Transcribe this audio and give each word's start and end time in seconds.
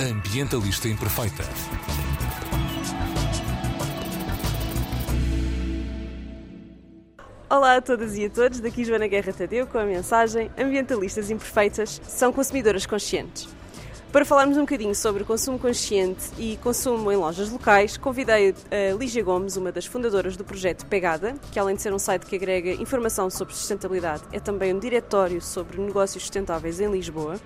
Ambientalista 0.00 0.88
Imperfeita. 0.88 1.44
Olá 7.50 7.76
a 7.76 7.82
todas 7.82 8.16
e 8.16 8.24
a 8.24 8.30
todos, 8.30 8.60
daqui 8.60 8.82
Joana 8.82 9.06
Guerra 9.06 9.34
Tadeu 9.34 9.66
com 9.66 9.76
a 9.76 9.84
mensagem 9.84 10.50
Ambientalistas 10.56 11.30
Imperfeitas 11.30 12.00
são 12.02 12.32
consumidoras 12.32 12.86
conscientes. 12.86 13.46
Para 14.10 14.24
falarmos 14.24 14.56
um 14.56 14.62
bocadinho 14.62 14.94
sobre 14.94 15.22
consumo 15.22 15.58
consciente 15.58 16.30
e 16.38 16.56
consumo 16.62 17.12
em 17.12 17.16
lojas 17.16 17.50
locais, 17.50 17.98
convidei 17.98 18.54
a 18.70 18.94
Lígia 18.96 19.22
Gomes, 19.22 19.56
uma 19.56 19.70
das 19.70 19.84
fundadoras 19.84 20.34
do 20.34 20.44
projeto 20.44 20.86
Pegada, 20.86 21.34
que 21.52 21.58
além 21.58 21.76
de 21.76 21.82
ser 21.82 21.92
um 21.92 21.98
site 21.98 22.24
que 22.24 22.36
agrega 22.36 22.72
informação 22.72 23.28
sobre 23.28 23.54
sustentabilidade, 23.54 24.22
é 24.32 24.40
também 24.40 24.74
um 24.74 24.78
diretório 24.78 25.42
sobre 25.42 25.78
negócios 25.78 26.22
sustentáveis 26.22 26.80
em 26.80 26.90
Lisboa, 26.90 27.38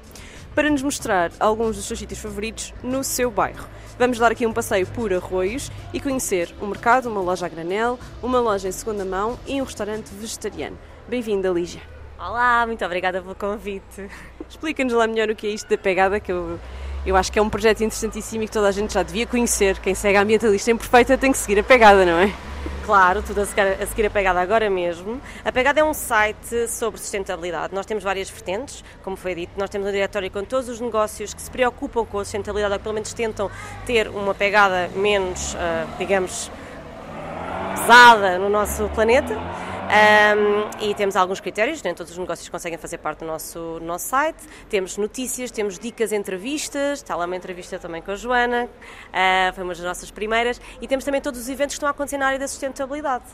para 0.55 0.71
nos 0.71 0.83
mostrar 0.83 1.33
alguns 1.41 1.77
dos 1.77 1.85
seus 1.87 1.99
sítios 1.99 2.21
favoritos 2.21 2.73
no 2.83 3.03
seu 3.03 3.31
bairro. 3.31 3.67
Vamos 3.99 4.19
dar 4.19 4.31
aqui 4.31 4.47
um 4.47 4.53
passeio 4.53 4.87
por 4.87 5.13
arroios 5.13 5.71
e 5.93 6.01
conhecer 6.01 6.55
um 6.61 6.67
mercado, 6.67 7.09
uma 7.09 7.21
loja 7.21 7.47
a 7.47 7.49
granel, 7.49 7.99
uma 8.23 8.41
loja 8.41 8.69
em 8.69 8.73
segunda 8.73 9.05
mão 9.05 9.39
e 9.47 9.61
um 9.61 9.65
restaurante 9.65 10.11
vegetariano. 10.15 10.79
Bem-vinda, 11.09 11.49
Lígia. 11.51 11.83
Olá, 12.19 12.65
muito 12.67 12.85
obrigada 12.85 13.21
pelo 13.21 13.35
convite. 13.35 14.09
Explica-nos 14.49 14.93
lá 14.93 15.07
melhor 15.07 15.29
o 15.31 15.37
que 15.37 15.47
é 15.47 15.51
isto 15.51 15.69
da 15.69 15.77
pegada, 15.77 16.19
que 16.21 16.33
eu, 16.33 16.59
eu 17.05 17.17
acho 17.17 17.31
que 17.31 17.39
é 17.39 17.43
um 17.43 17.51
projeto 17.51 17.83
interessantíssimo 17.83 18.45
e 18.45 18.47
que 18.47 18.53
toda 18.53 18.69
a 18.69 18.73
gente 18.73 18.95
já 18.95 19.03
devia 19.03 19.27
conhecer. 19.27 19.79
Quem 19.79 19.95
segue 19.95 20.17
a 20.17 20.23
ambientalista 20.23 20.71
imperfeita 20.71 21.19
tem 21.19 21.33
que 21.33 21.39
seguir 21.39 21.59
a 21.59 21.63
pegada, 21.63 22.05
não 22.07 22.19
é? 22.19 22.54
Claro, 22.85 23.23
tudo 23.23 23.41
a 23.41 23.47
seguir, 23.47 24.07
a 24.07 24.11
Pegada 24.11 24.41
agora 24.41 24.69
mesmo. 24.69 25.21
A 25.43 25.51
Pegada 25.51 25.81
é 25.81 25.85
um 25.85 25.95
site 25.95 26.69
sobre 26.69 27.01
sustentabilidade. 27.01 27.75
Nós 27.75 27.87
temos 27.87 28.05
várias 28.05 28.29
vertentes, 28.29 28.85
como 29.03 29.17
foi 29.17 29.35
dito. 29.35 29.53
Nós 29.57 29.71
temos 29.71 29.89
um 29.89 29.93
diretório 29.93 30.31
com 30.31 30.45
todos 30.45 30.69
os 30.69 30.81
negócios 30.81 31.33
que 31.33 31.41
se 31.41 31.51
preocupam 31.51 32.05
com 32.05 32.19
a 32.19 32.25
sustentabilidade, 32.25 32.75
ou 32.75 32.81
pelo 32.81 32.95
menos 32.95 33.13
tentam 33.15 33.51
ter 33.87 34.09
uma 34.09 34.35
pegada 34.35 34.91
menos, 34.95 35.55
uh, 35.55 35.59
digamos, 35.99 36.51
pesada 37.75 38.39
no 38.39 38.49
nosso 38.49 38.89
planeta. 38.95 39.35
Um, 39.85 40.85
e 40.85 40.95
temos 40.95 41.15
alguns 41.15 41.41
critérios, 41.41 41.83
nem 41.83 41.95
todos 41.95 42.13
os 42.13 42.19
negócios 42.19 42.49
conseguem 42.49 42.79
fazer 42.79 42.99
parte 42.99 43.21
do 43.21 43.27
nosso, 43.27 43.79
nosso 43.83 44.07
site. 44.07 44.43
Temos 44.69 44.97
notícias, 44.97 45.51
temos 45.51 45.79
dicas, 45.79 46.13
entrevistas, 46.13 46.99
está 46.99 47.15
lá 47.15 47.27
uma 47.27 47.37
entrevista 47.37 47.79
também 47.79 48.01
com 48.01 48.11
a 48.11 48.17
Joana, 48.17 48.65
uh, 48.65 49.55
foi 49.55 49.63
uma 49.63 49.75
das 49.75 49.85
nossas 49.85 50.11
primeiras, 50.11 50.61
e 50.81 50.89
temos 50.89 51.05
também 51.05 51.21
todos 51.21 51.41
os 51.41 51.49
eventos 51.49 51.75
que 51.75 51.79
estão 51.79 51.89
a 51.89 51.91
acontecer 51.91 52.19
na 52.19 52.27
área 52.27 52.39
da 52.39 52.49
sustentabilidade. 52.49 53.25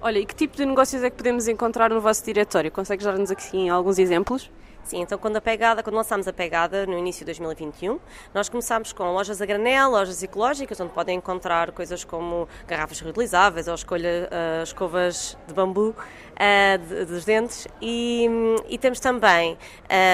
Olha, 0.00 0.18
e 0.18 0.26
que 0.26 0.34
tipo 0.34 0.56
de 0.56 0.66
negócios 0.66 1.02
é 1.02 1.10
que 1.10 1.16
podemos 1.16 1.48
encontrar 1.48 1.88
no 1.90 2.00
vosso 2.00 2.24
diretório? 2.24 2.70
Consegues 2.70 3.06
dar-nos 3.06 3.30
aqui 3.30 3.68
alguns 3.68 3.98
exemplos? 3.98 4.50
Sim, 4.84 5.00
então 5.00 5.16
quando 5.16 5.36
a 5.36 5.40
pegada, 5.40 5.82
quando 5.82 5.94
lançámos 5.94 6.26
a 6.26 6.32
pegada 6.32 6.86
no 6.86 6.98
início 6.98 7.20
de 7.20 7.26
2021, 7.26 7.98
nós 8.34 8.48
começámos 8.48 8.92
com 8.92 9.04
lojas 9.12 9.40
a 9.40 9.46
granel, 9.46 9.90
lojas 9.90 10.22
ecológicas, 10.22 10.78
onde 10.80 10.92
podem 10.92 11.18
encontrar 11.18 11.70
coisas 11.72 12.04
como 12.04 12.48
garrafas 12.66 13.00
reutilizáveis 13.00 13.68
ou 13.68 13.74
escolha 13.74 14.28
uh, 14.28 14.62
escovas 14.62 15.38
de 15.46 15.54
bambu 15.54 15.94
uh, 16.32 17.06
dos 17.06 17.24
dentes 17.24 17.66
e, 17.80 18.28
e 18.68 18.78
temos 18.78 19.00
também 19.00 19.54
uh, 19.54 19.58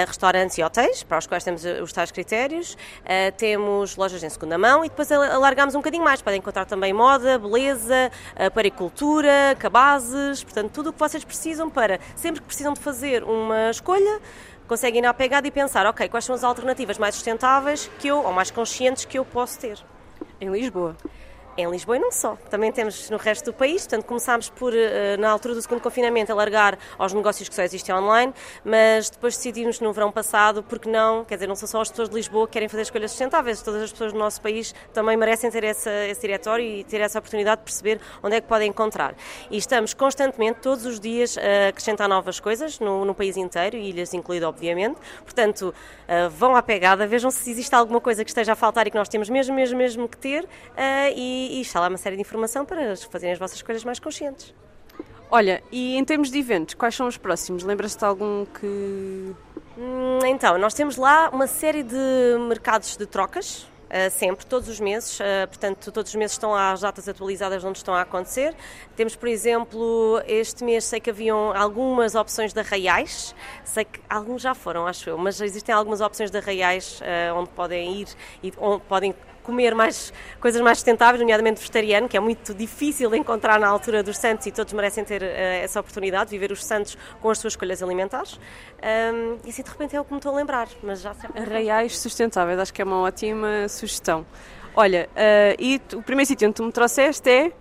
restaurantes 0.07 0.59
e 0.59 0.63
hotéis, 0.63 1.03
para 1.03 1.19
os 1.19 1.27
quais 1.27 1.45
temos 1.45 1.65
os 1.65 1.93
tais 1.93 2.11
critérios, 2.11 2.77
temos 3.37 3.97
lojas 3.97 4.23
em 4.23 4.29
segunda 4.29 4.59
mão 4.59 4.85
e 4.85 4.89
depois 4.89 5.11
alargamos 5.11 5.75
um 5.75 5.79
bocadinho 5.79 6.05
mais, 6.05 6.21
podem 6.23 6.39
encontrar 6.39 6.65
também 6.65 6.93
moda, 6.93 7.39
beleza, 7.39 8.11
paricultura, 8.55 9.57
cabazes, 9.59 10.43
portanto 10.43 10.71
tudo 10.73 10.91
o 10.91 10.93
que 10.93 10.99
vocês 10.99 11.25
precisam 11.25 11.71
para, 11.71 11.99
sempre 12.15 12.41
que 12.41 12.47
precisam 12.47 12.73
de 12.73 12.81
fazer 12.81 13.23
uma 13.25 13.71
escolha, 13.71 14.21
conseguem 14.67 15.03
ir 15.03 15.07
à 15.07 15.15
pegada 15.15 15.47
e 15.47 15.51
pensar, 15.51 15.87
ok, 15.87 16.09
quais 16.09 16.25
são 16.25 16.35
as 16.35 16.45
alternativas 16.45 16.99
mais 16.99 17.15
sustentáveis 17.15 17.91
que 17.99 18.09
eu, 18.09 18.19
ou 18.19 18.33
mais 18.33 18.51
conscientes 18.51 19.05
que 19.05 19.19
eu 19.19 19.25
posso 19.25 19.59
ter. 19.59 19.79
Em 20.41 20.51
Lisboa 20.51 20.97
em 21.59 21.69
Lisboa 21.69 21.97
e 21.97 22.01
não 22.01 22.13
só. 22.13 22.37
Também 22.49 22.71
temos 22.71 23.11
no 23.11 23.17
resto 23.17 23.47
do 23.47 23.53
país, 23.53 23.83
portanto 23.83 24.07
começámos 24.07 24.49
por, 24.49 24.73
eh, 24.75 25.17
na 25.17 25.29
altura 25.29 25.55
do 25.55 25.63
segundo 25.63 25.81
confinamento, 25.81 26.31
alargar 26.31 26.79
aos 26.97 27.13
negócios 27.13 27.49
que 27.49 27.55
só 27.55 27.63
existem 27.63 27.93
online, 27.95 28.33
mas 28.65 29.11
depois 29.11 29.37
decidimos 29.37 29.81
no 29.81 29.93
verão 29.93 30.13
passado, 30.13 30.63
porque 30.63 30.89
não, 30.89 31.25
quer 31.25 31.35
dizer, 31.35 31.49
não 31.49 31.57
são 31.57 31.67
só 31.67 31.81
as 31.81 31.91
pessoas 31.91 32.09
de 32.09 32.15
Lisboa 32.15 32.47
que 32.47 32.53
querem 32.53 32.69
fazer 32.69 32.83
escolhas 32.83 33.11
sustentáveis, 33.11 33.61
todas 33.61 33.83
as 33.83 33.91
pessoas 33.91 34.13
do 34.13 34.19
nosso 34.19 34.41
país 34.41 34.73
também 34.93 35.17
merecem 35.17 35.51
ter 35.51 35.65
essa, 35.65 35.91
esse 36.07 36.21
diretório 36.21 36.65
e 36.65 36.85
ter 36.85 37.01
essa 37.01 37.19
oportunidade 37.19 37.61
de 37.61 37.65
perceber 37.65 38.01
onde 38.23 38.37
é 38.37 38.41
que 38.41 38.47
podem 38.47 38.69
encontrar. 38.69 39.15
E 39.51 39.59
estamos 39.59 39.93
constantemente, 39.95 40.61
todos 40.61 40.87
os 40.87 41.01
dias, 41.01 41.37
a 41.37 41.69
acrescentar 41.69 42.09
novas 42.09 42.39
coisas 42.39 42.79
no, 42.79 43.05
no 43.05 43.15
país 43.15 43.37
inteiro, 43.37 43.77
ilhas 43.77 44.15
incluído, 44.15 44.47
obviamente. 44.47 44.99
Portanto, 45.25 45.75
uh, 46.09 46.31
vão 46.31 46.55
à 46.55 46.63
pegada, 46.63 47.07
vejam 47.07 47.31
se 47.31 47.51
existe 47.51 47.75
alguma 47.75 48.01
coisa 48.01 48.25
que 48.25 48.31
esteja 48.31 48.53
a 48.53 48.57
faltar 48.57 48.87
e 48.87 48.91
que 48.91 48.97
nós 48.97 49.09
temos 49.09 49.29
mesmo, 49.29 49.55
mesmo, 49.55 49.77
mesmo 49.77 50.09
que 50.09 50.17
ter 50.17 50.45
uh, 50.45 50.49
e 51.49 51.59
e, 51.59 51.63
está 51.63 51.81
lá 51.81 51.89
uma 51.89 51.99
série 51.99 52.17
de 52.17 52.23
informação 52.23 52.65
para 52.65 52.97
fazerem 52.97 53.33
as 53.33 53.39
vossas 53.39 53.57
escolhas 53.57 53.85
mais 53.85 53.99
conscientes. 53.99 54.55
Olha, 55.31 55.63
e 55.71 55.97
em 55.97 56.05
termos 56.05 56.31
de 56.31 56.39
eventos, 56.39 56.75
quais 56.75 56.95
são 56.95 57.07
os 57.07 57.17
próximos? 57.17 57.63
Lembras-te 57.63 57.99
de 57.99 58.05
algum 58.05 58.47
que. 58.47 59.35
Hum, 59.77 60.19
então, 60.27 60.57
nós 60.59 60.73
temos 60.75 60.97
lá 60.97 61.29
uma 61.31 61.47
série 61.47 61.83
de 61.83 61.97
mercados 62.49 62.97
de 62.97 63.07
trocas, 63.07 63.67
Uh, 63.89 64.11
sempre, 64.11 64.45
todos 64.45 64.69
os 64.69 64.79
meses, 64.79 65.19
uh, 65.19 65.49
portanto, 65.49 65.91
todos 65.91 66.11
os 66.11 66.15
meses 66.15 66.33
estão 66.33 66.51
lá 66.51 66.73
as 66.73 66.83
datas 66.83 67.09
atualizadas 67.09 67.65
onde 67.65 67.79
estão 67.79 67.95
a 67.95 68.03
acontecer. 68.03 68.55
Temos, 68.95 69.17
por 69.17 69.27
exemplo, 69.27 70.23
este 70.27 70.63
mês 70.63 70.85
sei 70.85 71.01
que 71.01 71.09
haviam 71.09 71.57
algumas 71.57 72.15
opções 72.15 72.53
de 72.53 72.61
arraiais, 72.61 73.35
sei 73.65 73.87
que 73.87 73.99
alguns 74.07 74.43
já 74.43 74.55
foram, 74.55 74.87
acho 74.87 75.09
eu, 75.09 75.17
mas 75.17 75.41
existem 75.41 75.75
algumas 75.75 76.03
opções 76.03 76.31
de 76.31 76.37
arraiais 76.37 77.01
uh, 77.01 77.35
onde 77.35 77.49
podem 77.49 78.03
ir 78.03 78.09
e 78.43 78.53
onde 78.59 78.83
podem 78.83 79.15
comer 79.49 79.75
mais 79.75 80.13
coisas 80.39 80.61
mais 80.61 80.77
sustentáveis, 80.77 81.19
nomeadamente 81.19 81.59
vegetariano, 81.59 82.07
que 82.07 82.19
é 82.19 82.21
muito 82.21 82.53
difícil 82.53 83.09
de 83.09 83.17
encontrar 83.17 83.59
na 83.59 83.67
altura 83.67 84.03
dos 84.03 84.19
santos 84.19 84.47
e 84.47 84.53
todos 84.53 84.75
merecem 84.75 85.03
ter 85.05 85.23
uh, 85.23 85.27
essa 85.65 85.81
oportunidade 85.81 86.31
de 86.31 86.37
viver 86.37 86.53
os 86.53 86.63
santos 86.63 86.99
com 87.23 87.31
as 87.31 87.39
suas 87.39 87.55
escolhas 87.55 87.83
alimentares. 87.83 88.35
Um, 88.35 89.39
e 89.43 89.49
assim 89.49 89.63
de 89.63 89.71
repente 89.71 89.97
é 89.97 90.01
o 90.01 90.05
que 90.05 90.13
me 90.13 90.19
estou 90.19 90.35
a 90.35 90.37
lembrar, 90.37 90.69
mas 90.83 91.01
já. 91.01 91.15
Arraiais 91.35 91.99
sustentáveis, 91.99 92.59
acho 92.59 92.75
que 92.75 92.83
é 92.83 92.85
uma 92.85 93.01
ótima 93.01 93.67
sugestão. 93.69 94.27
Olha, 94.77 95.09
uh, 95.13 95.57
e 95.59 95.81
o 95.95 96.03
primeiro 96.03 96.29
sítio 96.29 96.47
onde 96.47 96.57
tu 96.57 96.63
me 96.63 96.71
trouxeste 96.71 97.31
é 97.31 97.53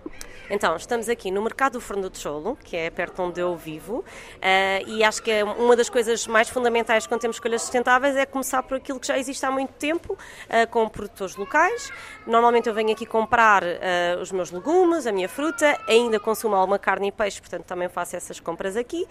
então, 0.50 0.76
estamos 0.76 1.10
aqui 1.10 1.30
no 1.30 1.42
Mercado 1.42 1.74
do 1.74 1.82
Forno 1.82 2.10
do 2.10 2.18
Cholo, 2.18 2.58
que 2.64 2.76
é 2.76 2.90
perto 2.90 3.22
onde 3.22 3.40
eu 3.40 3.56
vivo, 3.56 4.00
uh, 4.00 4.88
e 4.88 5.04
acho 5.04 5.22
que 5.22 5.30
é 5.30 5.44
uma 5.44 5.76
das 5.76 5.90
coisas 5.90 6.26
mais 6.26 6.48
fundamentais 6.50 7.06
quando 7.06 7.22
temos 7.22 7.36
escolhas 7.36 7.62
sustentáveis 7.62 8.16
é 8.16 8.26
começar 8.26 8.64
por 8.64 8.78
aquilo 8.78 9.00
que 9.00 9.08
já 9.08 9.18
existe 9.18 9.46
há 9.46 9.52
muito 9.52 9.74
tempo, 9.74 10.14
uh, 10.14 10.68
com 10.72 10.88
produtores 10.88 11.36
locais. 11.36 11.92
Normalmente 12.26 12.70
eu 12.70 12.74
venho 12.74 12.92
aqui 12.92 13.06
comprar 13.06 13.64
uh, 13.64 14.22
os 14.22 14.32
meus 14.32 14.50
legumes, 14.52 15.06
a 15.06 15.12
minha 15.12 15.28
fruta, 15.28 15.78
ainda 15.88 16.20
consumo 16.20 16.56
alguma 16.56 16.80
carne 16.80 17.10
e 17.10 17.12
peixe, 17.12 17.42
portanto 17.42 17.66
também 17.66 17.90
faço 17.90 18.16
essas 18.16 18.40
compras 18.40 18.78
aqui. 18.78 19.06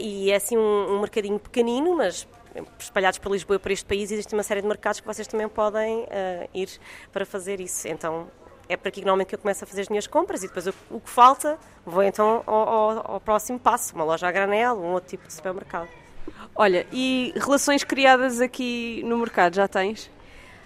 e 0.00 0.30
é 0.30 0.36
assim 0.36 0.56
um, 0.56 0.94
um 0.94 1.00
mercadinho 1.00 1.38
pequenino, 1.38 1.96
mas 1.96 2.26
espalhados 2.78 3.18
por 3.18 3.32
Lisboa 3.32 3.56
e 3.56 3.58
por 3.58 3.70
este 3.70 3.84
país, 3.84 4.10
existe 4.10 4.34
uma 4.34 4.42
série 4.42 4.60
de 4.60 4.68
mercados 4.68 5.00
que 5.00 5.06
vocês 5.06 5.26
também 5.26 5.48
podem 5.48 6.00
uh, 6.00 6.06
ir 6.54 6.68
para 7.12 7.24
fazer 7.24 7.60
isso. 7.60 7.86
Então 7.88 8.28
é 8.70 8.76
por 8.76 8.88
aqui 8.88 9.00
normalmente 9.00 9.28
que 9.28 9.34
eu 9.34 9.38
começo 9.38 9.64
a 9.64 9.66
fazer 9.66 9.82
as 9.82 9.88
minhas 9.88 10.06
compras 10.06 10.44
e 10.44 10.46
depois 10.46 10.66
o, 10.66 10.74
o 10.90 11.00
que 11.00 11.10
falta 11.10 11.58
vou 11.84 12.02
então 12.04 12.42
ao, 12.46 12.68
ao, 12.68 13.12
ao, 13.12 13.20
próximo 13.20 13.58
passo, 13.58 13.94
uma 13.94 14.04
loja 14.04 14.28
a 14.28 14.32
granel, 14.32 14.78
um 14.78 14.92
outro 14.92 15.10
tipo 15.10 15.26
de 15.26 15.32
supermercado. 15.32 15.88
Olha, 16.54 16.86
e 16.92 17.34
relações 17.36 17.82
criadas 17.82 18.40
aqui 18.40 19.02
no 19.04 19.18
mercado 19.18 19.56
já 19.56 19.66
tens? 19.66 20.08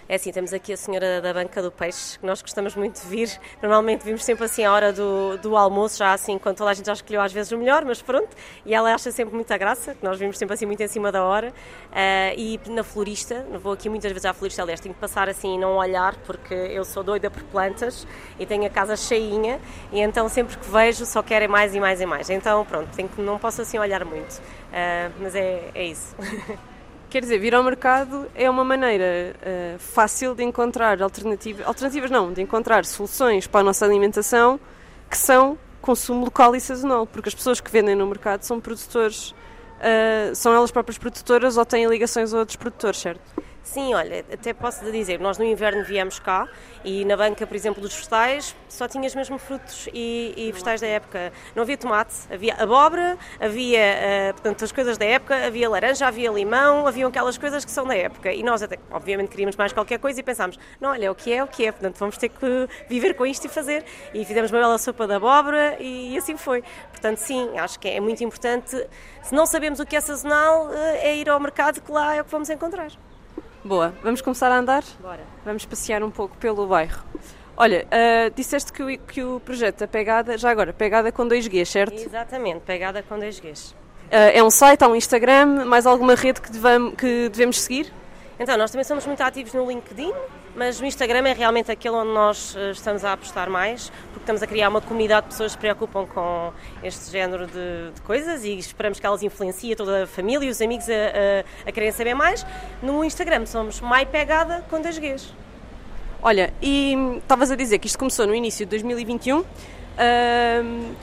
É 0.07 0.15
assim, 0.15 0.31
temos 0.31 0.53
aqui 0.53 0.71
a 0.71 0.77
senhora 0.77 1.19
da 1.19 1.33
banca 1.33 1.63
do 1.63 1.71
peixe, 1.71 2.19
que 2.19 2.25
nós 2.27 2.39
gostamos 2.39 2.75
muito 2.75 3.01
de 3.01 3.07
vir. 3.07 3.39
Normalmente 3.59 4.03
vimos 4.03 4.23
sempre 4.23 4.45
assim 4.45 4.63
à 4.63 4.71
hora 4.71 4.93
do, 4.93 5.35
do 5.39 5.57
almoço, 5.57 5.97
já 5.97 6.13
assim, 6.13 6.37
quando 6.37 6.57
toda 6.57 6.69
a 6.69 6.73
gente 6.75 6.85
já 6.85 6.93
escolheu 6.93 7.21
às 7.21 7.33
vezes 7.33 7.51
o 7.51 7.57
melhor, 7.57 7.83
mas 7.83 8.03
pronto. 8.03 8.29
E 8.63 8.75
ela 8.75 8.93
acha 8.93 9.11
sempre 9.11 9.33
muita 9.33 9.57
graça, 9.57 9.95
que 9.95 10.05
nós 10.05 10.19
vimos 10.19 10.37
sempre 10.37 10.53
assim 10.53 10.67
muito 10.67 10.81
em 10.83 10.87
cima 10.87 11.11
da 11.11 11.23
hora. 11.23 11.49
Uh, 11.49 12.37
e 12.37 12.59
na 12.67 12.83
florista, 12.83 13.47
vou 13.59 13.73
aqui 13.73 13.89
muitas 13.89 14.11
vezes 14.11 14.25
à 14.25 14.33
florista, 14.33 14.61
aliás, 14.61 14.79
tenho 14.79 14.93
que 14.93 15.01
passar 15.01 15.27
assim 15.27 15.55
e 15.55 15.57
não 15.57 15.77
olhar, 15.77 16.15
porque 16.17 16.53
eu 16.53 16.85
sou 16.85 17.03
doida 17.03 17.31
por 17.31 17.41
plantas 17.45 18.05
e 18.39 18.45
tenho 18.45 18.63
a 18.63 18.69
casa 18.69 18.95
cheinha, 18.95 19.59
e 19.91 19.99
então 20.01 20.29
sempre 20.29 20.55
que 20.55 20.69
vejo 20.69 21.03
só 21.07 21.23
quero 21.23 21.49
mais 21.49 21.73
e 21.73 21.79
mais 21.79 21.99
e 21.99 22.05
mais. 22.05 22.29
Então 22.29 22.63
pronto, 22.63 22.95
tenho 22.95 23.09
que, 23.09 23.19
não 23.19 23.39
posso 23.39 23.63
assim 23.63 23.79
olhar 23.79 24.05
muito. 24.05 24.35
Uh, 24.35 25.11
mas 25.19 25.33
é, 25.33 25.71
é 25.73 25.83
isso. 25.83 26.15
Quer 27.15 27.21
dizer, 27.21 27.39
vir 27.39 27.55
ao 27.55 27.63
mercado 27.63 28.27
é 28.35 28.49
uma 28.49 28.65
maneira 28.65 29.33
uh, 29.37 29.79
fácil 29.79 30.35
de 30.35 30.43
encontrar 30.43 31.01
alternativas, 31.01 31.65
alternativas 31.65 32.11
não, 32.11 32.33
de 32.33 32.41
encontrar 32.41 32.83
soluções 32.83 33.47
para 33.47 33.61
a 33.61 33.63
nossa 33.63 33.85
alimentação 33.85 34.59
que 35.09 35.17
são 35.17 35.57
consumo 35.81 36.25
local 36.25 36.53
e 36.57 36.59
sazonal, 36.59 37.07
porque 37.07 37.29
as 37.29 37.33
pessoas 37.33 37.61
que 37.61 37.71
vendem 37.71 37.95
no 37.95 38.05
mercado 38.05 38.41
são 38.41 38.59
produtores, 38.59 39.31
uh, 39.31 40.35
são 40.35 40.53
elas 40.53 40.71
próprias 40.71 40.97
produtoras 40.97 41.55
ou 41.55 41.65
têm 41.65 41.87
ligações 41.87 42.33
a 42.33 42.39
outros 42.39 42.57
produtores, 42.57 42.99
certo? 42.99 43.21
Sim, 43.65 43.95
olha, 43.95 44.23
até 44.31 44.53
posso 44.53 44.89
dizer, 44.91 45.19
nós 45.19 45.39
no 45.39 45.43
inverno 45.43 45.83
viemos 45.83 46.19
cá 46.19 46.47
e 46.83 47.03
na 47.03 47.17
banca, 47.17 47.47
por 47.47 47.55
exemplo, 47.55 47.81
dos 47.81 47.95
vegetais, 47.95 48.55
só 48.69 48.87
tinhas 48.87 49.15
mesmo 49.15 49.39
frutos 49.39 49.89
e, 49.91 50.35
e 50.37 50.51
vegetais 50.51 50.81
da 50.81 50.87
época. 50.87 51.33
Não 51.55 51.63
havia 51.63 51.75
tomate, 51.75 52.13
havia 52.31 52.53
abóbora, 52.53 53.17
havia, 53.39 53.79
uh, 53.79 54.33
portanto, 54.33 54.63
as 54.63 54.71
coisas 54.71 54.99
da 54.99 55.05
época, 55.05 55.47
havia 55.47 55.67
laranja, 55.67 56.05
havia 56.05 56.29
limão, 56.29 56.85
haviam 56.85 57.09
aquelas 57.09 57.39
coisas 57.39 57.65
que 57.65 57.71
são 57.71 57.87
da 57.87 57.95
época. 57.95 58.31
E 58.31 58.43
nós, 58.43 58.61
até, 58.61 58.77
obviamente, 58.91 59.29
queríamos 59.29 59.55
mais 59.55 59.73
qualquer 59.73 59.97
coisa 59.97 60.19
e 60.19 60.23
pensámos, 60.23 60.59
não, 60.79 60.91
olha, 60.91 61.11
o 61.11 61.15
que 61.15 61.33
é, 61.33 61.43
o 61.43 61.47
que 61.47 61.65
é, 61.65 61.71
portanto, 61.71 61.97
vamos 61.97 62.17
ter 62.17 62.29
que 62.29 62.69
viver 62.87 63.15
com 63.15 63.25
isto 63.25 63.45
e 63.45 63.49
fazer. 63.49 63.83
E 64.13 64.23
fizemos 64.23 64.51
uma 64.51 64.59
bela 64.59 64.77
sopa 64.77 65.07
de 65.07 65.15
abóbora 65.15 65.75
e, 65.79 66.13
e 66.13 66.17
assim 66.19 66.37
foi. 66.37 66.63
Portanto, 66.91 67.17
sim, 67.17 67.57
acho 67.57 67.79
que 67.79 67.87
é 67.87 67.99
muito 67.99 68.23
importante. 68.23 68.87
Se 69.23 69.33
não 69.33 69.47
sabemos 69.47 69.79
o 69.79 69.85
que 69.87 69.95
é 69.95 70.01
sazonal, 70.01 70.71
eh, 70.71 71.09
é 71.09 71.15
ir 71.17 71.27
ao 71.27 71.39
mercado 71.39 71.81
que 71.81 71.91
lá 71.91 72.15
é 72.15 72.21
o 72.21 72.23
que 72.23 72.31
vamos 72.31 72.47
encontrar. 72.51 72.91
Boa, 73.65 73.95
vamos 74.03 74.21
começar 74.21 74.51
a 74.51 74.59
andar? 74.59 74.83
Bora. 74.99 75.23
Vamos 75.43 75.65
passear 75.65 76.03
um 76.03 76.11
pouco 76.11 76.37
pelo 76.37 76.67
bairro. 76.67 77.03
Olha, 77.57 77.87
uh, 77.87 78.31
disseste 78.35 78.71
que 78.71 78.83
o, 78.83 78.99
que 78.99 79.23
o 79.23 79.39
projeto 79.39 79.79
da 79.79 79.87
Pegada, 79.87 80.37
já 80.37 80.51
agora, 80.51 80.71
Pegada 80.71 81.11
com 81.11 81.27
dois 81.27 81.47
Gs, 81.47 81.65
certo? 81.65 81.99
Exatamente, 81.99 82.59
Pegada 82.59 83.01
com 83.01 83.17
dois 83.17 83.39
Gs. 83.39 83.71
Uh, 83.71 83.75
é 84.11 84.43
um 84.43 84.51
site, 84.51 84.83
há 84.83 84.87
um 84.87 84.95
Instagram, 84.95 85.65
mais 85.65 85.87
alguma 85.87 86.13
rede 86.13 86.41
que, 86.41 86.51
que 86.95 87.29
devemos 87.29 87.59
seguir? 87.59 87.91
Então, 88.39 88.55
nós 88.55 88.69
também 88.69 88.83
somos 88.83 89.03
muito 89.07 89.21
ativos 89.21 89.51
no 89.55 89.67
LinkedIn, 89.67 90.13
mas 90.55 90.79
o 90.79 90.85
Instagram 90.85 91.27
é 91.27 91.33
realmente 91.33 91.71
aquele 91.71 91.95
onde 91.95 92.11
nós 92.11 92.55
eh, 92.57 92.71
estamos 92.71 93.03
a 93.03 93.13
apostar 93.13 93.49
mais, 93.49 93.89
porque 94.07 94.19
estamos 94.19 94.41
a 94.41 94.47
criar 94.47 94.69
uma 94.69 94.81
comunidade 94.81 95.25
de 95.25 95.33
pessoas 95.33 95.51
que 95.51 95.57
se 95.57 95.59
preocupam 95.59 96.05
com 96.05 96.53
este 96.81 97.11
género 97.11 97.45
de, 97.45 97.91
de 97.93 98.01
coisas 98.01 98.43
e 98.43 98.57
esperamos 98.57 98.99
que 98.99 99.05
elas 99.05 99.21
influenciem 99.21 99.75
toda 99.75 100.03
a 100.03 100.07
família 100.07 100.47
e 100.47 100.49
os 100.49 100.61
amigos 100.61 100.87
a, 100.89 100.93
a, 100.93 101.69
a 101.69 101.71
quererem 101.71 101.91
saber 101.91 102.13
mais. 102.13 102.45
No 102.81 103.03
Instagram 103.03 103.45
somos 103.45 103.81
Mai 103.81 104.05
Pegada 104.05 104.63
com 104.69 104.81
dois 104.81 104.97
Gs. 104.97 105.33
Olha, 106.21 106.53
e 106.61 106.95
estavas 107.17 107.51
a 107.51 107.55
dizer 107.55 107.77
que 107.77 107.87
isto 107.87 107.99
começou 107.99 108.25
no 108.25 108.33
início 108.33 108.65
de 108.65 108.69
2021. 108.71 109.39
Uh, 109.39 109.45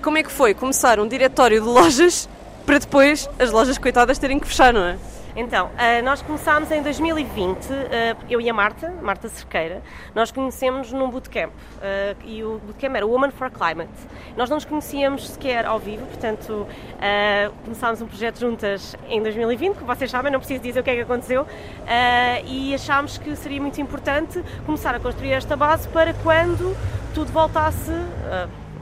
como 0.03 0.19
é 0.19 0.23
que 0.23 0.33
foi 0.33 0.53
começar 0.53 0.99
um 0.99 1.07
diretório 1.07 1.61
de 1.61 1.67
lojas 1.67 2.29
para 2.67 2.79
depois 2.79 3.29
as 3.39 3.51
lojas 3.51 3.79
coitadas 3.79 4.19
terem 4.19 4.39
que 4.39 4.47
fechar, 4.47 4.73
não 4.73 4.85
é? 4.85 4.99
Então, 5.35 5.69
uh, 5.69 6.05
nós 6.05 6.21
começámos 6.21 6.71
em 6.71 6.83
2020, 6.83 7.65
uh, 7.65 7.77
eu 8.29 8.39
e 8.39 8.51
a 8.51 8.53
Marta, 8.53 8.91
Marta 9.01 9.29
Cerqueira, 9.29 9.83
nós 10.15 10.31
conhecemos 10.31 10.93
num 10.93 11.09
bootcamp 11.09 11.51
uh, 11.51 12.17
e 12.23 12.45
o 12.45 12.59
bootcamp 12.59 12.95
era 12.95 13.07
Woman 13.07 13.31
for 13.31 13.51
Climate. 13.51 13.91
Nós 14.37 14.51
não 14.51 14.59
nos 14.59 14.67
conhecíamos 14.67 15.31
sequer 15.31 15.65
ao 15.65 15.79
vivo, 15.79 16.05
portanto, 16.07 16.67
começámos 17.65 18.03
um 18.03 18.07
projeto 18.07 18.41
juntas 18.41 18.95
em 19.09 19.23
2020, 19.23 19.77
como 19.77 19.87
vocês 19.87 20.11
sabem, 20.11 20.31
não 20.31 20.39
preciso 20.39 20.63
dizer 20.63 20.81
o 20.81 20.83
que 20.83 20.91
é 20.91 20.95
que 20.97 21.01
aconteceu, 21.01 21.47
e 22.47 22.75
achámos 22.75 23.19
que 23.19 23.35
seria 23.37 23.61
muito 23.61 23.81
importante 23.81 24.43
começar 24.65 24.95
a 24.95 25.01
construir 25.01 25.33
esta 25.33 25.57
base 25.57 25.89
para 25.89 26.15
quando 26.15 26.77
tudo 27.15 27.31
voltasse 27.31 27.93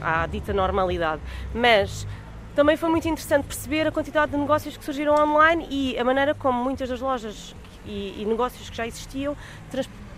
à 0.01 0.25
dita 0.27 0.53
normalidade. 0.53 1.21
Mas 1.53 2.07
também 2.55 2.77
foi 2.77 2.89
muito 2.89 3.07
interessante 3.07 3.45
perceber 3.45 3.87
a 3.87 3.91
quantidade 3.91 4.31
de 4.31 4.37
negócios 4.37 4.77
que 4.77 4.83
surgiram 4.83 5.15
online 5.15 5.67
e 5.69 5.97
a 5.97 6.03
maneira 6.03 6.33
como 6.33 6.63
muitas 6.63 6.89
das 6.89 6.99
lojas 6.99 7.55
e, 7.85 8.21
e 8.21 8.25
negócios 8.25 8.69
que 8.69 8.75
já 8.75 8.85
existiam 8.85 9.35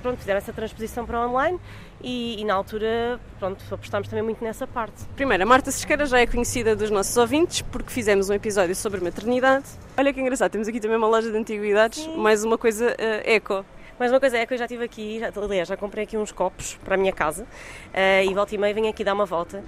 pronto, 0.03 0.19
fizeram 0.19 0.37
essa 0.37 0.51
transposição 0.51 1.05
para 1.05 1.25
online 1.25 1.57
e, 2.03 2.39
e, 2.39 2.43
na 2.45 2.53
altura 2.53 3.19
pronto, 3.39 3.63
apostámos 3.71 4.09
também 4.09 4.23
muito 4.23 4.43
nessa 4.43 4.67
parte. 4.67 5.05
Primeiro, 5.15 5.41
a 5.41 5.45
Marta 5.45 5.71
Sesqueira 5.71 6.05
já 6.05 6.19
é 6.19 6.27
conhecida 6.27 6.75
dos 6.75 6.91
nossos 6.91 7.15
ouvintes 7.15 7.61
porque 7.61 7.89
fizemos 7.89 8.29
um 8.29 8.33
episódio 8.33 8.75
sobre 8.75 9.01
maternidade. 9.01 9.63
Olha 9.97 10.13
que 10.13 10.19
engraçado, 10.19 10.51
temos 10.51 10.67
aqui 10.67 10.81
também 10.81 10.97
uma 10.97 11.07
loja 11.07 11.31
de 11.31 11.37
antiguidades, 11.37 12.03
Sim. 12.03 12.17
mais 12.17 12.43
uma 12.43 12.57
coisa 12.57 12.87
uh, 12.87 12.95
eco. 13.23 13.65
Mas 13.97 14.11
uma 14.11 14.19
coisa 14.19 14.37
é 14.37 14.45
que 14.45 14.53
eu 14.53 14.57
já 14.57 14.65
estive 14.65 14.83
aqui, 14.83 15.19
já, 15.19 15.31
aliás, 15.41 15.67
já 15.67 15.77
comprei 15.77 16.03
aqui 16.03 16.17
uns 16.17 16.31
copos 16.31 16.77
para 16.83 16.95
a 16.95 16.97
minha 16.97 17.13
casa 17.13 17.43
uh, 17.43 18.29
e 18.29 18.33
volta 18.33 18.53
e 18.53 18.57
meia 18.57 18.73
venho 18.73 18.89
aqui 18.89 19.03
dar 19.03 19.13
uma 19.13 19.25
volta. 19.25 19.63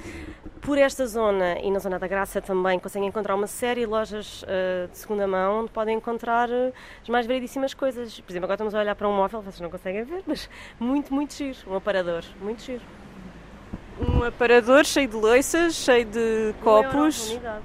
Por 0.65 0.79
esta 0.79 1.05
zona 1.05 1.59
e 1.59 1.69
na 1.69 1.77
zona 1.77 1.99
da 1.99 2.07
Graça 2.07 2.41
também 2.41 2.79
conseguem 2.79 3.07
encontrar 3.07 3.35
uma 3.35 3.45
série 3.45 3.81
de 3.81 3.85
lojas 3.85 4.41
uh, 4.41 4.87
de 4.91 4.97
segunda 4.97 5.27
mão 5.27 5.59
onde 5.59 5.69
podem 5.69 5.95
encontrar 5.95 6.49
uh, 6.49 6.73
as 7.03 7.07
mais 7.07 7.27
variedíssimas 7.27 7.75
coisas. 7.75 8.19
Por 8.19 8.31
exemplo, 8.31 8.45
agora 8.45 8.55
estamos 8.55 8.73
a 8.73 8.79
olhar 8.79 8.95
para 8.95 9.07
um 9.07 9.15
móvel, 9.15 9.43
vocês 9.43 9.61
não 9.61 9.69
conseguem 9.69 10.03
ver, 10.03 10.23
mas 10.25 10.49
muito, 10.79 11.13
muito 11.13 11.35
giro. 11.35 11.59
Um 11.67 11.75
aparador, 11.75 12.23
muito 12.41 12.63
giro. 12.63 12.81
Um 13.99 14.23
aparador 14.23 14.83
cheio 14.85 15.07
de 15.07 15.15
louças, 15.15 15.75
cheio 15.75 16.05
de 16.05 16.55
copos. 16.63 17.29
Um 17.29 17.33
euro 17.33 17.35
unidade. 17.35 17.63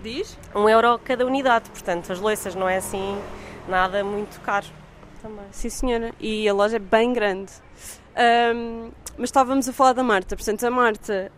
Diz? 0.00 0.38
Um 0.54 0.68
euro 0.68 1.00
cada 1.00 1.26
unidade, 1.26 1.68
portanto, 1.68 2.12
as 2.12 2.20
louças 2.20 2.54
não 2.54 2.68
é 2.68 2.76
assim 2.76 3.20
nada 3.66 4.04
muito 4.04 4.40
caro 4.42 4.66
também. 5.20 5.46
Sim, 5.50 5.68
senhora. 5.68 6.12
E 6.20 6.48
a 6.48 6.54
loja 6.54 6.76
é 6.76 6.78
bem 6.78 7.12
grande. 7.12 7.52
Um, 8.54 8.92
mas 9.18 9.28
estávamos 9.28 9.68
a 9.68 9.72
falar 9.72 9.92
da 9.92 10.02
Marta, 10.02 10.36
portanto, 10.36 10.64
a 10.64 10.70
Marta. 10.70 11.32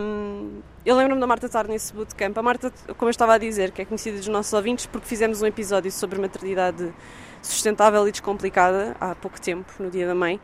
Um, 0.00 0.60
eu 0.84 0.96
lembro-me 0.96 1.20
da 1.20 1.26
Marta 1.26 1.46
estar 1.46 1.66
nesse 1.66 1.92
bootcamp. 1.92 2.36
A 2.36 2.42
Marta, 2.42 2.72
como 2.96 3.08
eu 3.08 3.10
estava 3.10 3.34
a 3.34 3.38
dizer, 3.38 3.70
que 3.70 3.82
é 3.82 3.84
conhecida 3.84 4.18
dos 4.18 4.28
nossos 4.28 4.52
ouvintes, 4.52 4.86
porque 4.86 5.06
fizemos 5.06 5.40
um 5.40 5.46
episódio 5.46 5.90
sobre 5.90 6.20
maternidade 6.20 6.92
sustentável 7.40 8.06
e 8.08 8.10
descomplicada 8.10 8.96
há 9.00 9.14
pouco 9.14 9.40
tempo, 9.40 9.72
no 9.78 9.90
Dia 9.90 10.06
da 10.06 10.14
Mãe. 10.14 10.40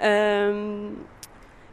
Um, 0.00 0.94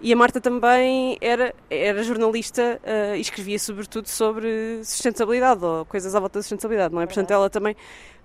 e 0.02 0.12
a 0.12 0.16
Marta 0.16 0.42
também 0.42 1.18
era, 1.22 1.54
era 1.70 2.04
jornalista 2.04 2.80
uh, 2.84 3.16
e 3.16 3.22
escrevia 3.22 3.60
sobretudo 3.60 4.08
sobre 4.08 4.82
sustentabilidade 4.84 5.64
ou 5.64 5.86
coisas 5.86 6.16
à 6.16 6.20
volta 6.20 6.40
da 6.40 6.44
sustentabilidade, 6.44 6.94
não 6.94 7.02
é? 7.02 7.06
Portanto, 7.06 7.32
ela 7.32 7.50
também 7.50 7.76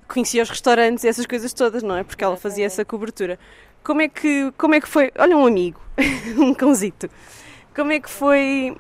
conhecia 0.08 0.42
os 0.42 0.48
restaurantes 0.48 1.04
e 1.04 1.08
essas 1.08 1.26
coisas 1.26 1.52
todas, 1.52 1.82
não 1.82 1.96
é? 1.96 2.04
Porque 2.04 2.24
ela 2.24 2.36
fazia 2.36 2.64
essa 2.64 2.84
cobertura. 2.84 3.38
Como 3.86 4.02
é 4.02 4.08
que, 4.08 4.52
como 4.58 4.74
é 4.74 4.80
que 4.80 4.88
foi? 4.88 5.12
Olha, 5.16 5.36
um 5.36 5.46
amigo, 5.46 5.80
um 6.36 6.52
cãozito. 6.52 7.08
Como 7.72 7.92
é 7.92 8.00
que 8.00 8.10
foi. 8.10 8.76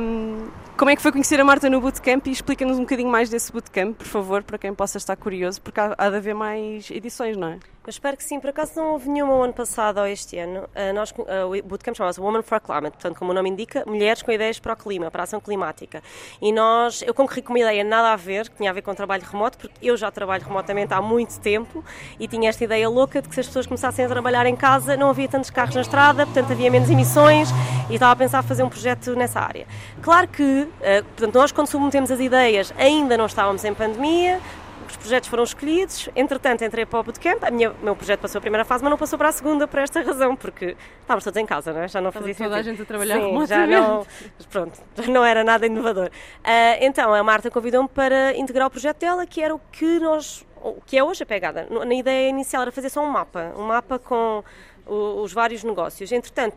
Um, 0.00 0.48
como 0.74 0.90
é 0.90 0.96
que 0.96 1.02
foi 1.02 1.12
conhecer 1.12 1.38
a 1.38 1.44
Marta 1.44 1.68
no 1.68 1.82
bootcamp 1.82 2.26
e 2.26 2.30
explica-nos 2.30 2.78
um 2.78 2.80
bocadinho 2.80 3.10
mais 3.10 3.28
desse 3.28 3.52
bootcamp, 3.52 3.94
por 3.94 4.06
favor, 4.06 4.42
para 4.42 4.56
quem 4.56 4.72
possa 4.72 4.96
estar 4.96 5.16
curioso, 5.16 5.60
porque 5.60 5.78
há, 5.78 5.94
há 5.98 6.08
de 6.08 6.16
haver 6.16 6.34
mais 6.34 6.90
edições, 6.90 7.36
não 7.36 7.48
é? 7.48 7.58
Eu 7.84 7.90
espero 7.90 8.16
que 8.16 8.22
sim. 8.22 8.38
Por 8.38 8.50
acaso 8.50 8.74
não 8.76 8.92
houve 8.92 9.08
nenhuma 9.08 9.34
o 9.34 9.42
ano 9.42 9.52
passado 9.52 9.98
ou 9.98 10.06
este 10.06 10.38
ano. 10.38 10.60
Uh, 10.60 10.94
nós, 10.94 11.10
uh, 11.10 11.24
o 11.48 11.62
bootcamp 11.64 11.96
chamava-se 11.96 12.20
Woman 12.20 12.42
for 12.42 12.60
Climate, 12.60 12.92
portanto, 12.92 13.18
como 13.18 13.32
o 13.32 13.34
nome 13.34 13.50
indica, 13.50 13.82
mulheres 13.84 14.22
com 14.22 14.30
ideias 14.30 14.60
para 14.60 14.74
o 14.74 14.76
clima, 14.76 15.10
para 15.10 15.22
a 15.22 15.24
ação 15.24 15.40
climática. 15.40 16.00
E 16.40 16.52
nós, 16.52 17.02
eu 17.02 17.12
concorri 17.12 17.42
com 17.42 17.52
uma 17.52 17.58
ideia 17.58 17.82
nada 17.82 18.12
a 18.12 18.16
ver, 18.16 18.48
que 18.48 18.56
tinha 18.56 18.70
a 18.70 18.72
ver 18.72 18.82
com 18.82 18.94
trabalho 18.94 19.24
remoto, 19.24 19.58
porque 19.58 19.74
eu 19.82 19.96
já 19.96 20.12
trabalho 20.12 20.44
remotamente 20.44 20.94
há 20.94 21.02
muito 21.02 21.40
tempo 21.40 21.84
e 22.20 22.28
tinha 22.28 22.48
esta 22.48 22.62
ideia 22.62 22.88
louca 22.88 23.20
de 23.20 23.28
que 23.28 23.34
se 23.34 23.40
as 23.40 23.46
pessoas 23.48 23.66
começassem 23.66 24.04
a 24.04 24.08
trabalhar 24.08 24.46
em 24.46 24.54
casa, 24.54 24.96
não 24.96 25.10
havia 25.10 25.26
tantos 25.26 25.50
carros 25.50 25.74
na 25.74 25.80
estrada, 25.80 26.24
portanto, 26.24 26.52
havia 26.52 26.70
menos 26.70 26.88
emissões 26.88 27.48
e 27.90 27.94
estava 27.94 28.12
a 28.12 28.16
pensar 28.16 28.44
fazer 28.44 28.62
um 28.62 28.68
projeto 28.68 29.16
nessa 29.16 29.40
área. 29.40 29.66
Claro 30.00 30.28
que, 30.28 30.42
uh, 30.42 31.04
portanto, 31.16 31.34
nós 31.34 31.50
quando 31.50 31.66
submetemos 31.66 32.12
as 32.12 32.20
ideias 32.20 32.72
ainda 32.78 33.16
não 33.16 33.26
estávamos 33.26 33.64
em 33.64 33.74
pandemia, 33.74 34.40
os 34.88 34.96
projetos 34.96 35.28
foram 35.28 35.44
escolhidos, 35.44 36.08
entretanto 36.14 36.64
entrei 36.64 36.86
para 36.86 37.00
o 37.00 37.02
bootcamp, 37.02 37.42
o 37.42 37.84
meu 37.84 37.96
projeto 37.96 38.20
passou 38.20 38.38
a 38.38 38.42
primeira 38.42 38.64
fase, 38.64 38.82
mas 38.82 38.90
não 38.90 38.98
passou 38.98 39.18
para 39.18 39.28
a 39.28 39.32
segunda 39.32 39.66
por 39.66 39.80
esta 39.80 40.00
razão, 40.02 40.36
porque 40.36 40.76
estávamos 41.00 41.24
todos 41.24 41.36
em 41.36 41.46
casa, 41.46 41.72
não 41.72 41.80
é? 41.80 41.88
já 41.88 42.00
não 42.00 42.12
fazia 42.12 42.34
toda 42.34 42.50
sentido. 42.50 42.58
a 42.58 42.62
gente 42.62 42.82
a 42.82 42.84
trabalhar 42.84 43.20
Sim, 43.20 43.46
já 43.46 43.66
não, 43.66 44.06
pronto, 44.50 44.80
já 44.96 45.06
não 45.08 45.24
era 45.24 45.44
nada 45.44 45.66
inovador. 45.66 46.06
Uh, 46.06 46.78
então 46.80 47.14
a 47.14 47.22
Marta 47.22 47.50
convidou-me 47.50 47.88
para 47.88 48.36
integrar 48.36 48.66
o 48.66 48.70
projeto 48.70 48.98
dela, 48.98 49.26
que 49.26 49.42
era 49.42 49.54
o 49.54 49.60
que 49.70 49.98
nós, 49.98 50.46
o 50.56 50.80
que 50.84 50.96
é 50.96 51.04
hoje 51.04 51.22
a 51.22 51.26
pegada. 51.26 51.66
Na 51.70 51.94
ideia 51.94 52.28
inicial 52.28 52.62
era 52.62 52.72
fazer 52.72 52.90
só 52.90 53.02
um 53.02 53.10
mapa, 53.10 53.52
um 53.56 53.64
mapa 53.64 53.98
com 53.98 54.42
os 54.86 55.32
vários 55.32 55.62
negócios. 55.62 56.10
Entretanto, 56.10 56.56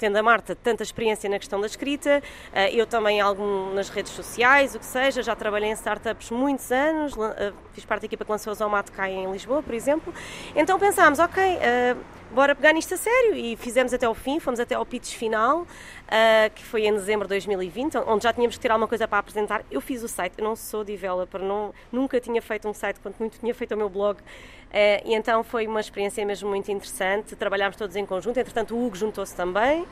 tendo 0.00 0.16
a 0.16 0.22
Marta 0.22 0.56
tanta 0.56 0.82
experiência 0.82 1.28
na 1.28 1.38
questão 1.38 1.60
da 1.60 1.66
escrita, 1.66 2.22
eh, 2.54 2.74
eu 2.74 2.86
também 2.86 3.20
algum 3.20 3.72
nas 3.74 3.90
redes 3.90 4.12
sociais, 4.12 4.74
o 4.74 4.78
que 4.78 4.86
seja, 4.86 5.22
já 5.22 5.36
trabalhei 5.36 5.68
em 5.68 5.74
startups 5.74 6.30
muitos 6.30 6.72
anos, 6.72 7.12
eh, 7.36 7.52
fiz 7.74 7.84
parte 7.84 8.00
da 8.00 8.06
equipa 8.06 8.24
que 8.24 8.30
lançou 8.30 8.50
o 8.50 8.56
Zomato 8.56 8.90
cá 8.92 9.10
em 9.10 9.30
Lisboa, 9.30 9.62
por 9.62 9.74
exemplo. 9.74 10.12
Então 10.56 10.78
pensámos, 10.78 11.18
ok, 11.18 11.42
eh, 11.42 11.94
bora 12.30 12.54
pegar 12.54 12.72
nisto 12.72 12.94
a 12.94 12.96
sério 12.96 13.34
e 13.34 13.56
fizemos 13.56 13.92
até 13.92 14.06
ao 14.06 14.14
fim, 14.14 14.40
fomos 14.40 14.58
até 14.58 14.74
ao 14.74 14.86
pitch 14.86 15.14
final, 15.14 15.66
que 16.54 16.64
foi 16.64 16.86
em 16.86 16.92
dezembro 16.92 17.26
de 17.26 17.34
2020, 17.34 17.96
onde 17.98 18.24
já 18.24 18.32
tínhamos 18.32 18.56
que 18.56 18.60
ter 18.60 18.70
alguma 18.70 18.88
coisa 18.88 19.06
para 19.06 19.18
apresentar. 19.18 19.64
Eu 19.70 19.80
fiz 19.80 20.02
o 20.02 20.08
site, 20.08 20.34
eu 20.38 20.44
não 20.44 20.56
sou 20.56 20.82
developer, 20.82 21.40
não, 21.40 21.72
nunca 21.92 22.20
tinha 22.20 22.42
feito 22.42 22.68
um 22.68 22.74
site, 22.74 22.98
quanto 22.98 23.16
muito 23.18 23.38
tinha 23.38 23.54
feito 23.54 23.74
o 23.74 23.76
meu 23.76 23.88
blog, 23.88 24.18
e 24.72 25.14
então 25.14 25.42
foi 25.42 25.66
uma 25.66 25.80
experiência 25.80 26.24
mesmo 26.24 26.48
muito 26.48 26.70
interessante. 26.70 27.34
Trabalhámos 27.34 27.76
todos 27.76 27.96
em 27.96 28.06
conjunto, 28.06 28.38
entretanto 28.38 28.74
o 28.74 28.86
Hugo 28.86 28.96
juntou-se 28.96 29.34
também, 29.34 29.82
uh, 29.82 29.86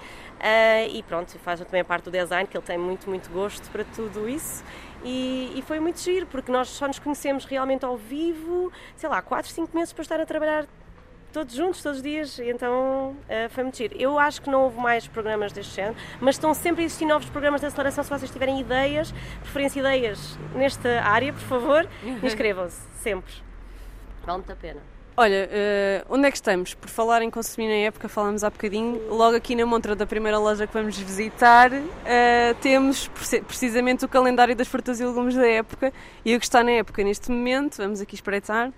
e 0.90 1.02
pronto, 1.02 1.36
faz 1.40 1.60
também 1.60 1.84
parte 1.84 2.04
do 2.04 2.10
design, 2.10 2.46
que 2.48 2.56
ele 2.56 2.64
tem 2.64 2.78
muito, 2.78 3.08
muito 3.08 3.30
gosto 3.30 3.68
para 3.70 3.84
tudo 3.84 4.28
isso. 4.28 4.64
E, 5.04 5.52
e, 5.54 5.62
foi 5.62 5.78
muito 5.78 6.00
giro, 6.00 6.26
porque 6.26 6.50
nós 6.50 6.68
só 6.68 6.88
nos 6.88 6.98
conhecemos 6.98 7.44
realmente 7.44 7.84
ao 7.84 7.96
vivo, 7.96 8.72
sei 8.96 9.08
lá, 9.08 9.22
4, 9.22 9.50
5 9.50 9.76
meses 9.76 9.92
para 9.92 10.02
estar 10.02 10.20
a 10.20 10.26
trabalhar 10.26 10.66
todos 11.32 11.54
juntos, 11.54 11.82
todos 11.82 11.98
os 11.98 12.02
dias, 12.02 12.38
então 12.40 13.10
uh, 13.10 13.48
foi 13.50 13.62
muito 13.62 13.76
giro. 13.76 13.94
Eu 13.96 14.18
acho 14.18 14.42
que 14.42 14.50
não 14.50 14.64
houve 14.64 14.80
mais 14.80 15.06
programas 15.06 15.52
deste 15.52 15.76
género, 15.76 15.96
mas 16.20 16.34
estão 16.34 16.52
sempre 16.52 16.82
a 16.82 16.84
existir 16.86 17.06
novos 17.06 17.28
programas 17.30 17.60
de 17.60 17.68
aceleração. 17.68 18.02
Se 18.02 18.10
vocês 18.10 18.30
tiverem 18.30 18.60
ideias, 18.60 19.12
preferência 19.42 19.80
ideias 19.80 20.38
nesta 20.54 21.00
área, 21.02 21.32
por 21.32 21.42
favor, 21.42 21.88
inscrevam-se, 22.22 22.80
sempre. 23.00 23.47
Vale 24.28 24.40
muito 24.40 24.52
a 24.52 24.56
pena. 24.56 24.82
Olha, 25.16 25.48
uh, 25.48 26.14
onde 26.14 26.28
é 26.28 26.30
que 26.30 26.36
estamos? 26.36 26.74
Por 26.74 26.90
falar 26.90 27.22
em 27.22 27.30
consumir 27.30 27.66
na 27.66 27.86
época, 27.86 28.10
falámos 28.10 28.44
há 28.44 28.50
bocadinho, 28.50 29.08
logo 29.08 29.34
aqui 29.34 29.54
na 29.54 29.64
montra 29.64 29.96
da 29.96 30.06
primeira 30.06 30.38
loja 30.38 30.66
que 30.66 30.72
vamos 30.74 30.98
visitar, 30.98 31.72
uh, 31.72 32.54
temos 32.60 33.08
precisamente 33.46 34.04
o 34.04 34.08
calendário 34.08 34.54
das 34.54 34.68
frutas 34.68 35.00
e 35.00 35.04
legumes 35.06 35.34
da 35.34 35.46
época 35.46 35.94
e 36.26 36.36
o 36.36 36.38
que 36.38 36.44
está 36.44 36.62
na 36.62 36.72
época 36.72 37.02
neste 37.02 37.30
momento, 37.30 37.78
vamos 37.78 38.02
aqui 38.02 38.14
espreitar, 38.14 38.70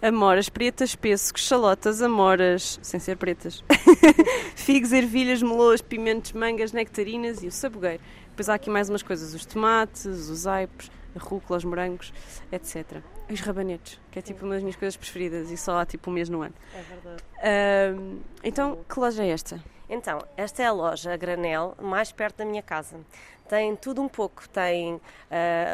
amoras 0.00 0.48
pretas, 0.48 0.94
pêssegos, 0.94 1.42
chalotas, 1.42 2.00
amoras, 2.00 2.78
sem 2.80 3.00
ser 3.00 3.16
pretas, 3.16 3.64
figos, 4.54 4.92
ervilhas, 4.92 5.42
melões, 5.42 5.82
pimentos, 5.82 6.32
mangas, 6.32 6.70
nectarinas 6.70 7.42
e 7.42 7.48
o 7.48 7.52
sabogueiro. 7.52 8.00
Depois 8.28 8.48
há 8.48 8.54
aqui 8.54 8.70
mais 8.70 8.88
umas 8.88 9.02
coisas, 9.02 9.34
os 9.34 9.44
tomates, 9.44 10.06
os 10.06 10.46
aipos, 10.46 10.92
a 11.16 11.18
rúcula, 11.18 11.58
os 11.58 11.64
morangos, 11.64 12.12
etc. 12.52 13.02
Os 13.28 13.40
rabanetes, 13.40 14.00
que 14.10 14.18
é 14.18 14.22
tipo 14.22 14.44
uma 14.44 14.54
das 14.54 14.62
minhas 14.62 14.76
coisas 14.76 14.96
preferidas 14.96 15.50
e 15.50 15.56
só 15.56 15.78
há 15.78 15.86
tipo 15.86 16.10
um 16.10 16.14
mês 16.14 16.28
no 16.28 16.42
ano. 16.42 16.54
É 16.74 16.82
verdade. 16.82 17.22
Uh, 17.38 18.22
então, 18.44 18.78
que 18.88 19.00
loja 19.00 19.24
é 19.24 19.28
esta? 19.30 19.62
Então, 19.88 20.18
esta 20.36 20.62
é 20.62 20.66
a 20.66 20.72
loja 20.72 21.12
a 21.12 21.16
granel 21.16 21.76
mais 21.80 22.12
perto 22.12 22.38
da 22.38 22.44
minha 22.44 22.62
casa. 22.62 23.00
Tem 23.48 23.74
tudo 23.76 24.02
um 24.02 24.08
pouco, 24.08 24.48
tem 24.48 24.94
uh, 24.94 25.00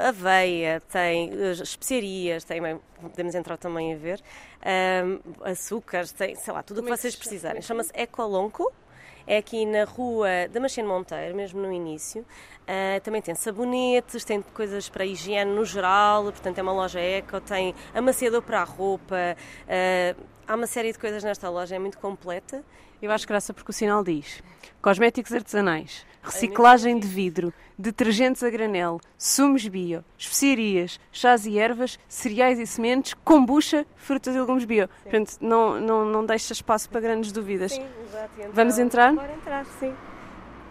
aveia, 0.08 0.80
tem 0.92 1.30
uh, 1.30 1.52
especiarias, 1.52 2.44
tem, 2.44 2.60
podemos 3.00 3.34
entrar 3.34 3.56
também 3.56 3.94
a 3.94 3.96
ver, 3.96 4.22
açúcares, 5.42 6.12
tem, 6.12 6.34
sei 6.36 6.52
lá, 6.52 6.62
tudo 6.62 6.80
o 6.80 6.84
que 6.84 6.90
vocês 6.90 7.16
precisarem. 7.16 7.62
Chama-se 7.62 7.92
Ecolonco, 7.94 8.72
é 9.26 9.38
aqui 9.38 9.64
na 9.66 9.84
rua 9.84 10.28
da 10.50 10.60
Machine 10.60 10.86
Monteiro, 10.86 11.34
mesmo 11.34 11.60
no 11.60 11.72
início. 11.72 12.24
Uh, 12.62 13.00
também 13.02 13.20
tem 13.20 13.34
sabonetes, 13.34 14.24
tem 14.24 14.40
coisas 14.40 14.88
para 14.88 15.04
higiene 15.04 15.50
no 15.50 15.64
geral, 15.64 16.24
portanto 16.24 16.58
é 16.58 16.62
uma 16.62 16.72
loja 16.72 17.00
eco, 17.00 17.40
tem 17.40 17.74
amaciador 17.92 18.40
para 18.40 18.60
a 18.60 18.64
roupa, 18.64 19.16
uh, 19.16 20.24
há 20.46 20.54
uma 20.54 20.66
série 20.66 20.92
de 20.92 20.98
coisas 20.98 21.24
nesta 21.24 21.50
loja, 21.50 21.74
é 21.74 21.78
muito 21.78 21.98
completa. 21.98 22.62
Eu 23.02 23.10
acho 23.10 23.26
graça 23.26 23.52
porque 23.52 23.72
o 23.72 23.74
sinal 23.74 24.04
diz 24.04 24.40
cosméticos 24.80 25.32
artesanais, 25.32 26.06
reciclagem 26.22 27.00
de 27.00 27.06
vidro, 27.06 27.52
detergentes 27.76 28.44
a 28.44 28.50
granel, 28.50 29.00
sumos 29.18 29.66
bio, 29.66 30.04
especiarias, 30.16 31.00
chás 31.10 31.44
e 31.44 31.58
ervas, 31.58 31.98
cereais 32.08 32.60
e 32.60 32.66
sementes, 32.66 33.14
kombucha, 33.24 33.84
frutas 33.96 34.36
e 34.36 34.40
legumes 34.40 34.64
bio. 34.64 34.86
Sim. 34.86 35.02
Portanto, 35.02 35.36
não, 35.40 35.80
não, 35.80 36.04
não 36.04 36.24
deixa 36.24 36.52
espaço 36.52 36.88
para 36.88 37.00
grandes 37.00 37.32
dúvidas. 37.32 37.72
Sim, 37.72 37.84
exato. 38.04 38.30
Então, 38.38 38.52
Vamos 38.52 38.78
entrar? 38.78 39.12
Bora 39.12 39.34
entrar, 39.34 39.64
sim. 39.80 39.92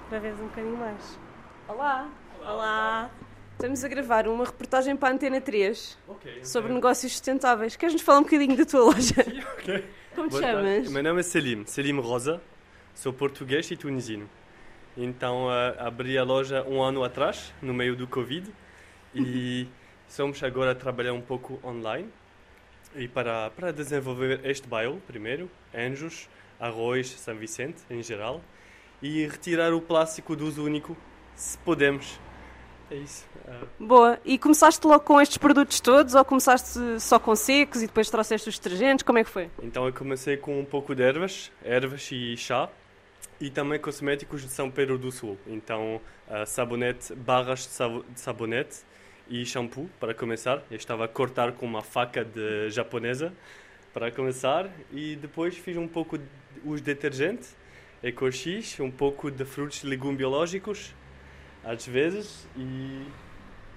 Para 0.08 0.20
ver 0.20 0.34
um 0.34 0.48
bocadinho 0.48 0.78
mais. 0.78 1.20
Olá. 1.68 2.10
Olá. 2.42 3.12
Estamos 3.54 3.84
a 3.84 3.88
gravar 3.90 4.28
uma 4.28 4.46
reportagem 4.46 4.96
para 4.96 5.10
a 5.10 5.12
Antena 5.12 5.42
3 5.42 5.98
okay, 6.08 6.46
sobre 6.46 6.74
negócios 6.74 7.12
sustentáveis. 7.12 7.76
Queres-nos 7.76 8.02
falar 8.02 8.20
um 8.20 8.24
bocadinho 8.24 8.56
da 8.56 8.66
tua 8.66 8.86
loja? 8.86 9.24
Sim, 9.24 9.42
ok. 9.60 10.01
Como 10.16 10.28
te 10.30 10.40
chamas? 10.40 10.92
Meu 10.92 11.02
nome 11.02 11.22
é 11.22 11.24
Selim, 11.24 11.66
Selim 11.66 11.98
Rosa. 12.00 12.42
Sou 12.94 13.14
português 13.14 13.72
e 13.72 13.78
tunisino. 13.78 14.30
Então 14.98 15.48
uh, 15.48 15.80
abri 15.80 16.18
a 16.18 16.24
loja 16.24 16.64
um 16.68 16.82
ano 16.82 17.02
atrás, 17.02 17.54
no 17.62 17.74
meio 17.74 17.96
do 17.96 18.06
Covid, 18.06 18.52
e 19.16 19.68
somos 20.10 20.44
agora 20.44 20.72
a 20.72 20.76
trabalhar 20.76 21.14
um 21.14 21.22
pouco 21.22 21.60
online. 21.64 22.10
E 22.94 23.08
para, 23.08 23.52
para 23.52 23.72
desenvolver 23.72 24.42
este 24.44 24.68
bairro, 24.68 25.02
primeiro, 25.08 25.50
Anjos, 25.74 26.28
Arroz, 26.60 27.10
São 27.12 27.38
Vicente, 27.38 27.82
em 27.90 28.04
geral, 28.04 28.42
e 29.02 29.26
retirar 29.26 29.74
o 29.74 29.80
plástico 29.80 30.36
do 30.36 30.46
uso 30.46 30.66
único 30.66 30.98
se 31.36 31.58
podemos. 31.60 32.20
É 32.90 32.96
isso. 32.96 33.26
Uh... 33.48 33.86
Boa. 33.86 34.20
E 34.24 34.38
começaste 34.38 34.86
logo 34.86 35.04
com 35.04 35.20
estes 35.20 35.38
produtos 35.38 35.80
todos 35.80 36.16
ou 36.16 36.24
começaste 36.24 36.80
só 37.00 37.20
com 37.20 37.36
secos 37.36 37.82
e 37.82 37.88
depois 37.88 38.10
trouxeste 38.10 38.50
os 38.50 38.60
detergentes? 38.60 39.04
Como 39.04 39.20
é 39.20 39.24
que 39.24 39.30
foi? 39.30 39.50
Então 39.62 39.86
eu 39.86 39.94
comecei 39.94 40.38
com 40.38 40.60
um 40.60 40.66
pouco 40.66 40.94
de 40.96 41.04
ervas, 41.04 41.52
ervas 41.64 42.10
e 42.12 42.36
chá 42.38 42.70
e 43.40 43.50
também 43.50 43.80
cosméticos 43.80 44.42
de 44.42 44.50
São 44.50 44.70
Pedro 44.70 44.98
do 44.98 45.12
Sul. 45.12 45.38
Então 45.48 46.00
uh, 46.30 46.46
sabonete, 46.46 47.14
barras 47.16 47.68
de 47.68 48.20
sabonete 48.20 48.80
e 49.30 49.46
shampoo 49.46 49.90
para 50.00 50.14
começar. 50.14 50.64
Eu 50.70 50.78
estava 50.78 51.06
a 51.06 51.08
cortar 51.08 51.54
com 51.54 51.66
uma 51.66 51.82
faca 51.82 52.24
de 52.24 52.70
japonesa 52.70 53.34
para 53.94 54.12
começar 54.12 54.70
e 54.92 55.16
depois 55.16 55.58
fiz 55.58 55.76
um 55.78 55.88
pouco 55.88 56.18
de, 56.18 56.26
os 56.64 56.82
detergentes, 56.82 57.56
EcoX, 58.04 58.80
um 58.80 58.92
pouco 58.92 59.32
de 59.32 59.44
frutos 59.44 59.84
e 59.84 59.88
legumes 59.88 60.18
biológicos 60.18 60.94
às 61.64 61.86
vezes. 61.86 62.48
E 62.56 63.06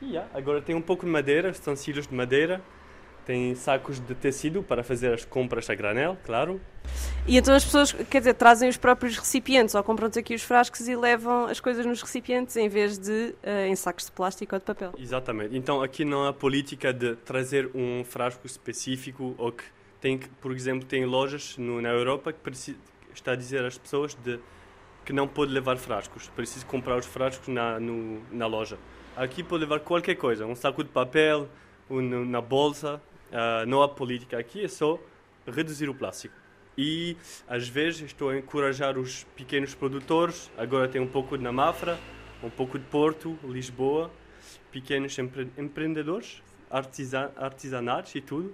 yeah, 0.04 0.30
agora 0.34 0.60
tem 0.60 0.74
um 0.74 0.82
pouco 0.82 1.04
de 1.04 1.10
madeira, 1.10 1.50
utensílios 1.50 2.06
de 2.06 2.14
madeira. 2.14 2.62
Tem 3.24 3.54
sacos 3.54 3.98
de 3.98 4.14
tecido 4.14 4.62
para 4.62 4.82
fazer 4.82 5.14
as 5.14 5.24
compras 5.24 5.70
a 5.70 5.74
granel, 5.74 6.18
claro. 6.26 6.60
E 7.26 7.38
então 7.38 7.54
as 7.54 7.64
pessoas, 7.64 7.90
quer 7.90 8.18
dizer, 8.18 8.34
trazem 8.34 8.68
os 8.68 8.76
próprios 8.76 9.16
recipientes 9.16 9.74
ou 9.74 9.82
compram-te 9.82 10.18
aqui 10.18 10.34
os 10.34 10.42
frascos 10.42 10.86
e 10.86 10.94
levam 10.94 11.46
as 11.46 11.58
coisas 11.58 11.86
nos 11.86 12.02
recipientes 12.02 12.54
em 12.56 12.68
vez 12.68 12.98
de 12.98 13.34
uh, 13.42 13.66
em 13.66 13.74
sacos 13.74 14.04
de 14.04 14.12
plástico 14.12 14.54
ou 14.54 14.58
de 14.58 14.66
papel. 14.66 14.92
Exatamente. 14.98 15.56
Então 15.56 15.82
aqui 15.82 16.04
não 16.04 16.26
há 16.26 16.34
política 16.34 16.92
de 16.92 17.16
trazer 17.16 17.70
um 17.74 18.04
frasco 18.04 18.46
específico 18.46 19.34
ou 19.38 19.50
que 19.50 19.64
tem, 20.02 20.18
por 20.18 20.52
exemplo, 20.52 20.86
tem 20.86 21.06
lojas 21.06 21.56
no, 21.56 21.80
na 21.80 21.88
Europa 21.88 22.30
que 22.30 22.40
precisa, 22.40 22.76
está 23.14 23.32
a 23.32 23.36
dizer 23.36 23.64
às 23.64 23.78
pessoas 23.78 24.14
de 24.22 24.38
que 25.02 25.14
não 25.14 25.26
pode 25.26 25.50
levar 25.50 25.78
frascos. 25.78 26.28
Preciso 26.36 26.66
comprar 26.66 26.98
os 26.98 27.06
frascos 27.06 27.48
na, 27.48 27.80
no, 27.80 28.20
na 28.30 28.46
loja. 28.46 28.76
Aqui 29.16 29.44
pode 29.44 29.60
levar 29.60 29.78
qualquer 29.78 30.16
coisa, 30.16 30.44
um 30.44 30.56
saco 30.56 30.82
de 30.82 30.90
papel, 30.90 31.48
um, 31.88 32.24
na 32.24 32.40
bolsa. 32.40 33.00
Uh, 33.30 33.64
não 33.66 33.80
há 33.80 33.88
política 33.88 34.36
aqui, 34.36 34.64
é 34.64 34.68
só 34.68 34.98
reduzir 35.46 35.88
o 35.88 35.94
plástico. 35.94 36.34
E 36.76 37.16
às 37.46 37.68
vezes 37.68 38.02
estou 38.02 38.30
a 38.30 38.36
encorajar 38.36 38.98
os 38.98 39.22
pequenos 39.36 39.72
produtores. 39.72 40.50
Agora 40.58 40.88
tem 40.88 41.00
um 41.00 41.06
pouco 41.06 41.36
na 41.36 41.52
Mafra, 41.52 41.96
um 42.42 42.50
pouco 42.50 42.76
de 42.76 42.84
Porto, 42.86 43.38
Lisboa, 43.44 44.10
pequenos 44.72 45.16
empre 45.16 45.48
empreendedores, 45.56 46.42
artisan 46.68 47.30
artesanatos 47.36 48.16
e 48.16 48.20
tudo. 48.20 48.52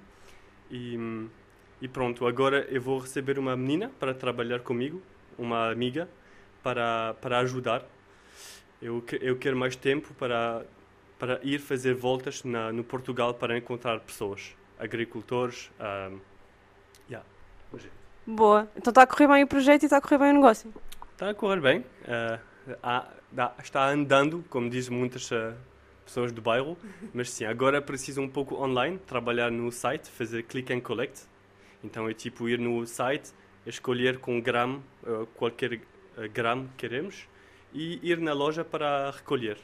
E, 0.70 0.98
e 1.80 1.88
pronto, 1.88 2.26
agora 2.26 2.66
eu 2.70 2.82
vou 2.82 2.98
receber 2.98 3.38
uma 3.38 3.56
menina 3.56 3.90
para 3.98 4.12
trabalhar 4.12 4.60
comigo, 4.60 5.00
uma 5.38 5.70
amiga 5.70 6.06
para, 6.62 7.14
para 7.14 7.38
ajudar. 7.38 7.82
Eu, 8.82 9.04
eu 9.20 9.36
quero 9.36 9.56
mais 9.56 9.76
tempo 9.76 10.14
para, 10.14 10.64
para 11.18 11.38
ir 11.42 11.58
fazer 11.58 11.94
voltas 11.94 12.42
na, 12.42 12.72
no 12.72 12.82
Portugal 12.82 13.34
para 13.34 13.58
encontrar 13.58 14.00
pessoas, 14.00 14.56
agricultores. 14.78 15.70
Um, 15.78 16.18
yeah. 17.08 17.26
Boa. 18.26 18.70
Então 18.74 18.90
está 18.90 19.02
a 19.02 19.06
correr 19.06 19.28
bem 19.28 19.44
o 19.44 19.46
projeto 19.46 19.82
e 19.82 19.84
está 19.84 19.98
a 19.98 20.00
correr 20.00 20.16
bem 20.16 20.30
o 20.30 20.34
negócio? 20.34 20.72
Está 21.12 21.28
a 21.28 21.34
correr 21.34 21.60
bem. 21.60 21.80
Uh, 21.80 22.40
há, 22.82 23.06
está 23.62 23.86
andando, 23.86 24.42
como 24.48 24.70
dizem 24.70 24.96
muitas 24.96 25.30
uh, 25.30 25.52
pessoas 26.06 26.32
do 26.32 26.40
bairro. 26.40 26.78
Mas 27.12 27.30
sim, 27.30 27.44
agora 27.44 27.82
preciso 27.82 28.22
um 28.22 28.28
pouco 28.28 28.54
online, 28.54 28.96
trabalhar 28.96 29.50
no 29.50 29.70
site, 29.70 30.08
fazer 30.08 30.44
click 30.44 30.72
and 30.72 30.80
collect. 30.80 31.20
Então 31.84 32.08
é 32.08 32.14
tipo 32.14 32.48
ir 32.48 32.58
no 32.58 32.86
site, 32.86 33.30
escolher 33.66 34.18
com 34.20 34.40
gram 34.40 34.80
uh, 35.02 35.26
qualquer 35.34 35.82
gram 36.32 36.66
que 36.68 36.88
queremos 36.88 37.28
e 37.72 38.00
ir 38.02 38.18
na 38.18 38.32
loja 38.32 38.64
para 38.64 39.10
recolher. 39.10 39.58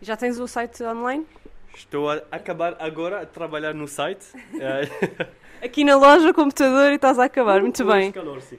Já 0.00 0.16
tens 0.16 0.38
o 0.38 0.46
site 0.46 0.82
online? 0.82 1.26
Estou 1.74 2.10
a 2.10 2.22
acabar 2.30 2.76
agora 2.78 3.22
a 3.22 3.26
trabalhar 3.26 3.74
no 3.74 3.86
site. 3.86 4.26
Aqui 5.62 5.84
na 5.84 5.96
loja, 5.96 6.32
computador 6.32 6.92
e 6.92 6.96
estás 6.96 7.18
a 7.18 7.24
acabar. 7.24 7.60
Muito 7.60 7.84
bem. 7.84 8.12
Calor, 8.12 8.40
sim. 8.40 8.56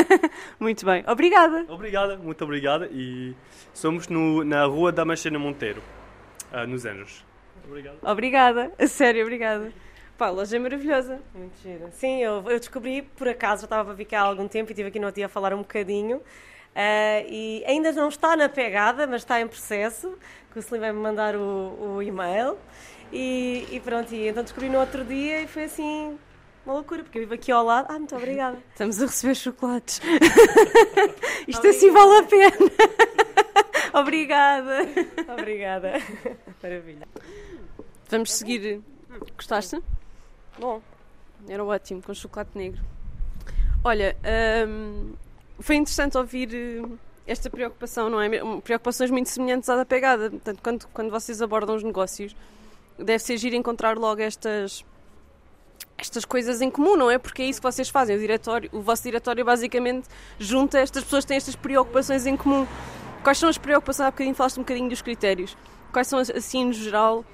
muito 0.60 0.84
bem. 0.84 1.04
Obrigada. 1.06 1.64
Obrigada, 1.68 2.16
muito 2.16 2.44
obrigada. 2.44 2.88
E 2.92 3.34
somos 3.72 4.08
no, 4.08 4.44
na 4.44 4.64
Rua 4.64 4.92
da 4.92 5.04
Machena 5.04 5.38
Monteiro, 5.38 5.82
uh, 6.52 6.66
nos 6.66 6.84
Anjos. 6.84 7.24
Obrigado. 7.66 7.98
Obrigada. 8.02 8.72
A 8.78 8.86
sério, 8.86 9.22
obrigada. 9.22 9.72
Pá, 10.18 10.26
a 10.26 10.30
loja 10.30 10.56
é 10.56 10.58
maravilhosa. 10.58 11.20
Muito 11.34 11.58
gira. 11.62 11.90
Sim, 11.92 12.20
eu, 12.20 12.44
eu 12.46 12.58
descobri 12.58 13.02
por 13.02 13.28
acaso, 13.28 13.62
já 13.62 13.66
estava 13.66 13.90
a 13.90 13.94
vir 13.94 14.04
cá 14.04 14.20
há 14.20 14.24
algum 14.24 14.46
tempo 14.46 14.70
e 14.70 14.72
estive 14.72 14.88
aqui 14.88 14.98
no 14.98 15.10
dia 15.10 15.26
a 15.26 15.28
falar 15.30 15.54
um 15.54 15.58
bocadinho. 15.58 16.20
Uh, 16.70 17.26
e 17.28 17.64
ainda 17.66 17.92
não 17.92 18.08
está 18.08 18.36
na 18.36 18.48
pegada, 18.48 19.06
mas 19.06 19.22
está 19.22 19.40
em 19.40 19.48
processo, 19.48 20.16
que 20.52 20.58
o 20.58 20.60
Slim 20.60 20.78
vai 20.78 20.92
me 20.92 21.00
mandar 21.00 21.34
o, 21.34 21.96
o 21.96 22.02
e-mail. 22.02 22.56
E, 23.12 23.66
e, 23.72 23.80
pronto, 23.80 24.14
e 24.14 24.28
então 24.28 24.42
descobri 24.42 24.68
no 24.68 24.78
outro 24.78 25.04
dia 25.04 25.42
e 25.42 25.46
foi 25.48 25.64
assim 25.64 26.16
uma 26.64 26.74
loucura, 26.74 27.02
porque 27.02 27.18
eu 27.18 27.22
vivo 27.22 27.34
aqui 27.34 27.50
ao 27.50 27.64
lado. 27.64 27.86
Ah, 27.90 27.98
muito 27.98 28.14
obrigada. 28.14 28.58
Estamos 28.70 29.02
a 29.02 29.06
receber 29.06 29.34
chocolates. 29.34 30.00
Isto 31.48 31.66
assim 31.66 31.90
vale 31.90 32.18
a 32.18 32.22
pena. 32.22 32.56
obrigada. 33.98 34.78
Obrigada. 35.36 35.92
Maravilha. 36.62 37.08
Vamos 38.08 38.32
seguir. 38.32 38.80
Gostaste? 39.36 39.82
Bom. 40.58 40.80
Era 41.48 41.64
ótimo, 41.64 42.02
com 42.02 42.14
chocolate 42.14 42.56
negro. 42.56 42.80
Olha, 43.82 44.16
hum, 44.68 45.14
foi 45.60 45.76
interessante 45.76 46.16
ouvir 46.16 46.54
eh, 46.54 46.82
esta 47.26 47.48
preocupação, 47.48 48.08
não 48.10 48.20
é? 48.20 48.28
Preocupações 48.62 49.10
muito 49.10 49.28
semelhantes 49.28 49.68
à 49.68 49.76
da 49.76 49.84
pegada. 49.84 50.30
Portanto, 50.30 50.60
quando, 50.62 50.88
quando 50.88 51.10
vocês 51.10 51.40
abordam 51.40 51.76
os 51.76 51.82
negócios, 51.82 52.34
deve 52.98 53.18
ser 53.20 53.36
giro 53.36 53.54
encontrar 53.54 53.96
logo 53.96 54.20
estas, 54.20 54.84
estas 55.96 56.24
coisas 56.24 56.60
em 56.60 56.70
comum, 56.70 56.96
não 56.96 57.10
é? 57.10 57.18
Porque 57.18 57.42
é 57.42 57.46
isso 57.46 57.60
que 57.60 57.66
vocês 57.70 57.88
fazem. 57.88 58.16
O, 58.16 58.18
diretório, 58.18 58.68
o 58.72 58.80
vosso 58.80 59.02
diretório 59.02 59.44
basicamente 59.44 60.08
junta 60.38 60.78
estas 60.78 61.04
pessoas 61.04 61.24
que 61.24 61.28
têm 61.28 61.36
estas 61.36 61.56
preocupações 61.56 62.26
em 62.26 62.36
comum. 62.36 62.66
Quais 63.22 63.38
são 63.38 63.48
as 63.48 63.58
preocupações? 63.58 64.08
Há 64.08 64.10
bocadinho 64.10 64.34
falaste 64.34 64.58
um 64.58 64.62
bocadinho 64.62 64.88
dos 64.88 65.02
critérios. 65.02 65.56
Quais 65.92 66.08
são, 66.08 66.18
assim, 66.18 66.64
no 66.64 66.72
geral, 66.72 67.24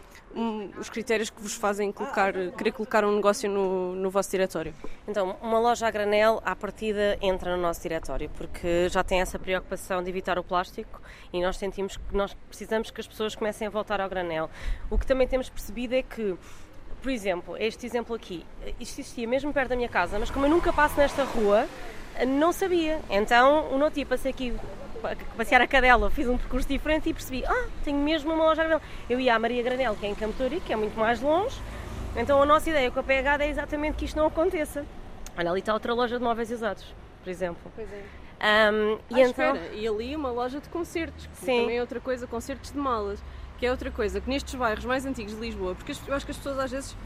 os 0.79 0.91
critérios 0.91 1.31
que 1.31 1.41
vos 1.41 1.55
fazem 1.55 1.91
colocar, 1.91 2.33
querer 2.57 2.73
colocar 2.73 3.05
um 3.05 3.15
negócio 3.17 3.49
no, 3.51 3.95
no 3.95 4.11
vosso 4.11 4.31
diretório? 4.31 4.75
Então, 5.09 5.37
uma 5.41 5.59
loja 5.59 5.87
a 5.87 5.91
granel, 5.91 6.43
à 6.45 6.55
partida, 6.55 7.17
entra 7.21 7.57
no 7.57 7.63
nosso 7.63 7.81
diretório, 7.81 8.31
porque 8.37 8.89
já 8.89 9.03
tem 9.03 9.21
essa 9.21 9.39
preocupação 9.39 10.03
de 10.03 10.11
evitar 10.11 10.39
o 10.39 10.45
plástico 10.45 11.01
e 11.33 11.41
nós 11.41 11.57
sentimos 11.57 11.97
que 11.97 12.15
nós 12.15 12.37
precisamos 12.49 12.91
que 12.91 13.01
as 13.01 13.07
pessoas 13.07 13.35
comecem 13.35 13.67
a 13.67 13.71
voltar 13.71 14.01
ao 14.01 14.09
granel. 14.09 14.51
O 14.91 14.99
que 14.99 15.07
também 15.07 15.27
temos 15.27 15.49
percebido 15.49 15.95
é 15.95 16.03
que 16.03 16.37
por 17.03 17.13
exemplo, 17.13 17.57
este 17.57 17.87
exemplo 17.87 18.17
aqui, 18.17 18.45
isto 18.81 19.01
existia 19.01 19.29
mesmo 19.29 19.53
perto 19.53 19.69
da 19.69 19.77
minha 19.77 19.89
casa, 19.89 20.19
mas 20.19 20.29
como 20.29 20.47
eu 20.47 20.51
nunca 20.51 20.73
passo 20.73 20.97
nesta 20.97 21.23
rua, 21.23 21.69
não 22.27 22.53
sabia. 22.53 23.01
Então, 23.09 23.69
um 23.73 23.75
outro 23.75 23.95
dia 23.95 24.07
passei 24.07 24.33
aqui 24.33 24.53
passear 25.37 25.61
a 25.61 25.67
cadela, 25.67 26.11
fiz 26.11 26.29
um 26.29 26.37
percurso 26.37 26.69
diferente 26.69 27.09
e 27.09 27.15
percebi, 27.15 27.45
ah, 27.45 27.67
tenho 27.85 27.99
mesmo 27.99 28.33
uma 28.33 28.45
loja 28.45 28.63
granel. 28.63 28.81
Eu 29.09 29.21
ia 29.21 29.35
à 29.35 29.39
Maria 29.39 29.63
Granel, 29.63 29.95
que 29.95 30.07
é 30.07 30.09
em 30.09 30.15
Campo 30.15 30.35
que 30.65 30.73
é 30.73 30.77
muito 30.77 30.99
mais 30.99 31.21
longe, 31.21 31.57
então 32.17 32.43
a 32.43 32.47
nossa 32.47 32.69
ideia 32.71 32.91
com 32.91 33.01
a 33.01 33.03
pegada 33.03 33.45
é 33.45 33.49
exatamente 33.49 33.97
que 33.97 34.05
isto 34.05 34.17
não 34.17 34.27
aconteça. 34.27 34.85
Olha, 35.37 35.51
ali 35.51 35.61
está 35.61 35.75
outra 35.75 35.93
loja 35.93 36.19
de 36.19 36.25
móveis 36.25 36.51
usados, 36.51 36.85
por 37.23 37.31
exemplo. 37.31 37.71
Pois 37.75 37.89
é. 37.93 38.03
Um, 38.73 38.99
e, 39.11 39.23
ah, 39.23 39.29
então... 39.29 39.57
Espera. 39.57 39.75
e 39.75 39.87
ali 39.87 40.17
uma 40.17 40.31
loja 40.31 40.61
de 40.61 40.69
concertos, 40.69 41.27
que 41.27 41.37
Sim. 41.37 41.63
também 41.63 41.79
é 41.79 41.81
outra 41.81 42.01
coisa, 42.01 42.27
concertos 42.27 42.73
de 42.73 42.79
malas, 42.79 43.23
que 43.59 43.67
é 43.67 43.71
outra 43.71 43.91
coisa, 43.91 44.21
que 44.21 44.29
nestes 44.29 44.55
bairros 44.55 44.85
mais 44.85 45.07
antigos 45.07 45.35
de 45.35 45.41
Lisboa, 45.41 45.75
porque 45.75 45.93
eu 46.07 46.15
acho 46.15 46.25
que 46.25 46.31
as 46.31 46.37
pessoas 46.37 46.59
às 46.59 46.71
vezes 46.71 46.97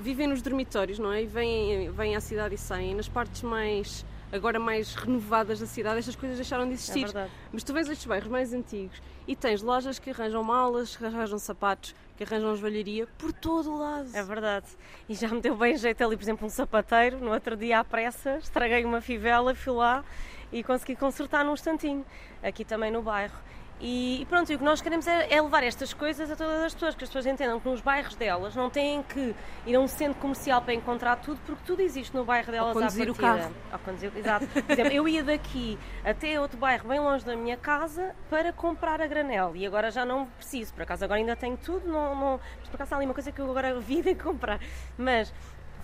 vivem 0.00 0.26
nos 0.26 0.42
dormitórios, 0.42 0.98
não 0.98 1.12
é? 1.12 1.22
E 1.22 1.26
vêm, 1.26 1.90
vêm 1.90 2.16
à 2.16 2.20
cidade 2.20 2.54
e 2.54 2.58
saem. 2.58 2.94
Nas 2.94 3.08
partes 3.08 3.42
mais 3.42 4.04
agora 4.32 4.58
mais 4.58 4.94
renovadas 4.94 5.60
da 5.60 5.66
cidade, 5.66 5.98
estas 5.98 6.16
coisas 6.16 6.36
deixaram 6.36 6.66
de 6.66 6.74
existir. 6.74 7.14
É 7.16 7.28
Mas 7.52 7.62
tu 7.62 7.72
vês 7.72 7.88
estes 7.88 8.06
bairros 8.06 8.28
mais 8.28 8.52
antigos 8.52 9.00
e 9.26 9.36
tens 9.36 9.62
lojas 9.62 9.98
que 9.98 10.10
arranjam 10.10 10.42
malas, 10.42 10.96
que 10.96 11.04
arranjam 11.04 11.38
sapatos, 11.38 11.94
que 12.16 12.24
arranjam 12.24 12.56
joalharia 12.56 13.06
por 13.18 13.32
todo 13.32 13.72
o 13.72 13.78
lado. 13.78 14.08
É 14.14 14.22
verdade. 14.22 14.66
E 15.08 15.14
já 15.14 15.28
me 15.28 15.40
deu 15.40 15.56
bem 15.56 15.76
jeito 15.76 16.02
ali, 16.02 16.16
por 16.16 16.22
exemplo, 16.22 16.46
um 16.46 16.50
sapateiro, 16.50 17.18
no 17.18 17.32
outro 17.32 17.56
dia 17.56 17.80
à 17.80 17.84
pressa, 17.84 18.38
estraguei 18.38 18.84
uma 18.84 19.00
fivela, 19.00 19.54
fui 19.54 19.72
lá 19.72 20.04
e 20.52 20.62
consegui 20.62 20.96
consertar 20.96 21.44
num 21.44 21.54
instantinho, 21.54 22.04
aqui 22.42 22.64
também 22.64 22.90
no 22.90 23.02
bairro. 23.02 23.38
E, 23.80 24.26
pronto, 24.28 24.52
e 24.52 24.54
o 24.54 24.58
que 24.58 24.64
nós 24.64 24.82
queremos 24.82 25.06
é, 25.06 25.32
é, 25.32 25.40
levar 25.40 25.62
estas 25.62 25.94
coisas 25.94 26.30
a 26.30 26.36
todas 26.36 26.62
as 26.62 26.74
pessoas, 26.74 26.94
que 26.94 27.02
as 27.02 27.08
pessoas 27.08 27.24
entendam 27.24 27.58
que 27.58 27.66
nos 27.66 27.80
bairros 27.80 28.14
delas 28.14 28.54
não 28.54 28.68
têm 28.68 29.02
que 29.02 29.34
ir 29.66 29.74
a 29.74 29.80
um 29.80 29.88
centro 29.88 30.20
comercial 30.20 30.60
para 30.60 30.74
encontrar 30.74 31.16
tudo, 31.16 31.40
porque 31.46 31.62
tudo 31.64 31.80
existe 31.80 32.14
no 32.14 32.22
bairro 32.22 32.52
delas 32.52 32.76
Ao 32.76 32.82
conduzir 32.82 33.08
à 33.08 33.12
o 33.12 33.14
carro. 33.14 33.54
Ao 33.72 33.78
conduzir, 33.78 34.12
exato. 34.14 34.46
Por 34.46 34.72
exemplo, 34.72 34.92
eu 34.92 35.08
ia 35.08 35.24
daqui 35.24 35.78
até 36.04 36.38
outro 36.38 36.58
bairro 36.58 36.86
bem 36.86 37.00
longe 37.00 37.24
da 37.24 37.34
minha 37.34 37.56
casa 37.56 38.14
para 38.28 38.52
comprar 38.52 39.00
a 39.00 39.06
granel 39.06 39.56
e 39.56 39.66
agora 39.66 39.90
já 39.90 40.04
não 40.04 40.26
preciso, 40.26 40.74
por 40.74 40.82
acaso 40.82 41.04
agora 41.04 41.18
ainda 41.18 41.34
tenho 41.34 41.56
tudo, 41.56 41.88
não, 41.88 42.14
não, 42.14 42.40
por 42.66 42.74
acaso 42.74 42.94
há 42.94 42.98
ali 42.98 43.06
uma 43.06 43.14
coisa 43.14 43.32
que 43.32 43.40
eu 43.40 43.50
agora 43.50 43.78
vi 43.80 44.02
de 44.02 44.14
comprar, 44.14 44.60
mas 44.98 45.32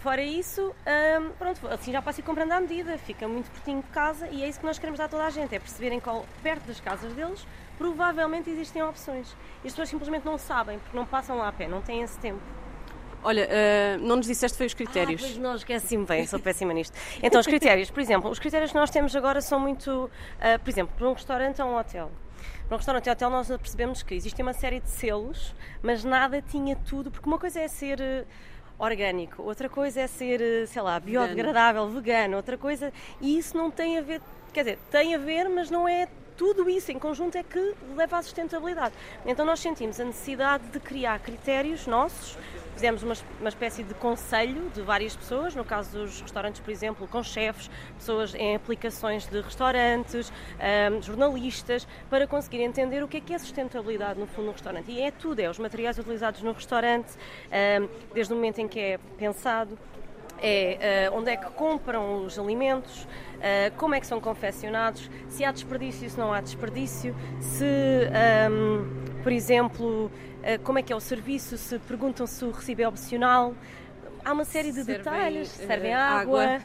Fora 0.07 0.23
isso, 0.23 0.73
hum, 0.87 1.33
pronto, 1.37 1.67
assim 1.67 1.91
já 1.91 2.01
posso 2.01 2.21
ir 2.21 2.23
comprando 2.23 2.53
à 2.53 2.61
medida, 2.61 2.97
fica 2.97 3.27
muito 3.27 3.51
pertinho 3.51 3.83
de 3.83 3.89
casa 3.89 4.29
e 4.29 4.45
é 4.45 4.49
isso 4.49 4.61
que 4.61 4.65
nós 4.65 4.79
queremos 4.79 4.99
dar 4.99 5.07
a 5.07 5.09
toda 5.09 5.25
a 5.25 5.31
gente, 5.31 5.53
é 5.53 5.59
perceberem 5.59 5.99
que 5.99 6.09
perto 6.45 6.65
das 6.65 6.79
casas 6.79 7.13
deles 7.13 7.45
provavelmente 7.77 8.49
existem 8.49 8.85
opções. 8.85 9.37
E 9.65 9.67
as 9.67 9.73
pessoas 9.73 9.89
simplesmente 9.89 10.25
não 10.25 10.39
sabem, 10.39 10.79
porque 10.79 10.97
não 10.97 11.05
passam 11.05 11.39
lá 11.39 11.49
a 11.49 11.53
pé, 11.53 11.67
não 11.67 11.83
têm 11.83 12.03
esse 12.03 12.17
tempo. 12.21 12.41
Olha, 13.21 13.49
uh, 13.49 14.01
não 14.01 14.15
nos 14.15 14.27
disseste 14.27 14.57
foi 14.57 14.67
os 14.67 14.75
critérios. 14.75 15.21
Ah, 15.25 15.27
pois 15.27 15.39
não, 15.39 15.57
esqueci-me 15.57 16.07
bem, 16.07 16.25
sou 16.25 16.39
péssima 16.39 16.73
nisto. 16.73 16.97
Então, 17.21 17.41
os 17.41 17.47
critérios, 17.49 17.91
por 17.91 17.99
exemplo, 17.99 18.31
os 18.31 18.39
critérios 18.39 18.71
que 18.71 18.79
nós 18.79 18.91
temos 18.91 19.17
agora 19.17 19.41
são 19.41 19.59
muito, 19.59 19.91
uh, 19.91 20.61
por 20.63 20.71
exemplo, 20.71 20.95
para 20.97 21.09
um 21.09 21.15
restaurante 21.15 21.61
ou 21.61 21.69
um 21.69 21.77
hotel. 21.77 22.13
Para 22.69 22.77
um 22.77 22.79
restaurante 22.79 23.09
ou 23.09 23.13
hotel 23.13 23.29
nós 23.29 23.49
percebemos 23.49 24.05
que 24.05 24.15
existe 24.15 24.41
uma 24.41 24.53
série 24.53 24.79
de 24.79 24.89
selos, 24.89 25.53
mas 25.83 26.05
nada 26.05 26.41
tinha 26.41 26.77
tudo, 26.77 27.11
porque 27.11 27.29
uma 27.29 27.41
coisa 27.41 27.59
é 27.59 27.67
ser... 27.67 27.99
Uh, 27.99 28.56
orgânico, 28.79 29.43
outra 29.43 29.69
coisa 29.69 30.01
é 30.01 30.07
ser, 30.07 30.41
eh, 30.41 30.67
sei 30.67 30.83
lá, 30.83 30.99
biodegradável, 31.01 31.87
vegano. 31.87 32.03
vegano, 32.03 32.37
outra 32.37 32.59
coisa, 32.59 32.93
e 33.21 33.39
isso 33.39 33.57
não 33.57 33.71
tem 33.71 33.99
a 33.99 34.03
ver, 34.03 34.21
quer 34.53 34.65
dizer, 34.65 34.79
tem 34.91 35.15
a 35.15 35.19
ver, 35.19 35.49
mas 35.49 35.71
não 35.71 35.89
é 35.89 36.09
tudo 36.37 36.69
isso 36.69 36.93
em 36.93 36.99
conjunto 36.99 37.37
é 37.37 37.43
que 37.43 37.75
leva 37.97 38.19
à 38.19 38.23
sustentabilidade. 38.23 38.95
Então 39.25 39.45
nós 39.45 39.59
sentimos 39.61 39.99
a 39.99 40.05
necessidade 40.05 40.65
de 40.69 40.79
criar 40.79 41.19
critérios 41.19 41.87
nossos 41.87 42.37
Fizemos 42.77 43.03
uma, 43.03 43.15
uma 43.41 43.49
espécie 43.49 43.83
de 43.83 43.95
conselho 43.95 44.69
de 44.75 44.83
várias 44.83 45.17
pessoas, 45.17 45.55
no 45.55 45.65
caso 45.65 45.99
dos 45.99 46.21
restaurantes, 46.21 46.61
por 46.61 46.71
exemplo, 46.71 47.09
com 47.09 47.23
chefes, 47.23 47.71
pessoas 47.97 48.35
em 48.35 48.55
aplicações 48.55 49.27
de 49.27 49.41
restaurantes, 49.41 50.31
um, 50.93 51.01
jornalistas, 51.01 51.89
para 52.11 52.27
conseguir 52.27 52.61
entender 52.61 53.03
o 53.03 53.09
que 53.09 53.17
é 53.17 53.21
que 53.21 53.33
é 53.33 53.39
sustentabilidade 53.39 54.21
no 54.21 54.27
fundo 54.27 54.49
no 54.49 54.53
restaurante. 54.53 54.91
E 54.91 55.01
é 55.01 55.11
tudo, 55.11 55.41
é 55.41 55.49
os 55.49 55.59
materiais 55.59 55.99
utilizados 55.99 56.43
no 56.43 56.53
restaurante, 56.53 57.15
um, 57.81 57.89
desde 58.13 58.35
o 58.35 58.37
momento 58.37 58.59
em 58.59 58.69
que 58.69 58.79
é 58.79 58.99
pensado, 59.17 59.79
é 60.39 61.09
uh, 61.11 61.17
onde 61.17 61.31
é 61.31 61.37
que 61.39 61.49
compram 61.53 62.27
os 62.27 62.39
alimentos, 62.39 63.05
uh, 63.05 63.75
como 63.79 63.95
é 63.95 64.01
que 64.01 64.07
são 64.07 64.21
confeccionados, 64.21 65.11
se 65.31 65.47
há 65.47 65.51
desperdício, 65.51 66.11
se 66.11 66.19
não 66.19 66.31
há 66.31 66.43
desperdício, 66.43 67.17
se, 67.41 67.65
um, 68.51 69.16
por 69.27 69.33
exemplo, 69.33 70.09
eh, 70.41 70.57
como 70.59 70.79
é 70.79 70.83
que 70.83 70.93
é 70.93 70.97
o 70.97 71.01
serviço, 71.01 71.59
se 71.59 71.81
perguntam 71.81 72.29
se 72.29 72.45
o 72.45 72.53
recibo 72.53 72.83
é 72.83 72.87
opcional. 72.87 73.57
Há 74.25 74.33
uma 74.33 74.45
série 74.45 74.69
de 74.69 74.85
servem, 74.85 74.99
detalhes, 74.99 75.49
servem 75.49 75.93
uh, 75.93 75.99
água. 75.99 76.45
água. 76.45 76.63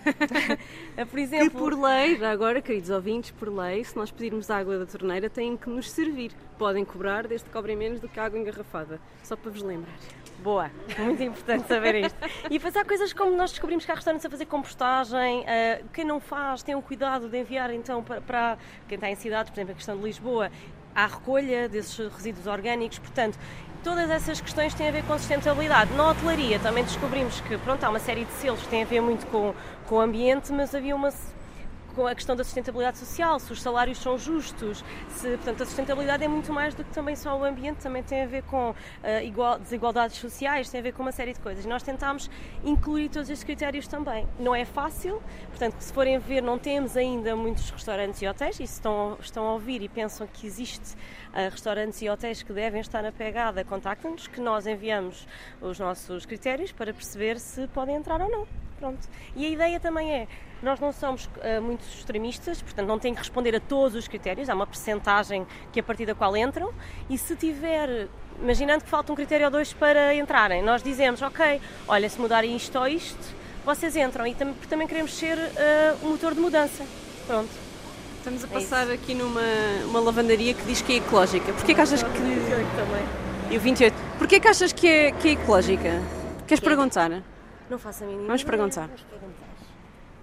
Eh, 0.96 1.06
por 1.06 1.18
exemplo. 1.18 1.50
Que 1.50 1.58
por 1.58 1.74
lei, 1.74 2.20
já 2.20 2.30
agora, 2.30 2.62
queridos 2.62 2.92
ouvintes, 2.92 3.32
por 3.32 3.50
lei, 3.50 3.84
se 3.84 3.98
nós 3.98 4.12
pedirmos 4.12 4.52
água 4.52 4.78
da 4.78 4.86
torneira, 4.86 5.28
têm 5.28 5.58
que 5.58 5.72
nos 5.72 5.90
servir. 5.90 6.34
Podem 6.60 6.86
cobrar 6.86 7.26
desde 7.26 7.48
que 7.48 7.52
cobrem 7.52 7.76
menos 7.76 8.00
do 8.00 8.08
que 8.08 8.20
água 8.20 8.38
engarrafada. 8.38 9.00
Só 9.24 9.36
para 9.36 9.50
vos 9.50 9.64
lembrar. 9.64 9.96
Boa, 10.44 10.70
muito 11.00 11.24
importante 11.24 11.68
saber 11.68 11.96
isto. 11.96 12.18
E 12.46 12.60
depois 12.60 12.76
há 12.76 12.86
coisas 12.86 13.12
como 13.12 13.36
nós 13.36 13.50
descobrimos 13.50 13.86
que 13.86 13.92
há 13.92 13.96
restaurantes 13.96 14.26
a 14.26 14.30
fazer 14.30 14.46
compostagem, 14.46 15.46
quem 15.94 16.04
não 16.04 16.20
faz, 16.20 16.62
tenham 16.62 16.82
cuidado 16.82 17.30
de 17.30 17.40
enviar 17.40 17.72
então 17.74 18.04
para, 18.04 18.22
para 18.22 18.58
quem 18.88 18.96
está 18.96 19.10
em 19.10 19.16
cidades, 19.16 19.52
por 19.52 19.58
exemplo, 19.58 19.74
a 19.74 19.76
questão 19.76 19.98
de 19.98 20.04
Lisboa, 20.04 20.52
à 20.96 21.08
recolha 21.08 21.68
desses 21.70 21.98
resíduos 21.98 22.48
orgânicos. 22.48 23.00
Portanto, 23.00 23.38
todas 23.84 24.10
essas 24.10 24.40
questões 24.40 24.74
têm 24.74 24.90
a 24.90 24.92
ver 24.92 25.04
com 25.04 25.18
sustentabilidade. 25.18 25.94
Na 25.94 26.10
hotelaria 26.10 26.60
também 26.60 26.84
descobrimos 26.84 27.40
que 27.42 27.58
pronto, 27.58 27.84
há 27.84 27.90
uma 27.90 28.00
série 28.00 28.26
de 28.26 28.32
selos 28.34 28.62
que 28.62 28.68
têm 28.68 28.84
a 28.84 28.86
ver 28.86 29.02
muito 29.02 29.26
com, 29.28 29.54
com 29.88 29.96
o 29.96 30.00
ambiente, 30.00 30.52
mas 30.52 30.74
havia 30.76 30.96
uma 30.96 31.12
com 31.92 32.08
a 32.08 32.16
questão 32.16 32.36
da 32.36 32.44
sustentabilidade 32.44 32.98
social, 32.98 33.40
se 33.40 33.52
os 33.52 33.62
salários 33.62 33.98
são 33.98 34.18
justos, 34.18 34.84
se, 35.10 35.30
portanto, 35.30 35.64
a 35.64 35.66
sustentabilidade 35.66 36.24
é 36.24 36.28
muito 36.28 36.52
mais 36.52 36.74
do 36.74 36.84
que 36.84 36.92
também 36.92 37.16
só 37.16 37.38
o 37.38 37.44
ambiente, 37.44 37.78
também 37.78 38.04
tem 38.04 38.24
a 38.24 38.26
ver 38.26 38.44
com 38.44 38.72
uh, 38.72 38.76
igual, 39.24 39.60
desigualdades 39.60 40.18
sociais, 40.18 40.70
tem 40.70 40.80
a 40.80 40.84
ver 40.84 40.94
com 40.94 41.02
uma 41.02 41.12
série 41.12 41.34
de 41.34 41.40
coisas. 41.40 41.66
Nós 41.66 41.84
tentámos 41.84 42.30
incluir 42.64 43.10
todos 43.10 43.30
estes 43.30 43.44
critérios 43.44 43.88
também. 43.88 44.28
Não 44.40 44.56
é 44.56 44.66
fácil, 44.66 45.22
portanto, 45.50 45.80
se 45.80 45.94
forem 45.94 46.18
ver, 46.20 46.42
não 46.42 46.58
temos 46.58 46.96
ainda 46.98 47.36
muitos 47.36 47.70
restaurantes 47.70 48.22
e 48.22 48.28
hotéis, 48.28 48.60
e 48.60 48.68
se 48.68 48.74
estão, 48.74 49.18
estão 49.20 49.46
a 49.48 49.54
ouvir 49.54 49.82
e 49.82 49.90
pensam 49.90 50.28
que 50.28 50.48
existe 50.48 50.96
uh, 51.34 51.50
restaurantes 51.50 52.02
e 52.02 52.10
hotéis 52.10 52.42
que 52.42 52.54
devem 52.54 52.82
estar 52.82 53.02
na 53.02 53.12
pegada, 53.12 53.64
contactem-nos, 53.64 54.28
que 54.28 54.40
nós 54.40 54.66
enviamos 54.66 55.28
os 55.62 55.80
nossos 55.80 56.26
critérios 56.26 56.72
para 56.72 56.94
perceber 56.94 57.40
se 57.40 57.68
podem 57.68 57.96
entrar 57.96 58.22
ou 58.22 58.30
não. 58.30 58.71
Pronto. 58.82 59.08
E 59.36 59.46
a 59.46 59.50
ideia 59.50 59.80
também 59.80 60.12
é, 60.12 60.28
nós 60.64 60.80
não 60.80 60.92
somos 60.92 61.26
uh, 61.26 61.62
muito 61.62 61.82
extremistas, 61.82 62.64
portanto 62.64 62.88
não 62.88 62.98
tem 62.98 63.14
que 63.14 63.20
responder 63.20 63.56
a 63.56 63.60
todos 63.60 63.96
os 63.96 64.08
critérios, 64.08 64.50
há 64.50 64.56
uma 64.56 64.66
percentagem 64.66 65.46
que 65.72 65.80
a 65.80 65.84
partir 65.84 66.08
da 66.08 66.16
qual 66.16 66.36
entram, 66.36 66.74
e 67.08 67.16
se 67.16 67.36
tiver, 67.36 68.08
imaginando 68.42 68.84
que 68.84 68.90
falta 68.90 69.14
um 69.14 69.16
critério 69.16 69.46
ou 69.46 69.52
dois 69.52 69.72
para 69.72 70.16
entrarem, 70.16 70.64
nós 70.64 70.82
dizemos, 70.82 71.22
ok, 71.22 71.62
olha, 71.88 72.10
se 72.10 72.20
mudarem 72.20 72.56
isto 72.56 72.76
ou 72.80 72.88
isto, 72.88 73.36
vocês 73.64 73.96
entram, 73.96 74.26
e 74.26 74.34
também, 74.34 74.56
também 74.68 74.88
queremos 74.88 75.14
ser 75.14 75.38
uh, 75.38 76.08
um 76.08 76.10
motor 76.10 76.34
de 76.34 76.42
mudança. 76.42 76.84
Pronto. 77.28 77.50
Estamos 78.18 78.44
a 78.44 78.48
é 78.48 78.50
passar 78.50 78.90
é 78.90 78.94
aqui 78.94 79.14
numa 79.14 79.42
uma 79.86 80.00
lavandaria 80.00 80.56
que 80.56 80.64
diz 80.66 80.82
que 80.82 80.94
é 80.94 80.96
ecológica. 80.98 81.54
Porquê 81.54 81.76
que 81.76 81.82
achas 81.82 82.02
que... 82.02 82.10
também. 82.10 83.06
E 83.52 83.58
o 83.58 83.60
28. 83.60 83.96
Porquê 84.18 84.40
que 84.40 84.48
achas 84.48 84.74
que 84.74 84.88
é, 84.88 85.12
que 85.12 85.30
é 85.30 85.32
ecológica? 85.34 86.02
Queres 86.48 86.60
que 86.60 86.66
perguntar? 86.66 87.12
É? 87.12 87.31
Não 87.72 87.80
faço 87.80 88.04
a 88.04 88.08
mínima 88.08 88.28
Vamos 88.28 88.44
perguntar. 88.44 88.88
Vamos 88.88 89.02
perguntar. 89.04 89.48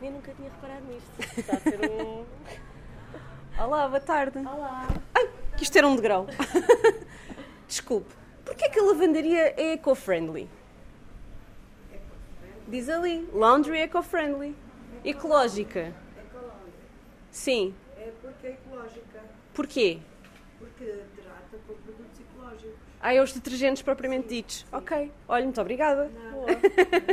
Nem 0.03 0.11
nunca 0.11 0.35
tinha 0.35 0.51
reparado 0.51 0.85
nisto. 0.85 1.39
Está 1.39 1.57
a 1.57 1.61
ser 1.61 1.81
um. 1.91 2.27
Olá, 3.65 3.89
boa 3.89 4.01
tarde. 4.01 4.39
Olá. 4.41 4.87
Ai, 5.15 5.31
que 5.57 5.63
isto 5.63 5.79
era 5.79 5.89
um 5.89 5.97
degrau. 5.97 6.27
Desculpe, 7.67 8.15
porquê 8.45 8.69
que 8.69 8.79
a 8.79 8.83
lavandaria 8.83 9.55
é 9.57 9.73
eco-friendly? 9.73 10.47
Diz 12.69 12.87
ali, 12.91 13.27
laundry 13.33 13.79
eco-friendly. 13.79 14.55
Ecológica. 15.03 15.95
Ecológica. 16.19 16.87
Sim. 17.31 17.75
É 17.97 18.13
porque 18.21 18.47
é 18.47 18.51
ecológica. 18.51 19.23
Porquê? 19.55 20.01
Porque 20.59 20.85
trata 21.17 21.59
com 21.67 21.75
produtos 21.75 22.21
ecológicos. 22.21 22.75
Ah, 23.01 23.15
é 23.15 23.23
os 23.23 23.33
detergentes 23.33 23.83
propriamente 23.83 24.29
ditos. 24.29 24.67
Ok. 24.73 25.11
Olha, 25.29 25.45
muito 25.45 25.61
obrigada. 25.61 26.11
Boa, 26.33 26.47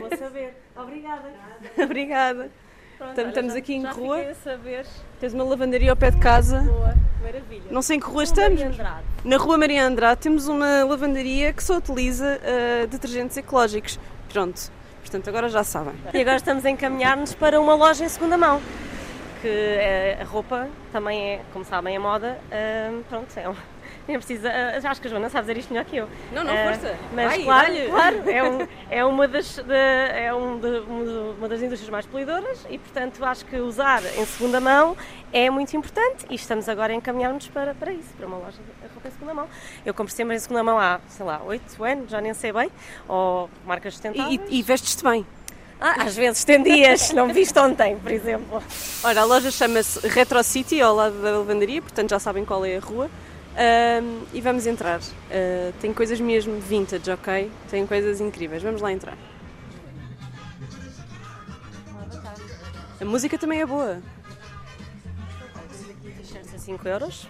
vou 0.10 0.17
saber. 0.17 0.55
Obrigada. 0.75 1.31
obrigada. 1.84 2.49
Pronto, 2.97 3.10
Estamos- 3.12 3.17
olha, 3.19 3.29
estamos 3.29 3.53
já- 3.53 3.60
aqui 3.60 3.73
em 3.75 3.81
já 3.81 3.91
rua. 3.91 4.21
a 4.21 4.36
saber. 4.36 4.86
Tens 5.19 5.34
uma 5.34 5.43
lavandaria 5.43 5.91
ao 5.91 5.97
pé 5.97 6.12
de 6.12 6.17
casa. 6.19 6.62
Boa, 6.62 6.95
maravilha. 7.21 7.63
Não 7.69 7.81
sei 7.81 7.97
em 7.97 7.99
que 7.99 8.05
rua 8.08 8.23
estamos. 8.23 8.60
Maria 8.62 8.67
Andrade. 8.73 9.03
Na 9.23 9.38
Rua 9.38 9.58
Maria 9.58 9.86
Andrade 9.86 10.21
temos 10.21 10.47
uma 10.47 10.84
lavandaria 10.86 11.51
que 11.53 11.63
só 11.63 11.77
utiliza 11.77 12.39
ah, 12.41 12.86
detergentes 12.88 13.36
ecológicos. 13.38 13.99
Pronto. 14.31 14.71
Portanto, 15.01 15.27
agora 15.29 15.49
já 15.49 15.63
sabem. 15.63 15.93
E 16.13 16.19
agora 16.21 16.38
estamos 16.38 16.65
a 16.65 16.69
encaminhar-nos 16.69 17.36
para 17.36 17.60
uma 17.62 17.75
loja 17.75 18.03
em 18.05 18.10
segunda 18.10 18.38
mão. 18.38 18.60
Que 19.45 19.77
eh, 19.79 20.17
a 20.21 20.23
roupa 20.25 20.67
também 20.91 21.34
é, 21.34 21.41
como 21.53 21.63
sabem, 21.65 21.95
a 21.95 21.99
moda. 21.99 22.38
ah, 22.51 22.99
pronto, 23.10 23.27
é 23.38 23.47
um, 23.49 23.55
nem 24.08 24.17
precisa. 24.17 24.49
ah, 24.51 24.89
acho 24.89 24.99
que 25.01 25.08
a 25.08 25.10
Joana 25.10 25.29
sabe 25.29 25.47
dizer 25.47 25.60
isto 25.60 25.71
melhor 25.73 25.86
que 25.86 25.97
eu. 25.97 26.10
Não, 26.31 26.43
não, 26.43 26.55
força. 26.58 26.95
Mas 27.13 27.25
Vai, 27.27 27.43
claro, 27.43 27.73
claro 27.89 28.29
é, 28.29 28.43
um- 28.43 28.67
é 28.89 29.05
uma, 29.05 29.27
das, 29.27 29.55
de- 29.58 29.73
é 29.73 30.34
um 30.34 30.60
de- 30.60 30.79
uma 31.38 31.47
das 31.47 31.62
indústrias 31.62 31.89
mais 31.91 32.05
poluidoras 32.05 32.65
e, 32.69 32.77
portanto, 32.77 33.23
acho 33.23 33.45
que 33.45 33.58
usar 33.58 34.01
em 34.17 34.25
segunda 34.25 34.60
mão 34.60 34.97
é 35.31 35.49
muito 35.49 35.75
importante 35.77 36.25
e 36.29 36.36
estamos 36.36 36.67
agora 36.69 36.93
a 36.93 36.95
encaminhar-nos 36.95 37.47
para, 37.49 37.73
para 37.75 37.91
isso, 37.91 38.10
para 38.17 38.25
uma 38.25 38.38
loja 38.38 38.58
de 38.58 38.88
roupa 38.93 39.08
em 39.08 39.12
segunda 39.12 39.34
mão. 39.34 39.47
Eu 39.86 39.93
compro 39.93 40.13
sempre 40.13 40.36
em 40.36 40.39
segunda 40.39 40.63
mão 40.63 40.79
há, 40.79 40.99
sei 41.08 41.25
lá, 41.25 41.41
8 41.45 41.84
anos, 41.84 42.10
já 42.10 42.19
nem 42.21 42.34
sei 42.34 42.51
bem, 42.51 42.71
ou 43.08 43.49
marcas 43.65 43.93
sustentáveis. 43.93 44.39
E, 44.49 44.60
e 44.60 44.62
vestes-te 44.63 45.03
bem. 45.03 45.25
Ah, 45.79 46.03
às 46.03 46.15
vezes 46.15 46.43
tem 46.43 46.63
dias, 46.63 47.11
não 47.11 47.33
viste 47.33 47.57
ontem, 47.59 47.97
por 47.97 48.11
exemplo. 48.11 48.63
Ora, 49.03 49.21
a 49.21 49.25
loja 49.25 49.51
chama-se 49.51 50.07
Retro 50.07 50.41
City, 50.43 50.81
ao 50.81 50.95
lado 50.95 51.21
da 51.21 51.39
lavandaria, 51.39 51.81
portanto 51.81 52.09
já 52.11 52.19
sabem 52.19 52.45
qual 52.45 52.65
é 52.65 52.77
a 52.77 52.79
rua. 52.79 53.09
Ahm, 53.57 54.23
e 54.33 54.41
vamos 54.41 54.65
entrar. 54.65 54.99
Ah, 55.29 55.71
tem 55.81 55.93
coisas 55.93 56.19
mesmo 56.19 56.59
vintage, 56.59 57.09
ok? 57.11 57.51
Tem 57.69 57.85
coisas 57.85 58.19
incríveis. 58.21 58.63
Vamos 58.63 58.81
lá 58.81 58.91
entrar. 58.91 59.17
A 62.99 63.05
música 63.05 63.38
também 63.38 63.61
é 63.61 63.65
boa. 63.65 64.01
T-shirts 66.17 66.53
a 66.55 66.57
5 66.57 66.88
euros. 66.88 67.27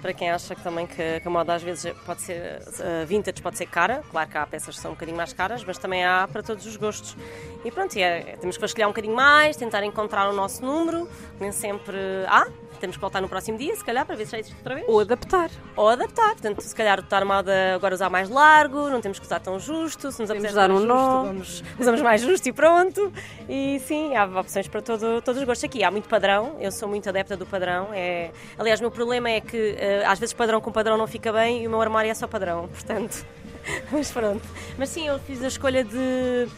Para 0.00 0.12
quem 0.12 0.30
acha 0.30 0.54
que 0.54 0.62
também 0.62 0.86
que, 0.86 1.20
que 1.20 1.26
a 1.26 1.30
moda 1.30 1.54
às 1.54 1.62
vezes 1.62 1.92
pode 2.06 2.22
ser 2.22 2.62
eh, 2.80 3.04
vintage, 3.04 3.42
pode 3.42 3.58
ser 3.58 3.66
cara. 3.66 4.02
Claro 4.10 4.30
que 4.30 4.38
há 4.38 4.46
peças 4.46 4.76
que 4.76 4.80
são 4.80 4.92
um 4.92 4.94
bocadinho 4.94 5.16
mais 5.16 5.32
caras, 5.32 5.64
mas 5.64 5.76
também 5.76 6.04
há 6.04 6.28
para 6.30 6.40
todos 6.42 6.64
os 6.66 6.76
gostos. 6.76 7.16
E 7.64 7.70
pronto, 7.70 7.96
é- 7.98 8.36
temos 8.40 8.56
que 8.56 8.60
vasculhar 8.60 8.88
um 8.88 8.92
bocadinho 8.92 9.16
mais, 9.16 9.56
tentar 9.56 9.82
encontrar 9.84 10.28
o 10.30 10.32
nosso 10.32 10.64
número. 10.64 11.08
Nem 11.40 11.50
sempre 11.50 11.98
há. 12.28 12.46
Temos 12.78 12.96
que 12.96 13.00
voltar 13.00 13.20
no 13.20 13.28
próximo 13.28 13.58
dia, 13.58 13.74
se 13.74 13.84
calhar, 13.84 14.06
para 14.06 14.16
ver 14.16 14.24
se 14.26 14.32
já 14.32 14.38
existe 14.38 14.56
outra 14.56 14.74
vez. 14.74 14.86
Ou 14.88 15.00
adaptar. 15.00 15.50
Ou 15.76 15.88
adaptar. 15.88 16.30
Portanto, 16.30 16.60
se 16.60 16.74
calhar 16.74 17.00
estar 17.00 17.22
a 17.22 17.24
moda 17.24 17.74
agora 17.74 17.94
usar 17.94 18.10
mais 18.10 18.28
largo, 18.28 18.88
não 18.88 19.00
temos 19.00 19.18
que 19.18 19.26
usar 19.26 19.40
tão 19.40 19.58
justo. 19.58 20.10
Se 20.12 20.20
nos 20.20 20.28
dar 20.28 20.40
mais 20.40 20.56
um 20.56 20.76
justo, 20.78 20.86
nó. 20.86 21.22
vamos, 21.24 21.64
usamos 21.78 22.02
mais 22.02 22.20
justo 22.20 22.48
e 22.48 22.52
pronto. 22.52 23.12
E 23.48 23.80
sim, 23.80 24.16
há 24.16 24.24
opções 24.24 24.68
para 24.68 24.82
todo, 24.82 25.20
todos 25.22 25.40
os 25.40 25.46
gostos. 25.46 25.64
Aqui 25.64 25.82
há 25.82 25.90
muito 25.90 26.08
padrão, 26.08 26.56
eu 26.60 26.70
sou 26.70 26.88
muito 26.88 27.08
adepta 27.08 27.36
do 27.36 27.46
padrão. 27.46 27.88
É... 27.92 28.30
Aliás, 28.58 28.80
o 28.80 28.82
meu 28.82 28.90
problema 28.90 29.30
é 29.30 29.40
que 29.40 29.76
eh, 29.78 30.04
às 30.06 30.18
vezes 30.18 30.32
padrão 30.32 30.60
com 30.60 30.70
padrão 30.70 30.96
não 30.96 31.06
fica 31.06 31.32
bem 31.32 31.62
e 31.62 31.66
o 31.66 31.70
meu 31.70 31.80
armário 31.80 32.10
é 32.10 32.14
só 32.14 32.26
padrão, 32.26 32.68
portanto. 32.68 33.24
Mas 33.92 34.10
pronto. 34.10 34.42
Mas 34.76 34.88
sim, 34.88 35.06
eu 35.06 35.18
fiz 35.20 35.42
a 35.42 35.48
escolha 35.48 35.84
de. 35.84 36.48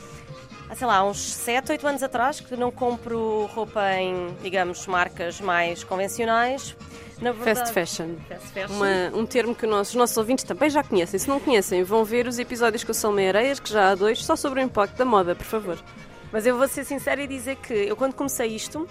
Há, 0.70 0.74
sei 0.74 0.86
lá, 0.86 0.96
há 0.98 1.04
uns 1.04 1.18
7, 1.20 1.72
8 1.72 1.86
anos 1.86 2.02
atrás 2.02 2.40
que 2.40 2.56
não 2.56 2.70
compro 2.70 3.46
roupa 3.54 3.92
em, 3.94 4.34
digamos, 4.42 4.86
marcas 4.86 5.40
mais 5.40 5.82
convencionais. 5.84 6.76
Na 7.20 7.32
verdade, 7.32 7.58
Fast 7.58 7.74
fashion. 7.74 8.14
Fast 8.28 8.46
fashion. 8.48 8.74
Uma- 8.74 9.14
um 9.18 9.26
termo 9.26 9.54
que 9.54 9.66
os 9.66 9.70
nossos, 9.70 9.88
os 9.90 9.94
nossos 9.96 10.16
ouvintes 10.16 10.42
também 10.44 10.70
já 10.70 10.82
conhecem. 10.82 11.18
Se 11.18 11.28
não 11.28 11.38
conhecem, 11.38 11.82
vão 11.82 12.02
ver 12.04 12.26
os 12.26 12.38
episódios 12.38 12.82
com 12.82 12.92
o 12.92 12.94
Salme 12.94 13.28
Areias, 13.28 13.60
que 13.60 13.70
já 13.70 13.90
há 13.90 13.94
dois, 13.94 14.24
só 14.24 14.36
sobre 14.36 14.60
o 14.60 14.62
impacto 14.62 14.96
da 14.96 15.04
moda, 15.04 15.34
por 15.34 15.44
favor. 15.44 15.78
Mas 16.32 16.46
eu 16.46 16.56
vou 16.56 16.66
ser 16.68 16.84
sincera 16.84 17.20
e 17.22 17.26
dizer 17.26 17.56
que 17.56 17.74
eu 17.74 17.96
quando 17.96 18.14
comecei 18.14 18.46
isto 18.54 18.88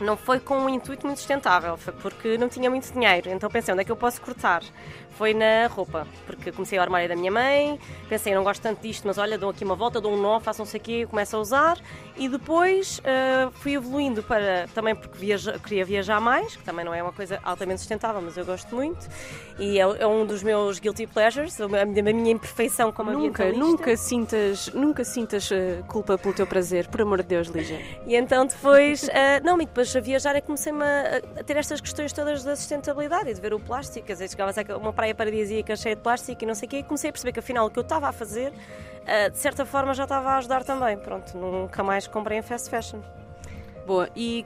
não 0.00 0.16
foi 0.16 0.40
com 0.40 0.58
um 0.58 0.68
intuito 0.68 1.06
muito 1.06 1.18
sustentável, 1.18 1.76
foi 1.76 1.92
porque 1.92 2.38
não 2.38 2.48
tinha 2.48 2.70
muito 2.70 2.92
dinheiro. 2.92 3.30
Então 3.30 3.50
pensei, 3.50 3.72
onde 3.72 3.82
é 3.82 3.84
que 3.84 3.92
eu 3.92 3.96
posso 3.96 4.20
cortar? 4.20 4.62
Foi 5.10 5.34
na 5.34 5.66
roupa, 5.66 6.06
porque 6.26 6.52
comecei 6.52 6.78
a 6.78 6.82
armário 6.82 7.08
da 7.08 7.16
minha 7.16 7.30
mãe, 7.30 7.78
pensei, 8.08 8.32
não 8.34 8.44
gosto 8.44 8.62
tanto 8.62 8.80
disto, 8.80 9.04
mas 9.04 9.18
olha, 9.18 9.36
dou 9.36 9.50
aqui 9.50 9.64
uma 9.64 9.74
volta, 9.74 10.00
dou 10.00 10.12
um 10.12 10.20
nó, 10.20 10.38
faço 10.38 10.60
não 10.60 10.66
sei 10.66 10.78
o 10.78 10.82
quê, 10.82 11.06
começo 11.06 11.36
a 11.36 11.40
usar. 11.40 11.78
E 12.16 12.28
depois 12.28 13.00
ah, 13.04 13.50
fui 13.54 13.74
evoluindo 13.74 14.22
para, 14.22 14.68
também 14.74 14.94
porque 14.94 15.18
viaja, 15.18 15.58
queria 15.58 15.84
viajar 15.84 16.20
mais, 16.20 16.54
que 16.54 16.62
também 16.62 16.84
não 16.84 16.94
é 16.94 17.02
uma 17.02 17.12
coisa 17.12 17.40
altamente 17.42 17.80
sustentável, 17.80 18.22
mas 18.22 18.36
eu 18.36 18.44
gosto 18.44 18.74
muito. 18.74 19.08
E 19.58 19.78
é, 19.78 19.82
é 19.82 20.06
um 20.06 20.24
dos 20.24 20.42
meus 20.42 20.78
guilty 20.78 21.06
pleasures, 21.06 21.60
a 21.60 21.66
minha, 21.84 22.30
imperfeição 22.30 22.92
como 22.92 23.10
Nunca, 23.10 23.50
nunca 23.52 23.96
sintas, 23.96 24.68
nunca 24.72 25.04
sintas 25.04 25.50
eh, 25.50 25.82
culpa 25.88 26.16
pelo 26.16 26.32
teu 26.32 26.46
prazer, 26.46 26.86
por 26.88 27.02
amor 27.02 27.22
de 27.22 27.28
Deus, 27.28 27.48
Lígia. 27.48 27.80
E 28.06 28.14
então 28.14 28.46
depois, 28.46 29.08
ah, 29.08 29.40
não, 29.42 29.60
e 29.60 29.66
depois 29.66 29.87
a 29.96 30.00
viajar 30.00 30.36
é 30.36 30.40
que 30.40 30.46
comecei-me 30.46 30.82
a, 30.82 31.40
a 31.40 31.44
ter 31.44 31.56
estas 31.56 31.80
questões 31.80 32.12
todas 32.12 32.44
da 32.44 32.56
sustentabilidade 32.56 33.30
e 33.30 33.34
de 33.34 33.40
ver 33.40 33.54
o 33.54 33.60
plástico. 33.60 34.06
Quer 34.06 34.14
dizer, 34.14 34.30
chegava 34.30 34.52
a 34.52 34.76
uma 34.76 34.92
praia 34.92 35.14
paradisíaca 35.14 35.76
cheia 35.76 35.96
de 35.96 36.02
plástico 36.02 36.42
e 36.42 36.46
não 36.46 36.54
sei 36.54 36.66
o 36.66 36.70
quê, 36.70 36.78
e 36.78 36.82
comecei 36.82 37.10
a 37.10 37.12
perceber 37.12 37.32
que 37.32 37.38
afinal 37.38 37.66
o 37.66 37.70
que 37.70 37.78
eu 37.78 37.82
estava 37.82 38.08
a 38.08 38.12
fazer, 38.12 38.52
ah, 39.06 39.28
de 39.28 39.38
certa 39.38 39.64
forma 39.64 39.94
já 39.94 40.04
estava 40.04 40.30
a 40.30 40.38
ajudar 40.38 40.64
também. 40.64 40.96
Pronto, 40.98 41.36
nunca 41.36 41.82
mais 41.82 42.06
comprei 42.06 42.38
em 42.38 42.42
fast 42.42 42.68
fashion. 42.68 43.00
Boa, 43.86 44.10
e 44.14 44.44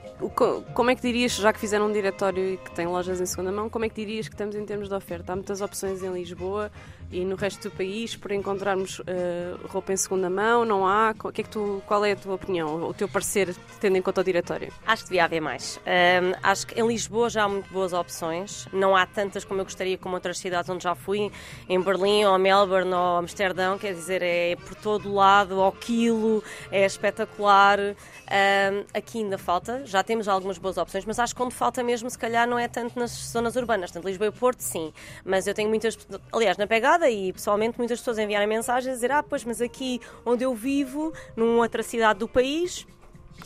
como 0.73 0.91
é 0.91 0.95
que 0.95 1.03
dirias, 1.03 1.33
já 1.33 1.53
que 1.53 1.59
fizeram 1.59 1.89
um 1.89 1.93
diretório 1.93 2.55
e 2.55 2.57
que 2.59 2.73
tem 2.77 2.87
lojas 2.87 3.21
em 3.21 3.27
segunda 3.27 3.51
mão, 3.51 3.69
como 3.69 3.85
é 3.85 3.89
que 3.89 3.97
dirias 3.97 4.29
que 4.29 4.35
estamos 4.35 4.55
em 4.55 4.65
termos 4.65 4.89
de 4.89 4.95
oferta? 4.95 5.33
Há 5.33 5.37
muitas 5.37 5.61
opções 5.61 6.01
em 6.01 6.13
Lisboa 6.13 6.71
e 7.13 7.25
no 7.25 7.37
resto 7.37 7.69
do 7.69 7.77
país 7.77 8.17
por 8.17 8.33
encontrarmos 8.33 9.01
eh, 9.07 9.55
roupa 9.69 9.93
em 9.93 9.97
segunda 9.97 10.31
mão, 10.31 10.65
não 10.65 10.87
há? 10.87 11.15
Que 11.15 11.43
é 11.43 11.45
que 11.45 11.51
tu, 11.51 11.83
qual 11.87 12.05
é 12.05 12.13
a 12.13 12.17
tua 12.17 12.35
opinião, 12.35 12.89
o 12.89 12.95
teu 12.95 13.07
parecer, 13.07 13.55
tendo 13.81 13.97
em 13.99 14.03
conta 14.03 14.23
o 14.23 14.25
diretório? 14.25 14.73
Acho 14.87 15.03
que 15.05 15.11
devia 15.11 15.25
haver 15.25 15.41
mais. 15.41 15.79
Ahm, 15.87 16.33
acho 16.43 16.67
que 16.67 16.81
em 16.81 16.87
Lisboa 16.87 17.29
já 17.29 17.45
há 17.45 17.49
muito 17.49 17.71
boas 17.71 17.93
opções. 17.93 18.67
Não 18.73 18.97
há 18.97 19.05
tantas 19.05 19.45
como 19.45 19.61
eu 19.61 19.65
gostaria, 19.65 19.99
como 19.99 20.15
outras 20.15 20.39
cidades 20.39 20.71
onde 20.71 20.83
já 20.83 20.95
fui, 20.95 21.31
em 21.69 21.81
Berlim, 21.81 22.25
ou 22.25 22.39
Melbourne, 22.39 22.93
ou 22.93 23.19
Amsterdão. 23.19 23.79
Quer 23.79 23.93
dizer, 23.93 24.23
é 24.23 24.57
por 24.57 24.75
todo 24.77 25.13
lado, 25.13 25.61
ao 25.61 25.73
quilo, 25.73 26.43
é 26.71 26.87
espetacular. 26.87 27.79
Ahm, 27.79 28.85
aqui 28.95 29.19
ainda 29.19 29.37
falta, 29.37 29.83
já 29.85 30.03
temos 30.03 30.29
algumas 30.29 30.57
boas 30.57 30.79
opções, 30.79 31.05
mas 31.05 31.19
acho 31.19 31.37
que 31.37 31.43
onde 31.43 31.55
falta 31.55 31.83
mesmo, 31.83 32.09
se 32.09 32.19
calhar, 32.19 32.49
não 32.49 32.59
é 32.59 32.69
tanto 32.69 32.99
nas 32.99 33.11
zonas 33.11 33.55
urbanas. 33.55 33.91
Tanto 33.91 34.07
Lisboa 34.07 34.29
e 34.29 34.33
Porto, 34.33 34.61
sim. 34.61 34.93
Mas 35.25 35.47
eu 35.47 35.53
tenho 35.53 35.69
muitas, 35.69 35.99
aliás, 36.33 36.57
na 36.57 36.67
pegada 36.67 37.02
e 37.11 37.33
pessoalmente 37.33 37.79
muitas 37.79 37.99
pessoas 37.99 38.19
enviarem 38.19 38.49
mensagens 38.49 38.93
a 38.93 38.95
dizer: 38.95 39.13
Ah, 39.13 39.23
pois, 39.23 39.45
mas 39.45 39.61
aqui 39.61 40.01
onde 40.25 40.45
eu 40.45 40.55
vivo, 40.55 41.13
numa 41.37 41.63
outra 41.63 41.83
cidade 41.83 42.19
do 42.21 42.29
país, 42.29 42.87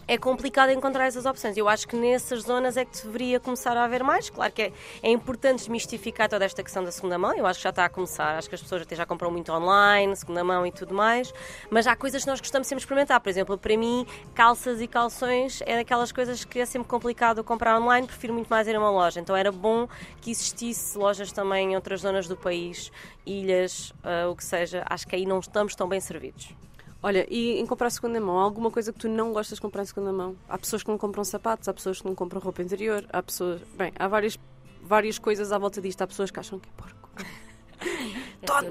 é 0.09 0.17
complicado 0.17 0.71
encontrar 0.71 1.07
essas 1.07 1.27
opções. 1.27 1.57
Eu 1.57 1.69
acho 1.69 1.87
que 1.89 1.97
nessas 1.97 2.43
zonas 2.43 2.77
é 2.77 2.85
que 2.85 3.03
deveria 3.03 3.41
começar 3.41 3.77
a 3.77 3.85
haver 3.85 4.03
mais. 4.03 4.31
Claro 4.31 4.53
que 4.53 4.63
é, 4.63 4.73
é 5.03 5.11
importante 5.11 5.59
desmistificar 5.59 6.29
toda 6.29 6.45
esta 6.45 6.63
questão 6.63 6.85
da 6.85 6.93
segunda 6.93 7.19
mão. 7.19 7.35
Eu 7.35 7.47
acho 7.47 7.59
que 7.59 7.65
já 7.65 7.71
está 7.71 7.85
a 7.85 7.89
começar. 7.89 8.37
Acho 8.37 8.49
que 8.49 8.55
as 8.55 8.63
pessoas 8.63 8.83
até 8.83 8.95
já 8.95 9.05
compram 9.05 9.31
muito 9.31 9.53
online, 9.53 10.15
segunda 10.15 10.45
mão 10.45 10.67
e 10.67 10.73
tudo 10.73 10.95
mais. 10.95 11.33
Mas 11.71 11.87
há 11.87 11.97
coisas 11.97 12.23
que 12.23 12.31
nós 12.31 12.41
gostamos 12.41 12.69
sempre 12.69 12.81
de 12.81 12.85
experimentar. 12.85 13.21
Por 13.21 13.29
exemplo, 13.29 13.59
para 13.59 13.77
mim, 13.77 14.07
calças 14.35 14.81
e 14.81 14.87
calções 14.87 15.63
é 15.67 15.77
daquelas 15.77 16.13
coisas 16.13 16.45
que 16.45 16.61
é 16.61 16.67
sempre 16.67 16.89
complicado 16.89 17.43
comprar 17.43 17.79
online. 17.81 18.07
Prefiro 18.07 18.35
muito 18.35 18.49
mais 18.49 18.69
ir 18.69 18.77
a 18.77 18.79
uma 18.79 18.91
loja. 18.91 19.21
Então 19.21 19.35
era 19.35 19.51
bom 19.51 19.89
que 20.21 20.31
existisse 20.31 20.97
lojas 20.97 21.33
também 21.33 21.73
em 21.73 21.75
outras 21.75 22.01
zonas 22.01 22.29
do 22.29 22.37
país, 22.37 22.93
ilhas, 23.25 23.93
ah, 24.05 24.29
o 24.29 24.37
que 24.37 24.45
seja. 24.45 24.85
Acho 24.89 25.07
que 25.07 25.17
aí 25.17 25.27
não 25.27 25.41
estamos 25.41 25.75
tão 25.75 25.89
bem 25.89 26.01
servidos. 26.01 26.66
Olha, 27.07 27.25
e 27.31 27.61
em 27.61 27.65
comprar 27.65 27.89
segunda 27.91 28.21
mão, 28.21 28.41
há 28.41 28.43
alguma 28.43 28.69
coisa 28.69 28.93
que 28.93 28.99
tu 28.99 29.09
não 29.09 29.33
gostas 29.33 29.59
de 29.59 29.63
comprar 29.63 29.85
em 29.85 29.87
segunda 29.87 30.13
mão? 30.13 30.35
Há 30.49 30.59
pessoas 30.59 30.83
que 30.83 30.89
não 30.89 30.99
compram 30.99 31.23
sapatos, 31.23 31.69
há 31.69 31.73
pessoas 31.73 32.01
que 32.01 32.05
não 32.05 32.17
compram 32.17 32.41
roupa 32.41 32.61
interior, 32.61 33.07
há 33.13 33.23
pessoas. 33.23 33.61
Bem, 33.79 33.93
há 33.97 34.09
várias, 34.09 34.37
várias 34.83 35.17
coisas 35.17 35.53
à 35.53 35.59
volta 35.59 35.81
disto. 35.81 36.03
Há 36.03 36.07
pessoas 36.09 36.33
que 36.33 36.41
acham 36.41 36.59
que 36.59 36.69
é 36.69 36.73
porco. 36.77 37.06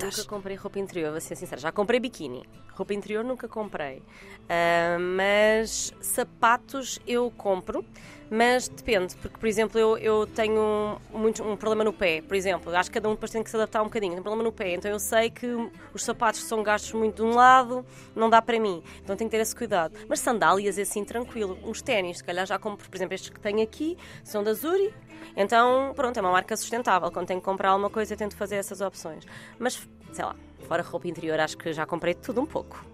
Eu 0.05 0.09
nunca 0.09 0.23
comprei 0.25 0.55
roupa 0.55 0.79
interior, 0.79 1.11
vou 1.11 1.21
ser 1.21 1.35
sincera. 1.35 1.59
Já 1.59 1.71
comprei 1.71 1.99
biquíni. 1.99 2.43
Roupa 2.73 2.93
interior 2.93 3.23
nunca 3.23 3.47
comprei. 3.47 4.01
Ah, 4.49 4.97
mas 4.99 5.93
sapatos 6.01 6.99
eu 7.07 7.31
compro. 7.31 7.85
Mas 8.29 8.67
depende, 8.67 9.15
porque, 9.17 9.38
por 9.38 9.47
exemplo, 9.47 9.79
eu, 9.79 9.97
eu 9.97 10.25
tenho 10.25 10.99
muito, 11.13 11.43
um 11.43 11.55
problema 11.55 11.83
no 11.83 11.93
pé, 11.93 12.23
por 12.23 12.35
exemplo. 12.35 12.75
Acho 12.75 12.89
que 12.89 12.95
cada 12.95 13.07
um 13.07 13.11
depois 13.13 13.31
tem 13.31 13.43
que 13.43 13.49
se 13.49 13.55
adaptar 13.55 13.81
um 13.81 13.85
bocadinho. 13.85 14.13
Tenho 14.13 14.21
um 14.21 14.23
problema 14.23 14.43
no 14.43 14.51
pé, 14.51 14.73
então 14.73 14.89
eu 14.89 14.99
sei 14.99 15.29
que 15.29 15.45
os 15.93 16.03
sapatos 16.03 16.43
são 16.43 16.63
gastos 16.63 16.93
muito 16.93 17.17
de 17.17 17.21
um 17.21 17.35
lado, 17.35 17.85
não 18.15 18.29
dá 18.29 18.41
para 18.41 18.59
mim. 18.59 18.81
Então 19.03 19.15
tenho 19.15 19.29
que 19.29 19.35
ter 19.35 19.41
esse 19.41 19.55
cuidado. 19.55 19.95
Mas 20.09 20.19
sandálias, 20.21 20.79
assim, 20.79 21.03
tranquilo. 21.05 21.57
Uns 21.63 21.83
ténis, 21.83 22.17
se 22.17 22.23
calhar 22.23 22.47
já 22.47 22.57
compro, 22.57 22.89
por 22.89 22.97
exemplo, 22.97 23.13
estes 23.13 23.29
que 23.29 23.39
tenho 23.39 23.61
aqui, 23.61 23.95
são 24.23 24.43
da 24.43 24.53
Zuri. 24.53 24.91
Então, 25.36 25.93
pronto, 25.95 26.17
é 26.17 26.21
uma 26.21 26.32
marca 26.32 26.56
sustentável. 26.56 27.12
Quando 27.12 27.28
tenho 27.28 27.39
que 27.39 27.45
comprar 27.45 27.69
alguma 27.69 27.89
coisa, 27.89 28.13
eu 28.13 28.17
tento 28.17 28.36
fazer 28.36 28.56
essas 28.56 28.82
opções. 28.82 29.25
Mas, 29.60 29.88
sei 30.13 30.25
lá, 30.25 30.36
fora 30.67 30.82
roupa 30.82 31.08
interior, 31.08 31.39
acho 31.39 31.58
que 31.58 31.73
já 31.73 31.86
comprei 31.86 32.13
tudo 32.13 32.41
um 32.41 32.45
pouco. 32.45 32.86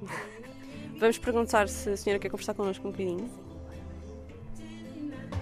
Vamos 0.99 1.17
perguntar 1.17 1.67
se 1.67 1.89
a 1.89 1.97
senhora 1.97 2.19
quer 2.19 2.29
conversar 2.29 2.53
connosco 2.53 2.87
um 2.87 2.91
bocadinho. 2.91 3.29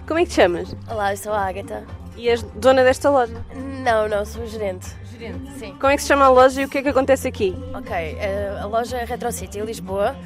Como 0.06 0.18
é 0.18 0.24
que 0.24 0.30
te 0.30 0.36
chamas? 0.36 0.74
Olá, 0.90 1.12
eu 1.12 1.16
sou 1.16 1.32
a 1.32 1.46
Agatha. 1.46 1.86
E 2.16 2.28
és 2.28 2.42
dona 2.42 2.82
desta 2.82 3.10
loja? 3.10 3.44
Não, 3.84 4.08
não, 4.08 4.24
sou 4.24 4.44
gerente. 4.46 4.88
diferente, 5.04 5.52
sim. 5.58 5.72
Como 5.78 5.86
é 5.86 5.96
que 5.96 6.02
se 6.02 6.08
chama 6.08 6.24
a 6.24 6.28
loja 6.28 6.62
e 6.62 6.64
o 6.64 6.68
que 6.68 6.78
é 6.78 6.82
que 6.82 6.88
acontece 6.88 7.28
aqui? 7.28 7.54
Ok, 7.74 7.94
eh, 7.94 8.58
a 8.60 8.66
loja 8.66 8.96
é 8.96 9.04
Retro 9.04 9.30
City 9.30 9.60
Lisboa. 9.60 10.16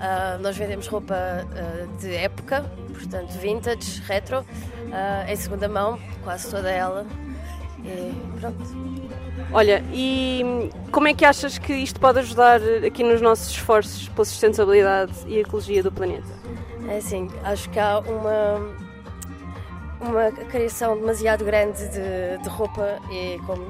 Ah, 0.00 0.38
nós 0.40 0.56
vendemos 0.56 0.86
roupa 0.86 1.14
ah, 1.14 1.86
de 2.00 2.14
época, 2.14 2.64
portanto 2.92 3.30
vintage, 3.32 4.00
retro, 4.02 4.44
ah, 4.92 5.24
em 5.28 5.36
segunda 5.36 5.68
mão, 5.68 5.98
quase 6.22 6.50
toda 6.50 6.70
ela. 6.70 7.06
E 7.84 8.12
pronto. 8.40 8.64
Olha, 9.52 9.82
e 9.92 10.70
como 10.92 11.08
é 11.08 11.14
que 11.14 11.24
achas 11.24 11.58
que 11.58 11.72
isto 11.72 11.98
pode 12.00 12.18
ajudar 12.18 12.60
aqui 12.86 13.02
nos 13.02 13.20
nossos 13.20 13.50
esforços 13.50 14.08
pela 14.08 14.24
sustentabilidade 14.24 15.12
e 15.26 15.38
ecologia 15.38 15.82
do 15.82 15.90
planeta? 15.90 16.28
É 16.88 16.98
assim, 16.98 17.28
acho 17.44 17.68
que 17.70 17.78
há 17.78 18.00
uma, 18.00 18.76
uma 20.00 20.32
criação 20.50 20.98
demasiado 20.98 21.44
grande 21.44 21.88
de, 21.88 22.42
de 22.42 22.48
roupa 22.48 22.98
e 23.10 23.38
como, 23.46 23.64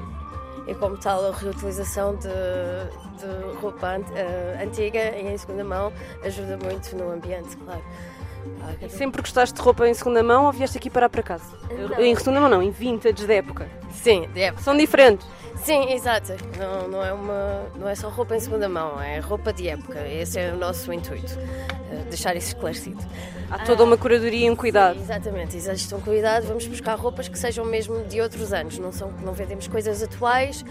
e 0.69 0.75
como 0.75 0.97
tal 0.97 1.25
a 1.25 1.31
reutilização 1.35 2.15
de, 2.15 2.27
de 2.29 3.57
roupa 3.61 3.95
ant- 3.95 4.11
eh, 4.15 4.59
antiga 4.63 4.99
e 5.17 5.27
em 5.33 5.37
segunda 5.37 5.63
mão 5.63 5.91
ajuda 6.23 6.57
muito 6.57 6.95
no 6.95 7.11
ambiente, 7.11 7.55
claro. 7.57 7.81
Cada- 8.79 8.89
Sempre 8.89 9.21
gostaste 9.21 9.55
de 9.55 9.61
roupa 9.61 9.87
em 9.87 9.93
segunda 9.93 10.23
mão 10.23 10.45
ou 10.45 10.51
vieste 10.51 10.77
aqui 10.77 10.89
parar 10.89 11.09
para 11.09 11.21
casa? 11.23 11.43
Não. 11.89 11.99
Em 11.99 12.15
segunda 12.15 12.39
mão 12.39 12.49
não, 12.49 12.63
em 12.63 12.71
vintage 12.71 13.25
da 13.27 13.33
época. 13.33 13.67
Sim, 13.91 14.27
de 14.33 14.41
época. 14.41 14.63
São 14.63 14.77
diferentes. 14.77 15.27
Sim, 15.63 15.91
exato. 15.91 16.33
Não, 16.57 16.87
não, 16.87 17.03
é 17.05 17.13
uma, 17.13 17.65
não 17.75 17.87
é 17.87 17.93
só 17.95 18.09
roupa 18.09 18.35
em 18.35 18.39
segunda 18.39 18.67
mão, 18.67 18.99
é 19.01 19.19
roupa 19.19 19.51
de 19.53 19.67
época. 19.67 19.99
Esse 20.07 20.39
é 20.39 20.51
o 20.53 20.57
nosso 20.57 20.91
intuito, 20.91 21.37
eh, 21.91 22.03
deixar 22.09 22.35
isso 22.35 22.47
esclarecido. 22.49 23.03
Há 23.51 23.59
toda 23.59 23.83
uma 23.83 23.97
curadoria 23.97 24.47
e 24.47 24.49
um 24.49 24.55
cuidado. 24.55 24.95
Sim, 24.95 25.01
exatamente, 25.03 25.57
existe 25.57 25.93
um 25.93 25.99
cuidado. 25.99 26.47
Vamos 26.47 26.65
buscar 26.67 26.95
roupas 26.95 27.27
que 27.27 27.37
sejam 27.37 27.65
mesmo 27.65 28.03
de 28.05 28.21
outros 28.21 28.53
anos, 28.53 28.79
não, 28.79 28.91
são, 28.91 29.11
não 29.23 29.33
vendemos 29.33 29.67
coisas 29.67 30.01
atuais. 30.01 30.63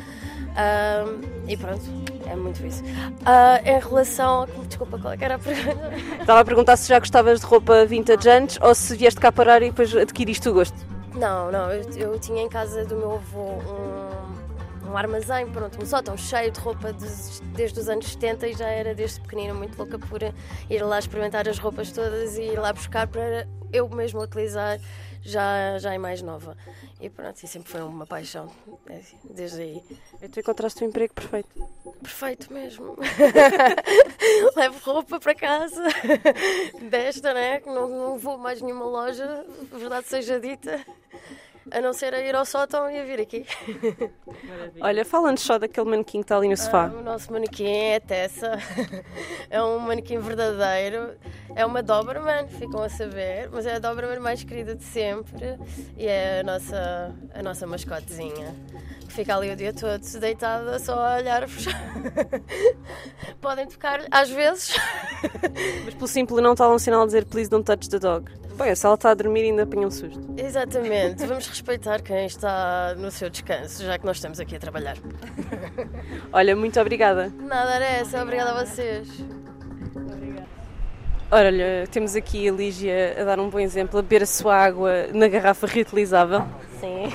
ahm, 0.57 1.21
e 1.47 1.57
pronto, 1.57 1.83
é 2.27 2.35
muito 2.35 2.65
isso. 2.67 2.83
Ah, 3.25 3.61
em 3.65 3.79
relação. 3.79 4.43
a- 4.43 4.47
Desculpa, 4.67 4.99
qual 4.99 5.15
é 5.15 5.19
era 5.21 5.35
a 5.37 5.39
pergunta? 5.39 5.93
Estava 6.21 6.41
a 6.41 6.45
perguntar 6.45 6.77
se 6.77 6.89
já 6.89 6.99
gostavas 6.99 7.41
de 7.41 7.47
roupa 7.47 7.85
vintage 7.85 8.29
antes 8.29 8.59
ou 8.61 8.75
se 8.75 8.97
vieste 8.97 9.21
cá 9.21 9.31
parar 9.31 9.63
e 9.63 9.67
depois 9.71 9.95
adquiriste 9.95 10.49
o 10.49 10.53
gosto. 10.55 10.77
Não, 11.15 11.51
não, 11.51 11.73
eu, 11.73 11.83
eu 12.13 12.19
tinha 12.21 12.43
em 12.43 12.49
casa 12.49 12.85
do 12.85 12.95
meu 12.95 13.15
avô 13.15 13.41
um, 13.41 14.08
um 14.89 14.97
armazém, 14.97 15.47
pronto, 15.51 15.81
um 15.83 15.87
sótão 15.87 16.17
cheio 16.17 16.51
de 16.51 16.59
roupa 16.61 16.93
des- 16.93 17.41
desde 17.55 17.79
os 17.81 17.89
anos 17.89 18.07
70 18.13 18.49
e 18.49 18.53
já 18.55 18.69
era 18.69 18.95
desde 18.95 19.21
pequenina 19.21 19.53
muito 19.55 19.77
louca 19.77 19.99
por 19.99 20.21
ir 20.23 20.83
lá 20.83 20.99
experimentar 20.99 21.49
as 21.49 21.59
roupas 21.59 21.93
todas 21.93 22.37
e 22.37 22.43
ir 22.43 22.59
lá 22.59 22.73
buscar 22.73 23.07
para 23.07 23.47
eu 23.73 23.89
mesmo 23.89 24.21
utilizar 24.23 24.79
já, 25.21 25.79
já 25.79 25.95
em 25.95 25.99
mais 25.99 26.23
nova. 26.23 26.57
E 27.01 27.09
pronto, 27.11 27.37
e 27.43 27.47
sempre 27.47 27.71
foi 27.71 27.83
uma 27.83 28.07
paixão, 28.07 28.51
é 28.89 29.01
desde 29.31 29.61
aí. 29.63 29.83
E 30.23 30.29
tu 30.29 30.41
encontraste 30.41 30.83
o 30.83 30.87
emprego 30.87 31.13
perfeito. 31.15 31.49
Perfeito 32.03 32.53
mesmo. 32.53 32.97
Levo 34.57 34.79
roupa 34.93 35.21
para 35.21 35.35
casa 35.35 35.83
desta, 36.91 37.33
né? 37.35 37.61
Não, 37.67 37.89
não 37.89 38.19
vou 38.19 38.39
mais 38.39 38.61
nenhuma 38.63 38.85
loja, 38.87 39.45
verdade 39.73 40.07
seja 40.09 40.41
dita. 40.41 40.85
A 41.71 41.81
não 41.81 41.93
ser 41.93 42.15
a 42.15 42.21
ir 42.21 42.35
ao 42.35 42.45
sótão 42.45 42.91
e 42.91 42.99
a 42.99 43.05
vir 43.05 43.21
aqui. 43.21 43.47
Olha, 44.81 45.05
falando 45.05 45.39
só 45.39 45.59
daquele 45.59 45.89
manequim 45.89 46.19
que 46.19 46.25
está 46.25 46.37
ali 46.37 46.49
no 46.49 46.57
sofá. 46.57 46.87
O 46.87 47.03
nosso 47.03 47.33
manequim 47.33 47.67
é 47.67 47.97
a 47.97 48.01
Tessa. 48.01 48.59
É 49.51 49.63
um 49.63 49.79
manequim 49.79 50.19
verdadeiro. 50.19 51.17
É 51.55 51.65
uma 51.65 51.83
Doberman, 51.83 52.49
ficam 52.49 52.83
a 52.83 52.89
saber. 52.89 53.49
Mas 53.51 53.67
é 53.67 53.77
a 53.77 53.79
Doberman 53.79 54.19
mais 54.19 54.45
querida 54.45 54.75
de 54.75 54.85
sempre. 54.85 55.59
E 55.97 56.07
é 56.07 56.41
a 56.41 56.43
nossa, 56.43 57.15
a 57.35 57.43
nossa 57.43 57.67
mascotezinha. 57.67 58.55
Que 59.09 59.15
fica 59.15 59.35
ali 59.35 59.51
o 59.51 59.57
dia 59.57 59.73
todo 59.73 59.99
deitada, 60.21 60.79
só 60.79 60.93
a 60.95 61.17
olhar-vos. 61.17 61.65
Podem 63.41 63.67
tocar 63.67 64.05
às 64.11 64.29
vezes. 64.29 64.77
Mas 65.85 65.95
pelo 65.95 66.07
simples 66.07 66.43
não 66.43 66.53
está 66.53 66.69
um 66.69 66.79
sinal 66.79 67.03
a 67.03 67.07
dizer 67.07 67.25
please 67.25 67.49
don't 67.49 67.65
touch 67.65 67.89
the 67.89 67.99
dog. 67.99 68.31
Bem, 68.59 68.75
se 68.75 68.85
ela 68.85 68.97
está 68.97 69.11
a 69.11 69.15
dormir 69.15 69.43
ainda 69.45 69.63
apanha 69.63 69.87
um 69.87 69.91
susto. 69.91 70.21
Exatamente. 70.37 71.25
Vamos 71.27 71.47
respeitar 71.47 72.03
quem 72.03 72.27
está 72.27 72.95
no 72.97 73.11
seu 73.11 73.31
descanso, 73.31 73.85
já 73.85 73.97
que 73.99 74.05
nós 74.05 74.17
estamos 74.17 74.39
aqui 74.41 74.57
a 74.57 74.59
trabalhar. 74.59 74.97
Olha, 76.33 76.55
muito 76.55 76.79
obrigada. 76.81 77.33
Nada 77.39 77.77
era 77.77 77.85
essa. 77.85 78.21
Obrigada 78.21 78.51
a 78.51 78.65
vocês. 78.65 79.09
Ora, 81.31 81.49
olha, 81.49 81.87
temos 81.91 82.17
aqui 82.17 82.49
a 82.49 82.53
Lígia 82.53 83.17
a 83.21 83.25
dar 83.25 83.39
um 83.39 83.51
bom 83.51 83.61
exemplo, 83.61 83.99
a 83.99 84.03
beber 84.03 84.23
a 84.23 84.27
sua 84.27 84.57
água 84.57 85.09
na 85.13 85.29
garrafa 85.29 85.67
reutilizável. 85.67 86.43
Sim. 86.81 87.13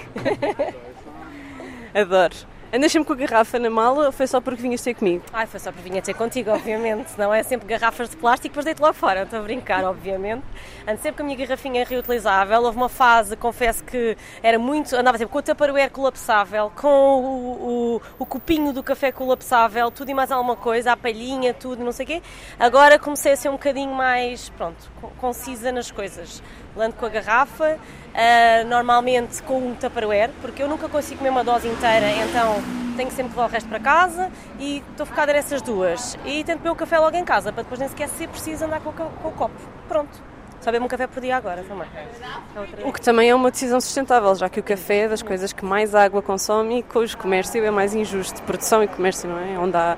Adoro. 1.93 2.35
Andas 2.75 2.91
sempre 2.91 3.05
com 3.05 3.13
a 3.13 3.15
garrafa 3.27 3.59
na 3.59 3.69
mala 3.69 4.07
ou 4.07 4.11
foi 4.11 4.25
só 4.25 4.41
porque 4.41 4.59
vinhas 4.59 4.81
ter 4.81 4.95
comigo? 4.95 5.23
Ai, 5.31 5.45
foi 5.45 5.59
só 5.59 5.71
por 5.71 5.79
vir 5.83 5.95
a 5.95 6.01
ter 6.01 6.15
contigo, 6.15 6.49
obviamente. 6.49 7.11
Não 7.19 7.31
é 7.31 7.43
sempre 7.43 7.67
garrafas 7.67 8.09
de 8.09 8.17
plástico, 8.17 8.47
depois 8.47 8.65
deito 8.65 8.81
lá 8.81 8.91
fora. 8.91 9.21
Estou 9.21 9.37
a 9.37 9.41
brincar, 9.43 9.83
obviamente. 9.83 10.41
Ando 10.87 10.99
sempre 10.99 11.17
com 11.17 11.21
a 11.21 11.25
minha 11.27 11.37
garrafinha 11.37 11.85
reutilizável. 11.85 12.63
Houve 12.63 12.75
uma 12.77 12.89
fase, 12.89 13.35
confesso 13.37 13.83
que 13.83 14.17
era 14.41 14.57
muito. 14.57 14.95
Andava 14.95 15.19
sempre 15.19 15.31
com 15.31 15.37
o 15.37 15.41
tupperware 15.43 15.91
colapsável, 15.91 16.71
com 16.75 16.87
o, 16.87 17.95
o, 17.97 18.01
o 18.17 18.25
copinho 18.25 18.73
do 18.73 18.81
café 18.81 19.11
colapsável, 19.11 19.91
tudo 19.91 20.09
e 20.09 20.15
mais 20.15 20.31
alguma 20.31 20.55
coisa, 20.55 20.93
a 20.93 20.97
palhinha, 20.97 21.53
tudo, 21.53 21.83
não 21.83 21.91
sei 21.91 22.05
o 22.05 22.07
quê. 22.07 22.21
Agora 22.59 22.97
comecei 22.97 23.33
a 23.33 23.35
ser 23.35 23.49
um 23.49 23.53
bocadinho 23.53 23.93
mais, 23.93 24.49
pronto, 24.49 24.91
co- 24.99 25.11
concisa 25.19 25.71
nas 25.71 25.91
coisas. 25.91 26.41
Ando 26.75 26.95
com 26.95 27.05
a 27.05 27.09
garrafa, 27.09 27.77
ah, 28.13 28.63
normalmente 28.65 29.41
com 29.43 29.57
um 29.57 29.75
tupperware, 29.75 30.31
porque 30.41 30.63
eu 30.63 30.67
nunca 30.67 30.87
consigo 30.87 31.17
comer 31.17 31.29
uma 31.29 31.43
dose 31.43 31.67
inteira, 31.67 32.11
então 32.11 32.61
tenho 32.95 33.09
sempre 33.11 33.31
que 33.31 33.37
levar 33.37 33.49
o 33.49 33.51
resto 33.51 33.67
para 33.67 33.79
casa 33.79 34.31
e 34.59 34.83
estou 34.91 35.05
focada 35.05 35.33
nessas 35.33 35.61
duas. 35.61 36.17
E 36.25 36.43
tento 36.43 36.59
beber 36.59 36.71
o 36.71 36.75
café 36.75 36.99
logo 36.99 37.15
em 37.15 37.25
casa, 37.25 37.51
para 37.51 37.63
depois 37.63 37.79
nem 37.79 37.89
sequer 37.89 38.07
ser 38.09 38.27
preciso 38.27 38.65
andar 38.65 38.79
com 38.81 38.89
o, 38.89 38.93
com 38.93 39.27
o 39.27 39.31
copo. 39.31 39.55
Pronto. 39.87 40.33
Só 40.61 40.71
bebo 40.71 40.85
um 40.85 40.87
café 40.87 41.07
por 41.07 41.21
dia 41.21 41.35
agora 41.35 41.61
também. 41.63 41.87
É 41.93 42.87
O 42.87 42.93
que 42.93 43.01
também 43.01 43.29
é 43.29 43.35
uma 43.35 43.51
decisão 43.51 43.81
sustentável, 43.81 44.33
já 44.33 44.47
que 44.47 44.61
o 44.61 44.63
café 44.63 44.99
é 44.99 45.07
das 45.09 45.21
coisas 45.21 45.51
que 45.51 45.65
mais 45.65 45.93
água 45.93 46.21
consome 46.21 46.79
e 46.79 46.83
cujo 46.83 47.17
comércio 47.17 47.61
é 47.65 47.69
mais 47.69 47.93
injusto. 47.93 48.41
Produção 48.43 48.81
e 48.81 48.87
comércio, 48.87 49.29
não 49.29 49.39
é? 49.39 49.59
Onde 49.59 49.75
há 49.75 49.97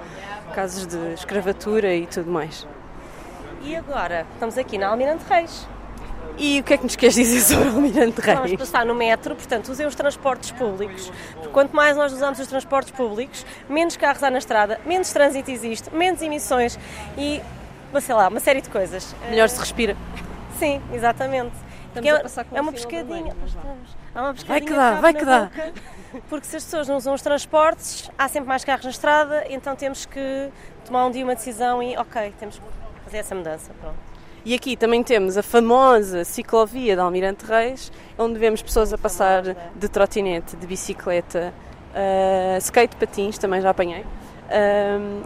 casos 0.56 0.88
de 0.88 1.14
escravatura 1.14 1.94
e 1.94 2.08
tudo 2.08 2.32
mais. 2.32 2.68
E 3.62 3.76
agora, 3.76 4.26
estamos 4.34 4.58
aqui 4.58 4.80
na 4.80 4.88
Almirante 4.88 5.24
Reis. 5.30 5.68
E 6.38 6.60
o 6.60 6.64
que 6.64 6.74
é 6.74 6.78
que 6.78 6.84
nos 6.84 6.96
queres 6.96 7.16
dizer 7.16 7.40
sobre 7.42 7.70
o 7.70 7.76
Almirante 7.76 8.22
Vamos 8.22 8.50
Reis? 8.50 8.60
passar 8.60 8.86
no 8.86 8.94
metro, 8.94 9.36
portanto, 9.36 9.70
usem 9.70 9.86
os 9.86 9.96
transportes 9.96 10.52
públicos. 10.52 11.12
Porque 11.34 11.50
quanto 11.50 11.76
mais 11.76 11.96
nós 11.96 12.12
usamos 12.12 12.40
os 12.40 12.48
transportes 12.48 12.92
públicos, 12.92 13.46
menos 13.70 13.96
carros 13.96 14.22
há 14.22 14.30
na 14.30 14.38
estrada, 14.38 14.80
menos 14.86 15.12
trânsito 15.12 15.50
existe, 15.50 15.94
menos 15.94 16.22
emissões 16.22 16.78
e, 17.18 17.42
sei 18.02 18.16
lá, 18.16 18.28
uma 18.28 18.40
série 18.40 18.62
de 18.62 18.70
coisas. 18.70 19.16
Melhor 19.30 19.48
se 19.48 19.60
respira. 19.60 19.96
Sim, 20.60 20.82
exatamente. 20.94 21.56
Porque 21.94 22.10
a 22.10 22.16
é, 22.16 22.20
passar 22.20 22.44
com 22.44 22.58
é 22.58 22.62
uma 22.62 22.74
pescadinha. 22.74 23.34
vamos 23.34 23.50
estamos. 23.50 23.98
Há 24.14 24.22
uma 24.22 24.34
pescadinha 24.34 24.68
que 24.68 24.74
dá, 24.76 24.92
vai 25.00 25.14
que 25.14 25.26
dá. 25.26 25.44
boca, 25.44 25.74
Porque 26.30 26.46
se 26.46 26.58
as 26.58 26.64
pessoas 26.66 26.88
não 26.90 26.98
usam 26.98 27.14
os 27.14 27.22
transportes, 27.22 28.12
há 28.18 28.28
sempre 28.28 28.50
mais 28.50 28.66
carros 28.66 28.84
na 28.84 28.92
estrada, 28.92 29.46
então 29.50 29.76
temos 29.76 30.06
que 30.06 30.50
tomar 30.84 31.06
um 31.06 31.12
dia 31.12 31.24
uma 31.24 31.36
decisão 31.36 31.82
e, 31.82 31.98
ok, 31.98 32.34
temos 32.38 32.60
que 32.60 32.66
fazer 33.06 33.18
essa 33.20 33.34
mudança. 33.34 33.72
Pronto. 33.80 34.15
E 34.46 34.54
aqui 34.54 34.78
também 34.78 35.02
temos 35.02 35.38
a 35.38 35.42
famosa 35.44 36.24
ciclovia 36.24 36.94
de 36.94 37.02
Almirante 37.02 37.44
Reis, 37.44 37.92
onde 38.16 38.38
vemos 38.38 38.62
pessoas 38.62 38.94
a 38.94 38.98
passar 38.98 39.42
de 39.76 39.90
trotinete, 39.90 40.56
de 40.56 40.68
bicicleta, 40.68 41.52
uh, 41.90 42.58
skate, 42.60 42.96
patins, 42.96 43.40
também 43.40 43.60
já 43.60 43.72
apanhei. 43.72 44.06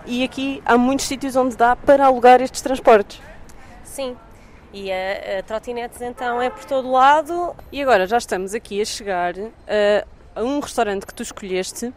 E 0.05 0.23
aqui 0.23 0.63
há 0.65 0.77
muitos 0.77 1.05
sítios 1.05 1.35
onde 1.35 1.57
dá 1.57 1.75
para 1.75 2.05
alugar 2.05 2.41
estes 2.41 2.61
transportes. 2.61 3.21
Sim. 3.83 4.15
E 4.71 4.89
a, 4.89 5.39
a 5.39 5.43
trotinetes 5.43 6.01
então 6.01 6.41
é 6.41 6.49
por 6.49 6.63
todo 6.63 6.89
lado. 6.89 7.53
E 7.73 7.81
agora 7.81 8.07
já 8.07 8.17
estamos 8.17 8.53
aqui 8.53 8.81
a 8.81 8.85
chegar 8.85 9.35
uh, 9.35 9.49
a 10.33 10.41
um 10.41 10.61
restaurante 10.61 11.05
que 11.05 11.13
tu 11.13 11.23
escolheste 11.23 11.87
uh, 11.87 11.93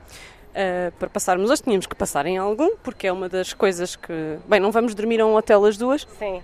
para 0.99 1.09
passarmos. 1.09 1.51
Hoje 1.51 1.63
tínhamos 1.63 1.87
que 1.87 1.95
passar 1.95 2.27
em 2.27 2.37
algum, 2.37 2.77
porque 2.83 3.07
é 3.07 3.13
uma 3.13 3.29
das 3.29 3.53
coisas 3.53 3.95
que. 3.95 4.39
Bem, 4.49 4.59
não 4.59 4.73
vamos 4.73 4.93
dormir 4.93 5.21
a 5.21 5.27
um 5.27 5.37
hotel 5.37 5.65
as 5.65 5.77
duas, 5.77 6.05
Sim. 6.19 6.43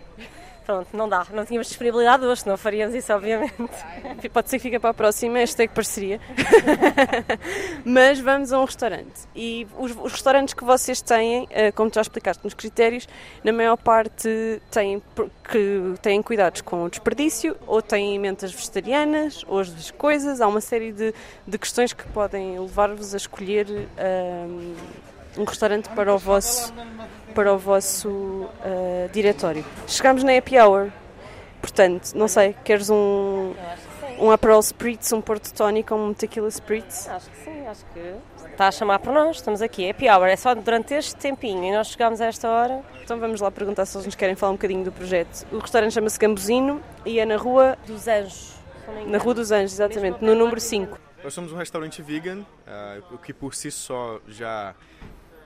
Pronto, 0.69 0.95
não 0.95 1.09
dá. 1.09 1.27
Não 1.33 1.47
tínhamos 1.47 1.67
disponibilidade 1.67 2.27
hoje, 2.27 2.43
senão 2.43 2.59
faríamos 2.59 2.95
isso, 2.95 3.11
obviamente. 3.15 3.55
Pode 4.31 4.51
ser 4.51 4.59
que 4.59 4.65
fique 4.65 4.79
para 4.79 4.91
a 4.91 4.95
próxima, 4.95 5.39
hashtag 5.39 5.73
parceria. 5.73 6.21
Mas 7.87 8.21
vamos 8.21 8.53
a 8.53 8.61
um 8.61 8.67
restaurante. 8.67 9.27
E 9.35 9.67
os, 9.79 9.93
os 9.97 10.13
restaurantes 10.13 10.53
que 10.53 10.63
vocês 10.63 11.01
têm, 11.01 11.49
eh, 11.49 11.73
como 11.73 11.91
já 11.91 12.03
explicaste 12.03 12.45
nos 12.45 12.53
critérios, 12.53 13.09
na 13.43 13.51
maior 13.51 13.79
parte 13.79 14.61
têm, 14.71 15.03
que 15.51 15.95
têm 16.03 16.23
cuidados 16.23 16.61
com 16.61 16.85
o 16.85 16.91
desperdício, 16.91 17.57
ou 17.67 17.81
têm 17.81 18.17
emendas 18.17 18.53
vegetarianas, 18.53 19.47
ou 19.49 19.61
as 19.61 19.91
coisas. 19.93 20.39
Há 20.39 20.47
uma 20.47 20.61
série 20.61 20.93
de, 20.93 21.15
de 21.47 21.57
questões 21.57 21.95
que 21.95 22.07
podem 22.09 22.61
levar-vos 22.61 23.15
a 23.15 23.17
escolher 23.17 23.89
ahm, 23.97 24.75
um 25.39 25.45
restaurante 25.45 25.89
para 25.91 26.15
o 26.15 26.19
vosso, 26.19 26.75
para 27.39 27.55
o 27.55 27.57
vosso 27.57 28.49
ah, 28.65 29.09
diretório. 29.13 29.65
Chegámos 29.87 30.25
na 30.25 30.37
happy 30.37 30.59
hour. 30.59 30.91
Portanto, 31.61 32.15
não 32.17 32.27
sei, 32.27 32.57
queres 32.65 32.91
um, 32.91 33.55
Eu 33.57 33.69
acho 33.73 33.83
que 33.83 34.07
sim. 34.07 34.21
um 34.21 34.31
Aperol 34.33 34.59
Spritz, 34.59 35.13
um 35.13 35.21
Porto 35.21 35.55
Tónico 35.55 35.95
ou 35.95 36.09
um 36.09 36.13
Tequila 36.13 36.49
Spritz? 36.49 37.09
Acho 37.09 37.31
que 37.31 37.37
sim, 37.37 37.65
acho 37.65 37.85
que 37.95 38.15
está 38.51 38.67
a 38.67 38.73
chamar 38.73 38.99
para 38.99 39.13
nós. 39.13 39.37
Estamos 39.37 39.63
aqui, 39.63 39.89
happy 39.89 40.09
hour, 40.09 40.27
é 40.27 40.35
só 40.35 40.53
durante 40.53 40.95
este 40.95 41.15
tempinho 41.15 41.63
e 41.63 41.71
nós 41.71 41.87
chegamos 41.87 42.21
a 42.21 42.27
esta 42.27 42.49
hora. 42.49 42.83
Então 43.05 43.21
vamos 43.21 43.41
lá 43.41 43.53
perguntar 43.53 43.87
se 43.87 43.97
eles 43.97 44.07
nos 44.07 44.17
querem 44.17 44.35
falar 44.35 44.51
um 44.51 44.57
bocadinho 44.57 44.83
do 44.83 44.91
projeto. 44.91 45.47
O 45.53 45.59
restaurante 45.59 45.93
chama-se 45.93 46.19
Gambuzino 46.19 46.83
e 47.07 47.21
é 47.21 47.25
na 47.25 47.37
rua 47.37 47.79
Dos 47.87 48.09
Anjos. 48.09 48.55
na 49.07 49.19
Rua 49.19 49.35
dos 49.35 49.53
Anjos, 49.53 49.75
exatamente, 49.75 50.25
no 50.25 50.35
número 50.35 50.61
5. 50.61 50.99
Nós 51.23 51.35
somos 51.35 51.53
um 51.53 51.57
restaurante 51.57 52.03
vegan, 52.03 52.41
uh, 52.41 53.15
o 53.15 53.19
que 53.19 53.33
por 53.33 53.55
si 53.55 53.71
só 53.71 54.21
já 54.27 54.75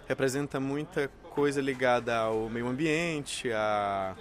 representa 0.09 0.61
muita 0.61 1.09
coisa 1.31 1.61
ligada 1.61 2.17
ao 2.17 2.49
meio 2.49 2.69
ambiente, 2.69 3.51
a 3.53 4.15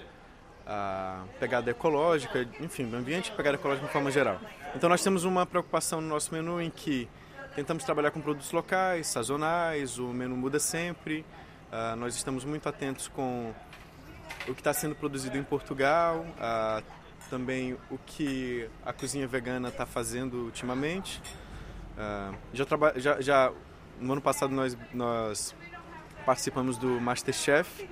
pegada 1.39 1.69
ecológica, 1.71 2.47
enfim, 2.59 2.93
ambiente 2.95 3.27
e 3.27 3.31
pegada 3.31 3.57
ecológica 3.57 3.87
de 3.87 3.91
forma 3.91 4.11
geral. 4.11 4.39
Então 4.75 4.89
nós 4.89 5.03
temos 5.03 5.23
uma 5.23 5.45
preocupação 5.45 5.99
no 5.99 6.07
nosso 6.07 6.33
menu 6.33 6.61
em 6.61 6.69
que 6.69 7.09
tentamos 7.55 7.83
trabalhar 7.83 8.11
com 8.11 8.21
produtos 8.21 8.51
locais, 8.51 9.07
sazonais, 9.07 9.97
o 9.97 10.07
menu 10.07 10.37
muda 10.37 10.59
sempre, 10.59 11.25
uh, 11.71 11.95
nós 11.97 12.15
estamos 12.15 12.45
muito 12.45 12.69
atentos 12.69 13.07
com 13.09 13.53
o 14.47 14.53
que 14.53 14.61
está 14.61 14.71
sendo 14.73 14.95
produzido 14.95 15.37
em 15.37 15.43
Portugal, 15.43 16.25
uh, 16.37 16.83
também 17.29 17.77
o 17.89 17.97
que 17.97 18.69
a 18.85 18.93
cozinha 18.93 19.27
vegana 19.27 19.69
está 19.69 19.85
fazendo 19.85 20.45
ultimamente. 20.45 21.21
Uh, 21.97 22.35
já, 22.53 22.65
já, 22.95 23.21
já 23.21 23.53
no 23.99 24.13
ano 24.13 24.21
passado 24.21 24.53
nós, 24.53 24.77
nós 24.93 25.53
participamos 26.25 26.77
do 26.77 26.99
Masterchef 26.99 27.87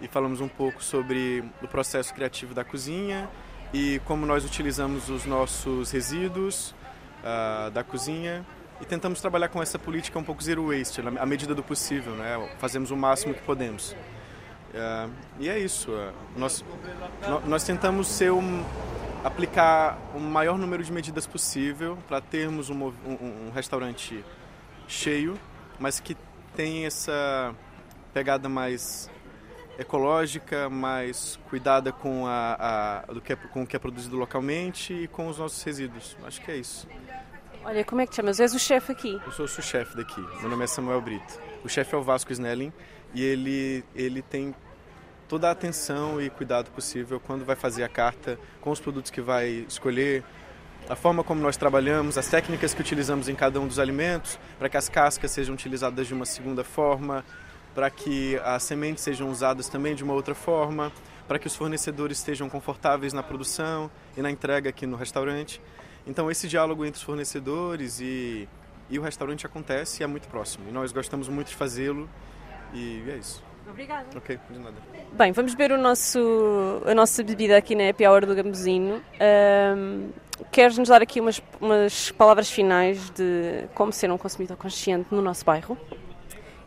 e 0.00 0.08
falamos 0.08 0.40
um 0.40 0.48
pouco 0.48 0.82
sobre 0.82 1.44
o 1.62 1.68
processo 1.68 2.12
criativo 2.14 2.54
da 2.54 2.64
cozinha 2.64 3.28
e 3.72 4.00
como 4.04 4.26
nós 4.26 4.44
utilizamos 4.44 5.08
os 5.08 5.24
nossos 5.24 5.90
resíduos 5.90 6.74
uh, 7.22 7.70
da 7.70 7.82
cozinha 7.82 8.44
e 8.80 8.84
tentamos 8.84 9.20
trabalhar 9.20 9.48
com 9.48 9.62
essa 9.62 9.78
política 9.78 10.18
um 10.18 10.22
pouco 10.22 10.42
zero 10.42 10.68
waste, 10.68 11.00
à 11.00 11.26
medida 11.26 11.54
do 11.54 11.62
possível, 11.62 12.12
né? 12.14 12.50
Fazemos 12.58 12.90
o 12.90 12.96
máximo 12.96 13.32
que 13.32 13.42
podemos. 13.42 13.92
Uh, 13.92 15.10
e 15.40 15.48
é 15.48 15.58
isso. 15.58 15.90
Uh, 15.90 16.12
nós, 16.36 16.64
nós 17.46 17.64
tentamos 17.64 18.06
ser 18.08 18.30
um, 18.30 18.62
aplicar 19.24 19.98
o 20.14 20.20
maior 20.20 20.58
número 20.58 20.84
de 20.84 20.92
medidas 20.92 21.26
possível 21.26 21.98
para 22.06 22.20
termos 22.20 22.68
um, 22.68 22.84
um, 22.84 22.90
um, 23.48 23.50
restaurante 23.54 24.22
cheio, 24.86 25.38
mas 25.80 25.98
que 25.98 26.16
tem 26.54 26.84
essa 26.84 27.54
pegada 28.16 28.48
mais 28.48 29.10
ecológica, 29.78 30.70
mais 30.70 31.38
cuidada 31.50 31.92
com, 31.92 32.26
a, 32.26 33.02
a, 33.08 33.12
do 33.12 33.20
que 33.20 33.34
é, 33.34 33.36
com 33.36 33.62
o 33.62 33.66
que 33.66 33.76
é 33.76 33.78
produzido 33.78 34.16
localmente 34.16 34.94
e 34.94 35.06
com 35.06 35.28
os 35.28 35.36
nossos 35.36 35.62
resíduos. 35.62 36.16
Acho 36.24 36.40
que 36.40 36.50
é 36.50 36.56
isso. 36.56 36.88
Olha, 37.62 37.84
como 37.84 38.00
é 38.00 38.06
que 38.06 38.12
te 38.12 38.16
chamas? 38.16 38.40
És 38.40 38.54
o 38.54 38.58
chefe 38.58 38.92
aqui? 38.92 39.20
Eu 39.22 39.32
sou 39.32 39.44
o 39.44 39.48
chefe 39.48 39.94
daqui. 39.94 40.22
Meu 40.40 40.48
nome 40.48 40.64
é 40.64 40.66
Samuel 40.66 41.02
Brito. 41.02 41.38
O 41.62 41.68
chefe 41.68 41.94
é 41.94 41.98
o 41.98 42.02
Vasco 42.02 42.32
Snelling 42.32 42.72
e 43.12 43.22
ele, 43.22 43.84
ele 43.94 44.22
tem 44.22 44.54
toda 45.28 45.48
a 45.48 45.50
atenção 45.50 46.18
e 46.18 46.30
cuidado 46.30 46.70
possível 46.70 47.20
quando 47.20 47.44
vai 47.44 47.54
fazer 47.54 47.84
a 47.84 47.88
carta, 47.88 48.38
com 48.62 48.70
os 48.70 48.80
produtos 48.80 49.10
que 49.10 49.20
vai 49.20 49.66
escolher, 49.68 50.24
a 50.88 50.96
forma 50.96 51.22
como 51.22 51.42
nós 51.42 51.58
trabalhamos, 51.58 52.16
as 52.16 52.28
técnicas 52.28 52.72
que 52.72 52.80
utilizamos 52.80 53.28
em 53.28 53.34
cada 53.34 53.60
um 53.60 53.66
dos 53.66 53.78
alimentos, 53.78 54.38
para 54.58 54.70
que 54.70 54.76
as 54.78 54.88
cascas 54.88 55.32
sejam 55.32 55.54
utilizadas 55.54 56.06
de 56.06 56.14
uma 56.14 56.24
segunda 56.24 56.64
forma, 56.64 57.22
para 57.76 57.90
que 57.90 58.40
as 58.42 58.62
sementes 58.62 59.04
sejam 59.04 59.30
usadas 59.30 59.68
também 59.68 59.94
de 59.94 60.02
uma 60.02 60.14
outra 60.14 60.34
forma, 60.34 60.90
para 61.28 61.38
que 61.38 61.46
os 61.46 61.54
fornecedores 61.54 62.16
estejam 62.16 62.48
confortáveis 62.48 63.12
na 63.12 63.22
produção 63.22 63.90
e 64.16 64.22
na 64.22 64.30
entrega 64.30 64.70
aqui 64.70 64.86
no 64.86 64.96
restaurante. 64.96 65.60
Então 66.06 66.30
esse 66.30 66.48
diálogo 66.48 66.86
entre 66.86 66.96
os 66.96 67.02
fornecedores 67.02 68.00
e, 68.00 68.48
e 68.88 68.98
o 68.98 69.02
restaurante 69.02 69.44
acontece 69.44 70.02
e 70.02 70.04
é 70.04 70.06
muito 70.06 70.26
próximo. 70.26 70.64
E 70.70 70.72
nós 70.72 70.90
gostamos 70.90 71.28
muito 71.28 71.48
de 71.48 71.54
fazê-lo 71.54 72.08
e 72.72 73.04
é 73.10 73.16
isso. 73.18 73.44
Obrigada. 73.68 74.06
Ok, 74.16 74.38
de 74.48 74.58
nada. 74.58 74.76
Bem, 75.12 75.32
vamos 75.32 75.52
ver 75.52 75.70
o 75.70 75.76
nosso, 75.76 76.80
a 76.86 76.94
nossa 76.94 77.22
bebida 77.22 77.58
aqui 77.58 77.74
na 77.74 77.90
Happy 77.90 78.06
Hour 78.06 78.24
do 78.24 78.34
Gambuzino. 78.34 79.02
Um, 79.76 80.08
Queres-nos 80.50 80.88
dar 80.88 81.02
aqui 81.02 81.20
umas, 81.20 81.42
umas 81.60 82.10
palavras 82.12 82.50
finais 82.50 83.10
de 83.10 83.66
como 83.74 83.92
ser 83.92 84.10
um 84.10 84.18
consumidor 84.18 84.56
consciente 84.56 85.08
no 85.10 85.20
nosso 85.20 85.44
bairro? 85.44 85.76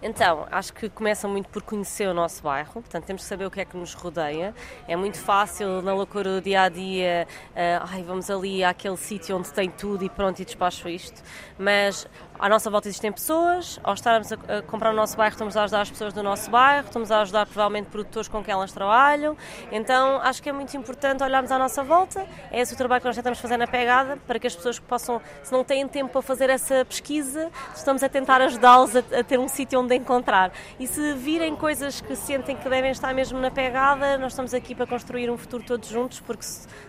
Então, 0.02 0.48
acho 0.50 0.74
que 0.74 0.90
começa 0.90 1.28
muito 1.28 1.50
por 1.50 1.62
conhecer 1.62 2.08
o 2.08 2.14
nosso 2.14 2.42
bairro, 2.42 2.72
portanto, 2.74 3.04
temos 3.04 3.24
que 3.24 3.28
saber 3.28 3.46
o 3.46 3.52
que 3.52 3.60
é 3.60 3.66
que 3.66 3.76
nos 3.76 3.94
rodeia. 3.94 4.56
É 4.88 4.96
muito 4.96 5.20
fácil, 5.20 5.82
na 5.82 5.94
loucura 5.94 6.36
do 6.36 6.42
dia 6.42 6.62
a 6.62 6.70
dia, 6.70 7.28
uh, 7.52 7.88
ai, 7.92 8.02
vamos 8.04 8.30
ali 8.30 8.64
àquele 8.64 8.96
sítio 8.96 9.38
onde 9.38 9.52
tem 9.52 9.70
tudo 9.70 10.06
e 10.06 10.10
pronto, 10.10 10.42
e 10.42 10.46
despacho 10.46 10.88
isto. 10.88 11.22
Mas 11.58 12.08
à 12.40 12.48
nossa 12.48 12.70
volta 12.70 12.88
existem 12.88 13.12
pessoas, 13.12 13.80
ao 13.84 13.94
estarmos 13.94 14.32
a, 14.32 14.36
a, 14.36 14.62
comprar 14.62 14.92
o 14.92 14.96
nosso 14.96 15.18
bairro, 15.18 15.34
estamos 15.34 15.58
a 15.58 15.64
ajudar 15.64 15.82
as 15.82 15.92
pessoas 15.92 16.14
do 16.14 16.24
nosso 16.24 16.50
bairro, 16.50 16.88
estamos 16.88 17.12
a 17.12 17.20
ajudar 17.22 17.46
provavelmente 17.46 17.88
produtores 17.88 18.30
com 18.30 18.42
quem 18.42 18.54
elas 18.54 18.72
trabalham. 18.72 19.36
Então 19.70 20.22
acho 20.22 20.42
que 20.42 20.48
é 20.48 20.54
muito 20.54 20.76
importante 20.78 21.22
olharmos 21.22 21.52
à 21.52 21.60
nossa 21.60 21.84
volta. 21.84 22.26
É 22.50 22.62
esse 22.62 22.74
o 22.74 22.78
trabalho 22.78 23.02
que 23.02 23.08
nós 23.08 23.16
tentamos 23.18 23.40
fazer 23.40 23.58
na 23.58 23.68
pegada, 23.68 24.18
para 24.26 24.40
que 24.40 24.48
as 24.48 24.56
pessoas 24.56 24.80
que 24.80 24.86
possam, 24.86 25.22
se 25.44 25.52
não 25.52 25.66
têm 25.66 25.86
tempo 25.86 26.14
para 26.14 26.22
fazer 26.22 26.50
essa 26.50 26.86
pesquisa, 26.86 27.52
estamos 27.76 28.02
a 28.04 28.08
tentar 28.08 28.42
ajudá-los 28.42 28.96
a, 28.96 29.00
a, 29.20 29.24
ter 29.24 29.38
um 29.38 29.50
sítio 29.50 29.82
onde 29.82 29.89
encontrar. 29.96 30.52
E 30.80 30.88
se 30.88 31.14
virem 31.14 31.56
coisas 31.56 32.02
que 32.02 32.16
sentem 32.16 32.56
que 32.56 32.70
devem 32.70 32.92
estar 32.92 33.14
mesmo 33.14 33.40
na 33.40 33.52
pegada, 33.52 34.18
nós 34.18 34.34
estamos 34.34 34.54
aqui 34.54 34.76
para 34.76 34.86
construir 34.86 35.30
um 35.30 35.38
futuro 35.38 35.64
todos 35.64 35.90
juntos, 35.90 36.20
porque 36.20 36.46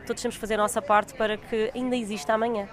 todos 0.07 0.23
temos 0.23 0.37
que 0.37 0.41
fazer 0.41 0.55
a 0.55 0.59
nossa 0.59 0.81
parte 0.81 1.15
para 1.15 1.37
que 1.37 1.71
ainda 1.75 1.97
exista 1.97 2.35
amanhã. 2.35 2.69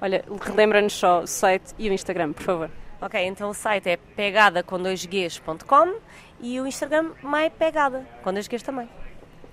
Olha, 0.00 0.24
relembra-nos 0.40 0.94
só 0.94 1.20
o 1.20 1.26
site 1.26 1.74
e 1.78 1.88
o 1.88 1.92
Instagram, 1.92 2.32
por 2.32 2.42
favor. 2.42 2.70
Ok, 3.00 3.20
então 3.24 3.50
o 3.50 3.54
site 3.54 3.88
é 3.88 3.96
pegada 3.96 4.62
com 4.62 4.80
dois 4.80 5.04
guês.com 5.04 5.94
e 6.40 6.60
o 6.60 6.66
Instagram 6.66 7.10
mypegada, 7.22 8.06
com 8.22 8.32
dois 8.32 8.46
guês 8.46 8.62
também. 8.62 8.88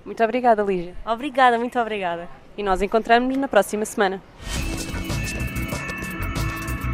Muito 0.05 0.23
obrigada, 0.23 0.63
Lígia. 0.63 0.95
Obrigada, 1.05 1.57
muito 1.57 1.79
obrigada. 1.79 2.27
E 2.57 2.63
nós 2.63 2.81
encontramos-nos 2.81 3.37
na 3.37 3.47
próxima 3.47 3.85
semana. 3.85 4.21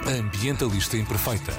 Ambientalista 0.08 0.98
Imperfeita. 0.98 1.52